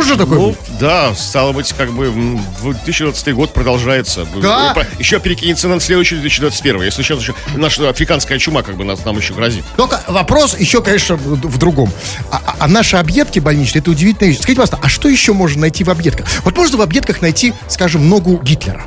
Же 0.05 0.17
такое 0.17 0.39
Ну, 0.39 0.49
быть? 0.51 0.59
да, 0.81 1.15
стало 1.15 1.53
быть, 1.53 1.73
как 1.73 1.93
бы 1.93 2.07
м, 2.07 2.45
2020 2.63 3.33
год 3.35 3.53
продолжается. 3.53 4.27
Да. 4.43 4.75
Еще 4.99 5.21
перекинется 5.21 5.69
на 5.69 5.79
следующий 5.81 6.17
2021. 6.17 6.83
Если 6.83 7.03
сейчас 7.03 7.21
еще 7.21 7.35
наша 7.55 7.89
африканская 7.89 8.39
чума 8.39 8.63
как 8.63 8.77
бы 8.77 8.85
нас, 8.85 9.05
нам 9.05 9.17
еще 9.19 9.35
грозит. 9.35 9.65
Только 9.77 10.03
вопрос 10.09 10.59
еще, 10.59 10.83
конечно, 10.83 11.17
в 11.17 11.35
в 11.55 11.59
другом. 11.59 11.91
А, 12.31 12.41
а- 12.45 12.57
а 12.61 12.69
наши 12.69 12.97
объедки 12.97 13.39
больничные, 13.39 13.81
это 13.81 13.91
удивительная 13.91 14.31
вещь. 14.31 14.39
Скажите, 14.41 14.61
пожалуйста, 14.61 14.79
а 14.83 14.89
что 14.89 15.09
еще 15.09 15.33
можно 15.33 15.63
найти 15.63 15.85
в 15.85 15.91
объедках? 15.91 16.27
Вот 16.45 16.57
можно 16.57 16.79
в 16.79 16.83
объедках 16.83 17.21
найти, 17.23 17.53
скажем, 17.69 18.09
ногу 18.09 18.41
Гитлера? 18.43 18.85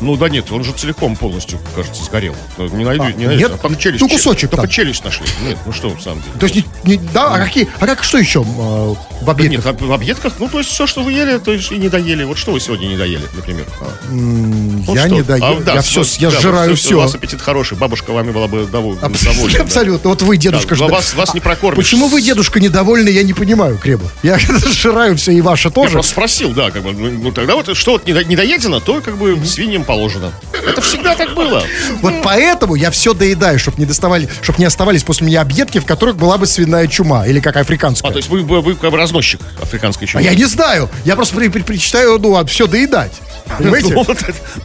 Ну 0.00 0.16
да 0.16 0.28
нет, 0.28 0.50
он 0.52 0.62
же 0.62 0.72
целиком 0.72 1.16
полностью, 1.16 1.58
кажется, 1.74 2.04
сгорел. 2.04 2.34
Ну, 2.58 2.68
Не 2.68 2.84
найду, 2.84 3.04
А, 3.04 3.12
не 3.12 3.26
найду. 3.26 3.40
нет? 3.42 3.52
А 3.54 3.56
только 3.58 3.80
челюсть. 3.80 4.02
Ну, 4.02 4.08
кусочек 4.08 4.50
Только 4.50 4.62
там. 4.64 4.70
челюсть 4.70 5.04
нашли. 5.04 5.26
Нет, 5.46 5.56
ну 5.64 5.72
что, 5.72 5.88
в 5.88 6.00
самом 6.02 6.20
деле. 6.22 6.32
То 6.38 6.46
есть, 6.46 6.66
не, 6.84 6.96
не- 6.98 7.08
да, 7.14 7.34
а 7.34 7.38
какие, 7.38 7.68
а 7.80 7.86
как, 7.86 8.02
что 8.04 8.18
еще 8.18 8.40
э, 8.40 8.42
в 8.44 8.96
Да 9.24 9.32
объедках? 9.32 9.64
нет, 9.64 9.82
а 9.82 9.84
в 9.86 9.92
объедках, 9.92 10.34
ну, 10.38 10.48
то 10.48 10.58
есть 10.58 10.70
все, 10.70 10.86
что 10.86 11.02
вы 11.02 11.12
ели, 11.12 11.38
то 11.38 11.52
есть 11.52 11.72
и 11.72 11.76
не 11.78 11.88
доели. 11.88 12.24
Вот 12.24 12.36
что 12.36 12.52
вы 12.52 12.60
сегодня 12.60 12.86
не 12.88 12.96
доели, 12.96 13.22
например? 13.34 13.64
А. 13.80 13.86
Ну, 14.10 14.94
я 14.94 15.06
что? 15.06 15.14
не 15.14 15.22
даю, 15.22 15.44
А, 15.44 15.60
да, 15.60 15.74
я 15.74 15.80
все, 15.82 16.02
я 16.18 16.30
да, 16.30 16.40
сжираю 16.40 16.70
вот 16.70 16.78
все. 16.78 16.94
У 16.94 16.98
вас 16.98 17.14
аппетит 17.14 17.40
хороший, 17.40 17.78
бабушка 17.78 18.10
вами 18.12 18.32
была 18.32 18.48
бы 18.48 18.66
довол- 18.66 18.98
Абсолютно, 19.00 19.32
довольна. 19.34 19.58
да. 19.58 19.64
абсолютно. 19.64 20.10
Вот 20.10 20.22
вы, 20.22 20.36
дедушка, 20.36 20.76
Да, 20.76 20.88
вас- 20.88 21.14
вас 21.14 21.32
не 21.34 21.40
А 21.40 21.42
прокормишь. 21.42 21.76
Почему 21.76 22.08
вы, 22.08 22.20
дедушка, 22.20 22.60
недовольны, 22.60 23.08
я 23.08 23.22
не 23.22 23.32
понимаю, 23.32 23.78
Кремов. 23.78 24.12
Я 24.22 24.38
сжираю 24.66 25.16
все, 25.16 25.32
и 25.32 25.40
ваше 25.40 25.68
Я 25.68 25.72
тоже. 25.72 25.92
просто 25.92 26.12
спросил, 26.12 26.50
да, 26.52 26.70
как 26.70 26.82
бы, 26.82 26.92
ну, 26.92 27.10
ну, 27.10 27.32
тогда 27.32 27.54
вот 27.56 27.74
что 27.76 27.92
вот 27.92 28.06
недо- 28.06 28.24
недоедено, 28.24 28.80
то 28.80 29.00
как 29.00 29.16
бы 29.16 29.38
свиньям 29.46 29.84
положено. 29.86 30.32
Это 30.52 30.80
всегда 30.80 31.14
так 31.14 31.34
было. 31.34 31.62
Вот 32.02 32.14
поэтому 32.22 32.74
я 32.74 32.90
все 32.90 33.14
доедаю, 33.14 33.58
чтобы 33.58 33.78
не 33.78 33.86
доставали, 33.86 34.28
чтобы 34.42 34.58
не 34.58 34.64
оставались 34.64 35.04
после 35.04 35.26
меня 35.26 35.40
объедки, 35.40 35.78
в 35.78 35.86
которых 35.86 36.16
была 36.16 36.36
бы 36.38 36.46
свиная 36.46 36.86
чума 36.88 37.26
или 37.26 37.40
как 37.40 37.56
африканская. 37.56 38.10
А, 38.10 38.12
то 38.12 38.18
есть 38.18 38.28
вы, 38.28 38.42
вы, 38.42 38.60
вы 38.60 38.74
как 38.74 38.90
бы 38.90 38.96
разносчик 38.96 39.40
африканской 39.62 40.06
А 40.06 40.10
чумы. 40.10 40.24
я 40.24 40.34
не 40.34 40.44
знаю. 40.44 40.90
Я 41.04 41.16
просто 41.16 41.34
при- 41.36 41.48
при- 41.48 41.62
предпочитаю, 41.62 42.18
ну, 42.18 42.44
все 42.46 42.66
доедать. 42.66 43.12
Понимаете? 43.58 43.94
Ну, 43.94 44.02
вот 44.02 44.18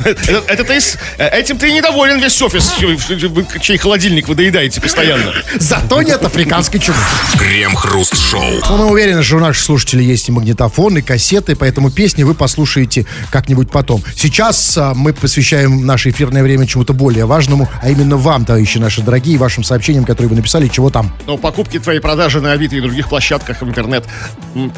это- 0.04 0.44
это- 0.48 0.64
ты 0.64 0.82
с- 0.82 0.98
Этим 1.20 1.58
ты 1.60 1.72
недоволен 1.72 2.20
весь 2.20 2.42
офис, 2.42 2.74
вы- 2.80 3.46
чей 3.62 3.78
холодильник 3.78 4.28
вы 4.28 4.34
доедаете 4.36 4.82
постоянно. 4.82 5.34
Зато 5.60 6.02
нет 6.02 6.24
африканской 6.26 6.80
чумы. 6.80 6.98
Крем-хруст-шоу. 7.38 8.62
Но 8.70 8.78
мы 8.78 8.86
уверены, 8.88 9.22
что 9.24 9.36
у 9.38 9.40
наших 9.40 9.64
слушателей 9.64 10.06
есть 10.06 10.30
и 10.30 10.32
магнитофон, 10.32 10.98
и 10.98 11.02
кассеты, 11.02 11.56
поэтому 11.56 11.92
песни 11.92 12.24
вы 12.24 12.34
послушаете 12.34 13.06
как-нибудь 13.30 13.70
потом. 13.70 14.04
Сейчас 14.16 14.78
а, 14.78 14.94
мы 14.96 15.11
посвящаем 15.18 15.86
наше 15.86 16.10
эфирное 16.10 16.44
время 16.44 16.66
чему-то 16.66 16.94
более 16.94 17.26
важному, 17.26 17.70
а 17.82 17.90
именно 17.90 18.18
вам, 18.18 18.46
товарищи 18.46 18.78
наши 18.78 19.02
дорогие, 19.02 19.38
вашим 19.38 19.64
сообщениям, 19.64 20.06
которые 20.06 20.30
вы 20.30 20.36
написали, 20.36 20.68
чего 20.68 20.90
там. 20.90 21.14
Ну, 21.28 21.38
покупки 21.38 21.80
твои, 21.80 22.00
продажи 22.00 22.42
на 22.42 22.52
Авито 22.54 22.76
и 22.76 22.82
других 22.82 23.10
площадках 23.10 23.62
в 23.62 23.68
интернет, 23.68 24.06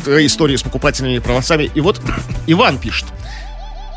истории 0.07 0.55
с 0.55 0.63
покупательными 0.63 1.19
правоцами. 1.19 1.69
И 1.73 1.81
вот 1.81 2.01
Иван 2.47 2.77
пишет. 2.77 3.05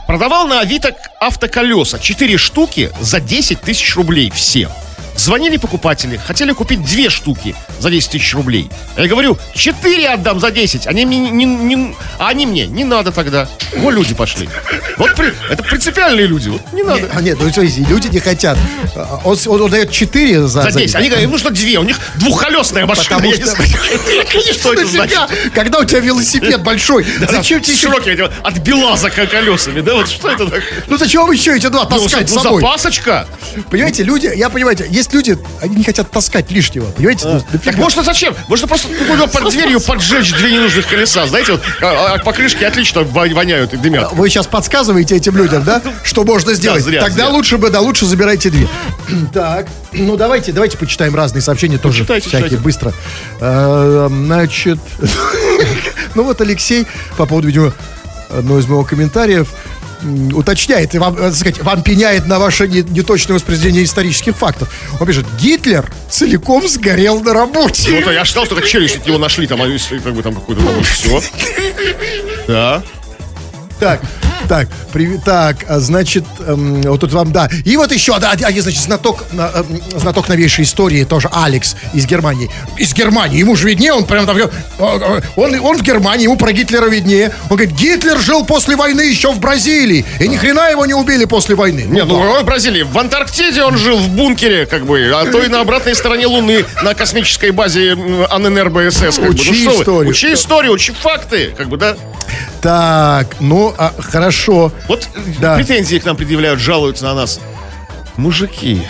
Продавал 0.06 0.46
на 0.46 0.60
Авито 0.60 0.94
автоколеса 1.20 1.98
4 1.98 2.38
штуки 2.38 2.90
за 3.00 3.20
10 3.20 3.60
тысяч 3.60 3.96
рублей 3.96 4.30
все. 4.34 4.70
Звонили 5.16 5.56
покупатели, 5.56 6.20
хотели 6.26 6.52
купить 6.52 6.84
две 6.84 7.08
штуки 7.10 7.54
за 7.80 7.90
10 7.90 8.10
тысяч 8.10 8.34
рублей. 8.34 8.70
Я 8.96 9.06
говорю, 9.06 9.38
4 9.54 10.08
отдам 10.10 10.40
за 10.40 10.50
10. 10.50 10.86
Они 10.86 11.06
мне 11.06 11.18
не, 11.18 11.44
не- 11.44 11.96
а 12.18 12.28
они 12.28 12.46
мне 12.46 12.66
не 12.66 12.84
надо 12.84 13.12
тогда. 13.12 13.48
Вот 13.76 13.92
люди 13.94 14.14
пошли. 14.14 14.48
Вот 14.98 15.14
при- 15.14 15.32
это 15.50 15.62
принципиальные 15.62 16.26
люди. 16.26 16.48
Вот 16.50 16.60
не 16.72 16.82
надо. 16.82 17.10
А 17.14 17.20
нет, 17.22 17.38
ну 17.40 17.50
смотрите, 17.50 17.84
люди 17.88 18.08
не 18.08 18.20
хотят. 18.20 18.58
А, 18.94 19.20
Он, 19.24 19.36
он- 19.46 19.62
он 19.62 19.70
дает 19.70 19.90
4 19.90 20.46
за, 20.46 20.62
За 20.62 20.72
10. 20.72 20.94
Они 20.96 21.08
говорят, 21.08 21.30
ну 21.30 21.38
что 21.38 21.50
две, 21.50 21.78
у 21.78 21.82
них 21.84 21.98
двухколесная 22.16 22.86
машина. 22.86 23.16
Потому 23.16 23.32
что- 23.34 23.56
что 24.52 24.72
это 24.74 24.86
значит? 24.86 25.18
Когда 25.54 25.78
у 25.80 25.84
тебя 25.84 26.00
велосипед 26.00 26.62
большой, 26.62 27.06
зачем 27.30 27.60
тебе 27.62 27.74
эти, 28.12 28.20
от 28.42 28.58
белаза 28.58 29.10
колесами, 29.10 29.80
да? 29.80 29.94
Вот 29.94 30.08
что 30.08 30.30
это 30.30 30.44
такое? 30.44 30.62
Ну 30.88 30.98
зачем 30.98 31.30
еще 31.30 31.56
эти 31.56 31.66
два 31.68 31.84
Ну, 31.90 31.98
таскать 31.98 32.28
с 32.28 32.34
ну, 32.34 32.40
собой? 32.42 32.60
запасочка. 32.62 33.26
Понимаете, 33.70 34.02
люди, 34.04 34.30
я 34.34 34.50
понимаете, 34.50 34.86
есть 35.06 35.12
люди, 35.14 35.38
они 35.60 35.76
не 35.76 35.84
хотят 35.84 36.10
таскать 36.10 36.50
лишнего. 36.50 36.86
Понимаете? 36.86 37.26
Ну, 37.26 37.58
Так 37.64 37.76
можно 37.76 38.02
зачем? 38.02 38.34
Можно 38.48 38.66
просто 38.68 38.88
под 39.32 39.50
дверью 39.52 39.80
поджечь 39.80 40.32
две 40.34 40.52
ненужных 40.52 40.86
колеса. 40.88 41.26
Знаете, 41.26 41.52
вот, 41.52 41.62
а, 41.82 42.14
а 42.14 42.18
покрышки 42.18 42.64
отлично 42.64 43.02
вон- 43.02 43.32
воняют 43.34 43.74
и 43.74 43.76
дымят. 43.76 44.12
Вы 44.12 44.28
сейчас 44.28 44.46
подсказываете 44.46 45.16
этим 45.16 45.36
людям, 45.36 45.64
да, 45.64 45.80
что 46.04 46.24
можно 46.24 46.54
сделать. 46.54 46.82
зря, 46.82 47.00
Тогда 47.02 47.26
зря. 47.26 47.34
лучше 47.34 47.58
бы, 47.58 47.70
да, 47.70 47.80
лучше 47.80 48.06
забирайте 48.06 48.50
две. 48.50 48.68
Так, 49.32 49.68
ну 49.92 50.16
давайте, 50.16 50.52
давайте 50.52 50.76
почитаем 50.78 51.14
разные 51.14 51.40
сообщения 51.42 51.78
тоже 51.78 51.98
Почитайте, 52.00 52.28
всякие 52.28 52.46
читайте. 52.48 52.62
быстро. 52.64 52.92
Э, 53.40 54.08
Значит, 54.10 54.78
ну 56.14 56.22
вот 56.24 56.40
Алексей 56.40 56.86
по 57.16 57.26
поводу, 57.26 57.48
видимо, 57.48 57.72
одного 58.30 58.58
из 58.60 58.66
моих 58.66 58.88
комментариев 58.88 59.48
уточняет 60.32 60.94
и 60.94 60.98
вам, 60.98 61.16
э, 61.18 61.32
сказать, 61.32 61.62
вам 61.62 61.82
пеняет 61.82 62.26
на 62.26 62.38
ваше 62.38 62.68
не- 62.68 62.82
неточное 62.82 63.34
воспроизведение 63.34 63.84
исторических 63.84 64.36
фактов. 64.36 64.72
Он 65.00 65.06
пишет, 65.06 65.26
Гитлер 65.40 65.90
целиком 66.10 66.68
сгорел 66.68 67.20
на 67.20 67.32
работе. 67.32 67.90
Ну, 67.90 68.02
то 68.02 68.12
я 68.12 68.24
считал, 68.24 68.44
что 68.46 68.54
как 68.54 68.66
челюсть 68.66 68.96
от 68.96 69.06
него 69.06 69.18
нашли, 69.18 69.46
там, 69.46 69.62
они, 69.62 69.78
как 69.78 70.14
бы 70.14 70.22
там 70.22 70.34
какой-то, 70.34 70.62
все. 70.82 71.22
Да. 72.46 72.82
Так, 73.80 74.00
так, 74.46 74.68
привет, 74.92 75.24
так, 75.24 75.56
а, 75.68 75.80
значит, 75.80 76.24
эм, 76.46 76.82
вот 76.82 77.00
тут 77.00 77.12
вам, 77.12 77.32
да. 77.32 77.48
И 77.64 77.76
вот 77.76 77.92
еще, 77.92 78.18
да, 78.18 78.30
один, 78.30 78.62
значит, 78.62 78.80
знаток, 78.80 79.24
на- 79.32 79.50
эм, 79.54 79.80
знаток 79.98 80.28
новейшей 80.28 80.64
истории, 80.64 81.04
тоже 81.04 81.28
Алекс 81.32 81.76
из 81.92 82.06
Германии. 82.06 82.50
Из 82.76 82.94
Германии, 82.94 83.38
ему 83.38 83.56
же 83.56 83.68
виднее, 83.68 83.92
он 83.92 84.04
прям 84.04 84.26
там, 84.26 84.36
э, 84.36 84.48
э, 84.78 85.20
он, 85.36 85.60
он 85.60 85.78
в 85.78 85.82
Германии, 85.82 86.24
ему 86.24 86.36
про 86.36 86.52
Гитлера 86.52 86.86
виднее. 86.86 87.32
Он 87.50 87.56
говорит, 87.56 87.74
Гитлер 87.74 88.18
жил 88.18 88.44
после 88.44 88.76
войны 88.76 89.02
еще 89.02 89.32
в 89.32 89.40
Бразилии, 89.40 90.04
и 90.20 90.28
ни 90.28 90.36
хрена 90.36 90.70
его 90.70 90.86
не 90.86 90.94
убили 90.94 91.24
после 91.24 91.54
войны. 91.54 91.84
Не, 91.86 92.04
ну, 92.04 92.18
ой, 92.18 92.42
в 92.42 92.44
Бразилии, 92.44 92.82
в 92.82 92.96
Антарктиде 92.98 93.62
он 93.62 93.76
жил 93.76 93.98
в 93.98 94.08
бункере, 94.08 94.66
как 94.66 94.86
бы, 94.86 95.10
а 95.14 95.26
то 95.30 95.42
и 95.42 95.48
на 95.48 95.60
обратной 95.60 95.94
стороне 95.94 96.26
Луны, 96.26 96.64
на 96.82 96.94
космической 96.94 97.50
базе 97.50 97.96
АННРБСС. 98.30 99.16
Как 99.16 99.24
бы. 99.24 99.28
Учи 99.30 99.50
ну, 99.50 99.54
что 99.54 99.70
вы, 99.70 99.82
историю. 99.82 100.10
Учи 100.10 100.32
историю, 100.32 100.72
учи 100.72 100.92
факты, 100.92 101.54
как 101.56 101.68
бы, 101.68 101.76
да. 101.76 101.96
Так, 102.60 103.36
ну, 103.40 103.74
а, 103.78 103.92
хорошо. 103.98 104.35
Вот 104.88 105.08
э, 105.14 105.20
Да. 105.40 105.56
претензии 105.56 105.98
к 105.98 106.04
нам 106.04 106.16
предъявляют, 106.16 106.60
жалуются 106.60 107.04
на 107.04 107.14
нас. 107.14 107.40
Мужики, 108.16 108.82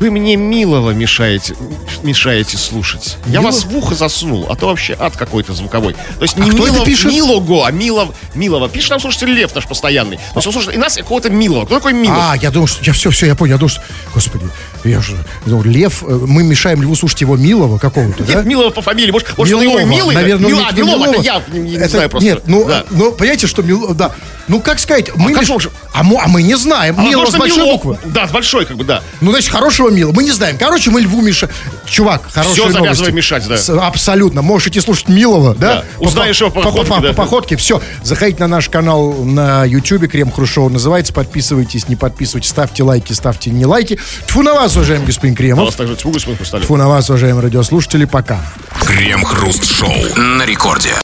вы 0.00 0.10
мне 0.10 0.36
милого 0.36 0.90
мешаете, 0.90 1.54
мешаете 2.02 2.56
слушать. 2.58 3.16
Я 3.26 3.40
Мило- 3.40 3.44
вас 3.44 3.64
в 3.64 3.76
ухо 3.76 3.94
засунул, 3.94 4.46
а 4.50 4.56
то 4.56 4.66
вообще 4.66 4.96
ад 4.98 5.16
какой-то 5.16 5.52
звуковой. 5.54 5.94
То 5.94 6.22
есть 6.22 6.36
не 6.36 6.50
А 6.50 6.52
кто 6.52 6.64
это 6.66 6.72
Милов- 6.74 6.84
пишет? 6.86 7.12
Милого, 7.12 7.66
а 7.66 7.70
Милов, 7.70 8.10
Милова. 8.34 8.68
Пишет 8.68 8.90
нам 8.90 9.00
слушатель 9.00 9.28
Лев 9.28 9.54
наш 9.54 9.66
постоянный. 9.66 10.16
То 10.16 10.22
есть 10.36 10.46
он 10.46 10.52
слушает 10.52 10.76
и 10.76 10.78
нас, 10.78 10.96
и 10.98 11.00
какого-то 11.02 11.30
Милова. 11.30 11.64
Кто 11.66 11.76
такой 11.76 11.92
Милов? 11.94 12.18
А, 12.20 12.36
я 12.36 12.50
думал, 12.50 12.66
что... 12.66 12.84
Я 12.84 12.92
все, 12.92 13.10
все, 13.10 13.26
я 13.26 13.34
понял. 13.34 13.54
Я 13.54 13.58
думал, 13.58 13.70
что... 13.70 13.80
Господи, 14.14 14.44
я 14.84 15.00
же... 15.00 15.12
я 15.12 15.50
думал, 15.50 15.64
Лев, 15.64 16.02
э, 16.02 16.06
мы 16.26 16.42
мешаем 16.44 16.82
Льву 16.82 16.94
слушать 16.94 17.20
его 17.22 17.36
Милого 17.36 17.78
какого-то, 17.78 18.22
да? 18.24 18.34
Нет, 18.34 18.44
Милова 18.46 18.70
по 18.70 18.82
фамилии. 18.82 19.10
Может, 19.10 19.36
может 19.38 19.52
его 19.52 19.62
Милова, 19.62 19.84
милый? 19.86 20.14
наверное, 20.14 20.50
Мила- 20.50 20.66
а, 20.68 20.72
не 20.72 20.82
Милова, 20.82 21.04
это 21.04 21.10
Милова. 21.12 21.22
я 21.22 21.42
не, 21.52 21.58
не 21.70 21.76
Это- 21.76 21.88
знаю 21.88 22.10
просто. 22.10 22.28
Нет, 22.28 22.42
ну, 22.46 22.64
Да. 22.66 22.84
ну, 22.90 23.12
понимаете, 23.12 23.46
что 23.46 23.62
Милова, 23.62 23.94
да. 23.94 24.12
Ну, 24.48 24.60
как 24.60 24.78
сказать, 24.78 25.10
мы... 25.16 25.32
как 25.32 25.42
меш- 25.42 25.70
а, 25.92 26.02
мы, 26.04 26.20
а 26.22 26.28
мы 26.28 26.42
не 26.42 26.56
знаем. 26.56 26.94
А 26.98 27.02
Милова 27.02 27.26
с 27.30 27.34
большой 27.34 27.64
Милов? 27.64 27.72
буквы. 27.82 27.98
Да, 28.04 28.28
с 28.28 28.30
большой, 28.30 28.64
как 28.64 28.76
бы, 28.76 28.84
да. 28.84 29.02
Ну, 29.20 29.32
значит, 29.32 29.50
хорошего 29.50 29.85
Мила. 29.90 30.12
Мы 30.12 30.24
не 30.24 30.32
знаем. 30.32 30.56
Короче, 30.58 30.90
мы 30.90 31.00
Льву 31.00 31.20
мешаем. 31.20 31.52
Чувак, 31.86 32.22
хорошие 32.30 32.54
Всё 32.54 32.62
новости. 32.64 32.82
завязывай 32.82 33.12
мешать, 33.12 33.46
да. 33.48 33.56
С- 33.56 33.70
абсолютно. 33.70 34.42
Можешь 34.42 34.68
идти 34.68 34.80
слушать 34.80 35.08
Милова, 35.08 35.54
да? 35.54 35.66
Да. 35.76 35.84
Узнаешь 35.98 36.40
его 36.40 36.50
по 36.50 36.62
походке, 36.62 36.90
по, 36.92 37.00
да. 37.00 37.08
по 37.08 37.14
походке. 37.14 37.56
Все. 37.56 37.80
Заходите 38.02 38.40
на 38.40 38.48
наш 38.48 38.68
канал 38.68 39.12
на 39.12 39.64
YouTube. 39.64 40.08
Крем 40.08 40.30
Хрушоу 40.32 40.68
называется. 40.68 41.12
Подписывайтесь, 41.12 41.88
не 41.88 41.96
подписывайтесь. 41.96 42.50
Ставьте 42.50 42.82
лайки, 42.82 43.12
ставьте 43.12 43.50
не 43.50 43.66
лайки. 43.66 43.98
Тьфу 44.26 44.42
на 44.42 44.54
вас, 44.54 44.74
уважаемый 44.76 45.06
господин 45.06 45.34
А 45.34 45.36
Кремов. 45.36 45.64
вас 45.66 45.74
также 45.74 45.96
тьфу, 45.96 46.10
господин 46.10 46.36
Хрусталев. 46.38 46.64
Тьфу 46.66 46.76
на 46.76 46.88
вас, 46.88 47.08
уважаемые 47.08 47.42
радиослушатели. 47.44 48.04
Пока. 48.04 48.40
Крем-хруст-шоу 48.84 50.16
на 50.16 50.44
рекорде. 50.44 50.90